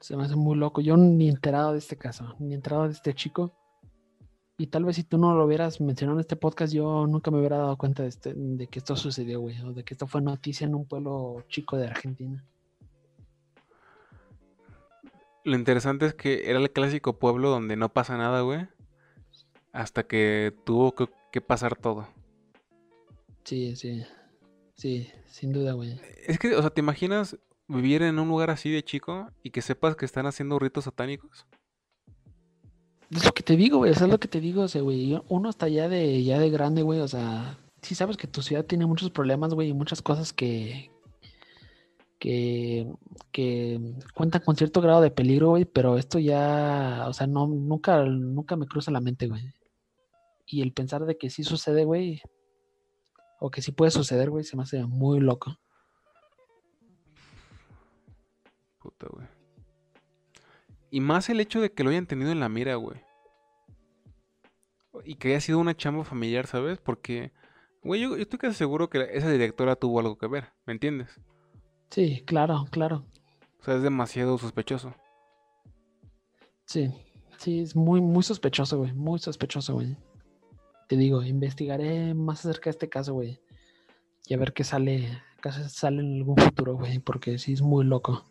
se 0.00 0.16
me 0.16 0.24
hace 0.24 0.36
muy 0.36 0.56
loco. 0.56 0.80
Yo 0.80 0.96
ni 0.96 1.28
enterado 1.28 1.72
de 1.72 1.78
este 1.78 1.96
caso, 1.96 2.34
ni 2.40 2.54
enterado 2.54 2.84
de 2.84 2.92
este 2.92 3.14
chico. 3.14 3.54
Y 4.62 4.68
tal 4.68 4.84
vez 4.84 4.94
si 4.94 5.02
tú 5.02 5.18
no 5.18 5.34
lo 5.34 5.44
hubieras 5.44 5.80
mencionado 5.80 6.18
en 6.18 6.20
este 6.20 6.36
podcast, 6.36 6.72
yo 6.72 7.08
nunca 7.08 7.32
me 7.32 7.38
hubiera 7.38 7.56
dado 7.56 7.76
cuenta 7.76 8.04
de, 8.04 8.10
este, 8.10 8.32
de 8.32 8.68
que 8.68 8.78
esto 8.78 8.94
sucedió, 8.94 9.40
güey. 9.40 9.60
O 9.62 9.72
de 9.72 9.82
que 9.82 9.94
esto 9.94 10.06
fue 10.06 10.20
noticia 10.20 10.68
en 10.68 10.76
un 10.76 10.86
pueblo 10.86 11.42
chico 11.48 11.76
de 11.76 11.88
Argentina. 11.88 12.44
Lo 15.42 15.56
interesante 15.56 16.06
es 16.06 16.14
que 16.14 16.48
era 16.48 16.60
el 16.60 16.70
clásico 16.70 17.18
pueblo 17.18 17.50
donde 17.50 17.74
no 17.74 17.92
pasa 17.92 18.16
nada, 18.16 18.42
güey. 18.42 18.68
Hasta 19.72 20.04
que 20.04 20.54
tuvo 20.64 20.94
que, 20.94 21.40
pasar 21.40 21.74
todo. 21.74 22.06
Sí, 23.42 23.74
sí. 23.74 24.04
Sí, 24.76 25.10
sin 25.26 25.52
duda, 25.52 25.72
güey. 25.72 26.00
Es 26.24 26.38
que, 26.38 26.54
o 26.54 26.60
sea, 26.60 26.70
¿te 26.70 26.82
imaginas 26.82 27.36
vivir 27.66 28.02
en 28.02 28.16
un 28.20 28.28
lugar 28.28 28.50
así 28.50 28.70
de 28.70 28.84
chico 28.84 29.28
y 29.42 29.50
que 29.50 29.60
sepas 29.60 29.96
que 29.96 30.04
están 30.04 30.26
haciendo 30.26 30.60
ritos 30.60 30.84
satánicos? 30.84 31.48
Es 33.12 33.26
lo 33.26 33.32
que 33.32 33.42
te 33.42 33.56
digo, 33.56 33.78
güey, 33.78 33.92
es 33.92 34.00
lo 34.00 34.18
que 34.18 34.28
te 34.28 34.40
digo, 34.40 34.64
o 34.64 34.84
güey, 34.84 35.20
uno 35.28 35.50
está 35.50 35.68
ya 35.68 35.86
de, 35.86 36.24
ya 36.24 36.38
de 36.38 36.48
grande, 36.48 36.80
güey, 36.82 37.00
o 37.00 37.08
sea, 37.08 37.58
sí 37.82 37.94
sabes 37.94 38.16
que 38.16 38.26
tu 38.26 38.40
ciudad 38.40 38.64
tiene 38.64 38.86
muchos 38.86 39.10
problemas, 39.10 39.52
güey, 39.52 39.68
y 39.68 39.74
muchas 39.74 40.00
cosas 40.00 40.32
que, 40.32 40.90
que, 42.18 42.90
que 43.30 43.78
cuentan 44.14 44.40
con 44.42 44.56
cierto 44.56 44.80
grado 44.80 45.02
de 45.02 45.10
peligro, 45.10 45.50
güey, 45.50 45.66
pero 45.66 45.98
esto 45.98 46.18
ya, 46.18 47.04
o 47.06 47.12
sea, 47.12 47.26
no, 47.26 47.46
nunca, 47.46 48.02
nunca 48.04 48.56
me 48.56 48.66
cruza 48.66 48.90
la 48.90 49.00
mente, 49.02 49.28
güey. 49.28 49.42
Y 50.46 50.62
el 50.62 50.72
pensar 50.72 51.04
de 51.04 51.18
que 51.18 51.28
sí 51.28 51.44
sucede, 51.44 51.84
güey, 51.84 52.22
o 53.40 53.50
que 53.50 53.60
sí 53.60 53.72
puede 53.72 53.90
suceder, 53.90 54.30
güey, 54.30 54.44
se 54.44 54.56
me 54.56 54.62
hace 54.62 54.84
muy 54.86 55.20
loco. 55.20 55.58
Puta, 58.78 59.06
güey. 59.10 59.31
Y 60.92 61.00
más 61.00 61.30
el 61.30 61.40
hecho 61.40 61.62
de 61.62 61.72
que 61.72 61.84
lo 61.84 61.88
hayan 61.88 62.06
tenido 62.06 62.32
en 62.32 62.40
la 62.40 62.50
mira, 62.50 62.74
güey. 62.74 63.00
Y 65.06 65.14
que 65.14 65.28
haya 65.28 65.40
sido 65.40 65.58
una 65.58 65.74
chamba 65.74 66.04
familiar, 66.04 66.46
¿sabes? 66.46 66.78
Porque, 66.80 67.32
güey, 67.82 68.02
yo, 68.02 68.14
estoy 68.14 68.38
casi 68.38 68.54
seguro 68.54 68.90
que 68.90 69.08
esa 69.10 69.30
directora 69.30 69.74
tuvo 69.74 70.00
algo 70.00 70.18
que 70.18 70.26
ver, 70.26 70.50
¿me 70.66 70.74
entiendes? 70.74 71.08
Sí, 71.88 72.22
claro, 72.26 72.66
claro. 72.70 73.06
O 73.58 73.64
sea, 73.64 73.76
es 73.76 73.82
demasiado 73.82 74.36
sospechoso. 74.36 74.94
Sí, 76.66 76.90
sí, 77.38 77.60
es 77.60 77.74
muy, 77.74 78.02
muy 78.02 78.22
sospechoso, 78.22 78.76
güey. 78.76 78.92
Muy 78.92 79.18
sospechoso, 79.18 79.72
güey. 79.72 79.96
Te 80.88 80.96
digo, 80.98 81.22
investigaré 81.22 82.12
más 82.12 82.44
acerca 82.44 82.64
de 82.64 82.72
este 82.72 82.90
caso, 82.90 83.14
güey. 83.14 83.40
Y 84.26 84.34
a 84.34 84.36
ver 84.36 84.52
qué 84.52 84.62
sale, 84.62 85.22
qué 85.42 85.52
sale 85.52 86.02
en 86.02 86.18
algún 86.18 86.36
futuro, 86.36 86.76
güey. 86.76 86.98
Porque 86.98 87.38
sí 87.38 87.54
es 87.54 87.62
muy 87.62 87.86
loco. 87.86 88.26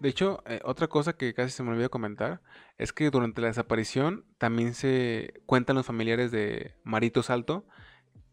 De 0.00 0.08
hecho, 0.08 0.42
eh, 0.46 0.60
otra 0.64 0.88
cosa 0.88 1.12
que 1.12 1.34
casi 1.34 1.50
se 1.50 1.62
me 1.62 1.70
olvidó 1.70 1.90
comentar 1.90 2.40
es 2.78 2.92
que 2.94 3.10
durante 3.10 3.42
la 3.42 3.48
desaparición 3.48 4.24
también 4.38 4.74
se 4.74 5.42
cuentan 5.44 5.76
los 5.76 5.84
familiares 5.84 6.30
de 6.30 6.74
Marito 6.84 7.22
Salto 7.22 7.66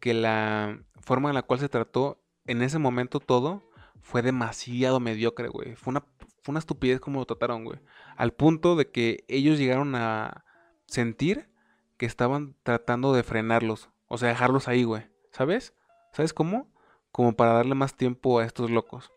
que 0.00 0.14
la 0.14 0.82
forma 1.00 1.28
en 1.28 1.34
la 1.34 1.42
cual 1.42 1.60
se 1.60 1.68
trató 1.68 2.22
en 2.46 2.62
ese 2.62 2.78
momento 2.78 3.20
todo 3.20 3.68
fue 4.00 4.22
demasiado 4.22 4.98
mediocre, 4.98 5.48
güey. 5.48 5.76
Fue 5.76 5.90
una, 5.90 6.00
fue 6.42 6.52
una 6.52 6.60
estupidez 6.60 7.00
como 7.00 7.20
lo 7.20 7.26
trataron, 7.26 7.64
güey. 7.64 7.78
Al 8.16 8.32
punto 8.32 8.74
de 8.74 8.90
que 8.90 9.24
ellos 9.28 9.58
llegaron 9.58 9.94
a 9.94 10.44
sentir 10.86 11.50
que 11.98 12.06
estaban 12.06 12.56
tratando 12.62 13.12
de 13.12 13.22
frenarlos. 13.22 13.90
O 14.06 14.16
sea, 14.16 14.30
dejarlos 14.30 14.68
ahí, 14.68 14.84
güey. 14.84 15.06
¿Sabes? 15.32 15.74
¿Sabes 16.12 16.32
cómo? 16.32 16.72
Como 17.12 17.36
para 17.36 17.52
darle 17.52 17.74
más 17.74 17.94
tiempo 17.94 18.38
a 18.38 18.46
estos 18.46 18.70
locos. 18.70 19.12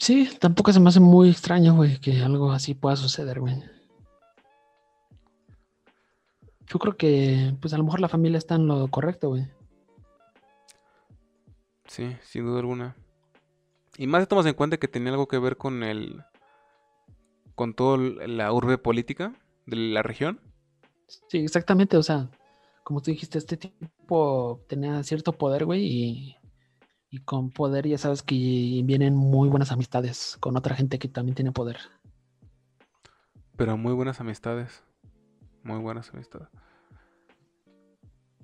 Sí, 0.00 0.30
tampoco 0.40 0.72
se 0.72 0.80
me 0.80 0.88
hace 0.88 0.98
muy 0.98 1.28
extraño, 1.28 1.76
güey, 1.76 1.98
que 2.00 2.22
algo 2.22 2.52
así 2.52 2.72
pueda 2.72 2.96
suceder, 2.96 3.38
güey. 3.38 3.62
Yo 6.66 6.78
creo 6.78 6.96
que, 6.96 7.54
pues 7.60 7.74
a 7.74 7.76
lo 7.76 7.84
mejor 7.84 8.00
la 8.00 8.08
familia 8.08 8.38
está 8.38 8.54
en 8.54 8.66
lo 8.66 8.88
correcto, 8.88 9.28
güey. 9.28 9.46
Sí, 11.86 12.16
sin 12.22 12.46
duda 12.46 12.60
alguna. 12.60 12.96
Y 13.98 14.06
más 14.06 14.26
tomas 14.26 14.46
en 14.46 14.54
cuenta 14.54 14.78
que 14.78 14.88
tenía 14.88 15.12
algo 15.12 15.28
que 15.28 15.38
ver 15.38 15.58
con 15.58 15.82
el. 15.82 16.24
con 17.54 17.74
toda 17.74 17.98
la 17.98 18.50
urbe 18.54 18.78
política 18.78 19.34
de 19.66 19.76
la 19.76 20.02
región. 20.02 20.40
Sí, 21.28 21.38
exactamente, 21.38 21.98
o 21.98 22.02
sea, 22.02 22.30
como 22.84 23.02
tú 23.02 23.10
dijiste, 23.10 23.36
este 23.36 23.58
tipo 23.58 24.64
tenía 24.66 25.02
cierto 25.02 25.32
poder, 25.32 25.66
güey, 25.66 25.84
y 25.84 26.36
y 27.10 27.18
con 27.18 27.50
poder 27.50 27.88
ya 27.88 27.98
sabes 27.98 28.22
que 28.22 28.34
vienen 28.84 29.16
muy 29.16 29.48
buenas 29.48 29.72
amistades 29.72 30.36
con 30.38 30.56
otra 30.56 30.76
gente 30.76 30.98
que 30.98 31.08
también 31.08 31.34
tiene 31.34 31.50
poder. 31.50 31.78
Pero 33.56 33.76
muy 33.76 33.92
buenas 33.92 34.20
amistades. 34.20 34.84
Muy 35.64 35.78
buenas 35.80 36.08
amistades. 36.14 36.48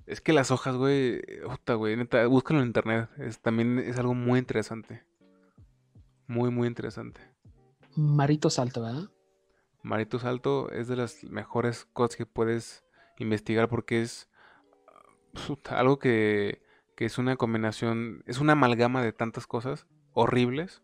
Es 0.05 0.21
que 0.21 0.33
las 0.33 0.51
hojas, 0.51 0.77
güey, 0.77 1.23
puta, 1.45 1.75
güey, 1.75 1.97
neta, 1.97 2.27
búscalo 2.27 2.61
en 2.61 2.67
internet. 2.67 3.09
Es, 3.19 3.41
también 3.41 3.79
es 3.79 3.99
algo 3.99 4.15
muy 4.15 4.39
interesante. 4.39 5.05
Muy, 6.27 6.51
muy 6.51 6.69
interesante. 6.69 7.21
Marito 7.95 8.51
Salto, 8.51 8.83
¿verdad? 8.83 9.09
Marito 9.83 10.19
Salto 10.19 10.71
es 10.71 10.89
de 10.89 10.97
las 10.97 11.25
mejores 11.25 11.87
cosas 11.93 12.17
que 12.17 12.27
puedes 12.27 12.85
investigar 13.19 13.69
porque 13.69 14.03
es 14.03 14.29
algo 15.71 15.99
que 15.99 16.66
que 16.97 17.05
es 17.05 17.19
una 17.19 17.37
combinación, 17.37 18.25
es 18.27 18.41
una 18.41 18.55
amalgama 18.55 19.03
de 19.03 19.13
tantas 19.13 19.47
cosas 19.47 19.87
horribles. 20.13 20.83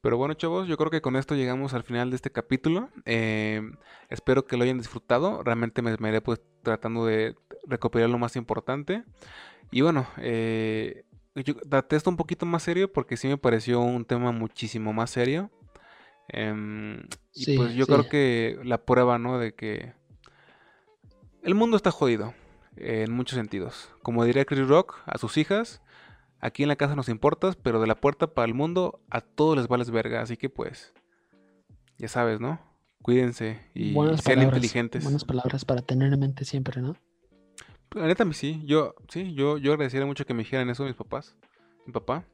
Pero 0.00 0.16
bueno, 0.16 0.32
chavos, 0.32 0.66
yo 0.66 0.78
creo 0.78 0.90
que 0.90 1.02
con 1.02 1.14
esto 1.14 1.34
llegamos 1.34 1.74
al 1.74 1.82
final 1.82 2.08
de 2.08 2.16
este 2.16 2.32
capítulo. 2.32 2.88
Em, 3.04 3.76
espero 4.08 4.46
que 4.46 4.56
lo 4.56 4.64
hayan 4.64 4.78
disfrutado. 4.78 5.42
Realmente 5.42 5.82
me 5.82 5.92
esmeré 5.92 6.22
pues 6.22 6.40
tratando 6.62 7.04
de 7.04 7.36
recopilar 7.66 8.08
lo 8.08 8.16
más 8.16 8.34
importante. 8.36 9.04
Y 9.70 9.82
bueno, 9.82 10.06
eh, 10.16 11.04
yo 11.34 11.54
traté 11.54 11.96
esto 11.96 12.08
un 12.08 12.16
poquito 12.16 12.46
más 12.46 12.62
serio 12.62 12.90
porque 12.90 13.18
sí 13.18 13.28
me 13.28 13.36
pareció 13.36 13.80
un 13.80 14.06
tema 14.06 14.32
muchísimo 14.32 14.94
más 14.94 15.10
serio. 15.10 15.50
Em, 16.28 17.02
y 17.34 17.56
pues 17.58 17.74
yo 17.74 17.86
creo 17.86 18.08
que 18.08 18.58
la 18.64 18.86
prueba, 18.86 19.18
¿no? 19.18 19.38
De 19.38 19.54
que 19.54 19.92
el 21.42 21.54
mundo 21.54 21.76
está 21.76 21.90
jodido 21.90 22.32
en 22.80 23.12
muchos 23.12 23.36
sentidos. 23.36 23.90
Como 24.02 24.24
diría 24.24 24.44
Chris 24.44 24.66
Rock 24.66 24.98
a 25.06 25.18
sus 25.18 25.36
hijas, 25.36 25.82
aquí 26.40 26.62
en 26.62 26.68
la 26.68 26.76
casa 26.76 26.96
nos 26.96 27.08
importas, 27.08 27.56
pero 27.56 27.80
de 27.80 27.86
la 27.86 27.94
puerta 27.94 28.28
para 28.28 28.46
el 28.46 28.54
mundo 28.54 29.00
a 29.10 29.20
todos 29.20 29.56
les 29.56 29.68
vales 29.68 29.90
verga. 29.90 30.22
Así 30.22 30.36
que 30.36 30.48
pues, 30.48 30.92
ya 31.98 32.08
sabes, 32.08 32.40
¿no? 32.40 32.60
Cuídense 33.02 33.60
y 33.74 33.94
sean 34.22 34.42
inteligentes. 34.42 35.04
Buenas 35.04 35.24
palabras 35.24 35.64
para 35.64 35.80
tener 35.82 36.12
en 36.12 36.20
mente 36.20 36.44
siempre, 36.44 36.82
¿no? 36.82 36.96
La 37.92 38.06
neta, 38.06 38.30
sí. 38.32 38.62
Yo, 38.64 38.94
sí, 39.08 39.34
yo, 39.34 39.58
yo 39.58 39.72
agradecería 39.72 40.06
mucho 40.06 40.24
que 40.24 40.34
me 40.34 40.42
dijeran 40.42 40.70
eso 40.70 40.84
mis 40.84 40.94
papás. 40.94 41.34
Mi 41.86 41.92
papá. 41.92 42.24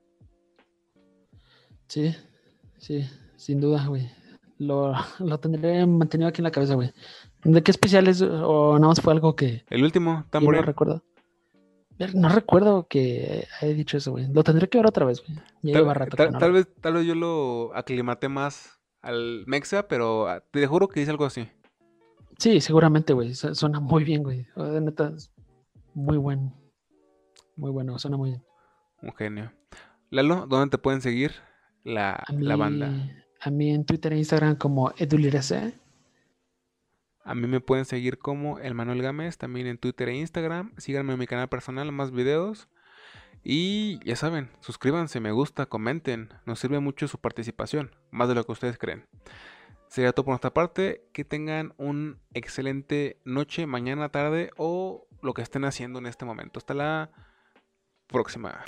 Sí, 1.89 2.15
sí, 2.79 3.09
sin 3.37 3.61
duda, 3.61 3.87
güey. 3.87 4.11
Lo, 4.59 4.93
lo 5.19 5.39
tendré 5.39 5.87
mantenido 5.87 6.29
aquí 6.29 6.41
en 6.41 6.45
la 6.45 6.51
cabeza, 6.51 6.75
güey. 6.75 6.93
¿De 7.47 7.63
qué 7.63 7.71
especiales 7.71 8.21
o 8.23 8.75
nada 8.75 8.89
más 8.89 9.01
fue 9.01 9.13
algo 9.13 9.37
que... 9.37 9.65
El 9.71 9.85
último, 9.85 10.25
también. 10.31 10.57
No 10.57 10.63
recuerdo. 10.63 11.03
No 12.15 12.29
recuerdo 12.29 12.89
que 12.89 13.47
haya 13.61 13.73
dicho 13.73 13.97
eso, 13.97 14.11
güey. 14.11 14.27
Lo 14.33 14.43
tendré 14.43 14.69
que 14.69 14.79
ver 14.79 14.87
otra 14.87 15.07
vez, 15.07 15.23
güey. 15.25 15.73
tal, 16.39 16.53
vez, 16.53 16.69
tal 16.81 16.95
vez 16.95 17.07
yo 17.07 17.15
lo 17.15 17.75
aclimaté 17.75 18.29
más 18.29 18.81
al 19.01 19.45
Mexa, 19.47 19.87
pero 19.87 20.27
te 20.51 20.67
juro 20.67 20.89
que 20.89 21.01
dice 21.01 21.13
algo 21.13 21.25
así. 21.25 21.49
Sí, 22.39 22.61
seguramente, 22.61 23.13
güey. 23.13 23.35
Suena 23.35 23.79
muy 23.81 24.03
bien, 24.03 24.25
güey. 24.25 24.47
Neta, 24.57 25.13
Muy 25.95 26.19
buen. 26.19 26.53
Muy 27.55 27.71
bueno, 27.71 27.99
suena 27.99 28.17
muy 28.17 28.31
bien. 28.31 28.45
Un 29.03 29.15
genio. 29.15 29.53
Lalo, 30.11 30.47
¿dónde 30.49 30.71
te 30.71 30.79
pueden 30.79 31.01
seguir 31.01 31.33
la, 31.85 32.25
la 32.29 32.57
banda? 32.57 32.91
A 33.41 33.51
mí 33.51 33.71
en 33.71 33.85
Twitter 33.85 34.13
e 34.13 34.19
Instagram 34.19 34.57
como 34.57 34.93
edulirese. 34.99 35.79
A 37.27 37.35
mí 37.35 37.49
me 37.49 37.61
pueden 37.61 37.85
seguir 37.85 38.19
como 38.19 38.61
el 38.61 38.75
Manuel 38.75 39.03
Gámez, 39.03 39.37
también 39.37 39.67
en 39.67 39.79
Twitter 39.79 40.09
e 40.09 40.15
Instagram. 40.15 40.73
Síganme 40.77 41.13
en 41.15 41.19
mi 41.19 41.27
canal 41.27 41.49
personal, 41.49 41.91
más 41.91 42.13
videos. 42.13 42.69
Y 43.43 43.99
ya 44.05 44.15
saben, 44.15 44.49
suscríbanse, 44.61 45.19
me 45.19 45.33
gusta, 45.33 45.67
comenten. 45.67 46.33
Nos 46.45 46.61
sirve 46.61 46.79
mucho 46.79 47.09
su 47.09 47.19
participación, 47.19 47.91
más 48.13 48.29
de 48.29 48.37
lo 48.37 48.45
que 48.45 48.53
ustedes 48.53 48.79
creen. 48.79 49.07
Sería 49.89 50.13
todo 50.13 50.25
por 50.25 50.33
nuestra 50.33 50.55
parte. 50.55 51.09
Que 51.13 51.25
tengan 51.25 51.75
un 51.79 52.21
excelente 52.33 53.21
noche, 53.25 53.67
mañana, 53.67 54.09
tarde 54.11 54.51
o 54.57 55.09
lo 55.21 55.35
que 55.35 55.43
estén 55.43 55.65
haciendo 55.65 55.99
en 55.99 56.07
este 56.07 56.25
momento. 56.25 56.61
Hasta 56.61 56.75
la 56.75 57.11
próxima. 58.07 58.63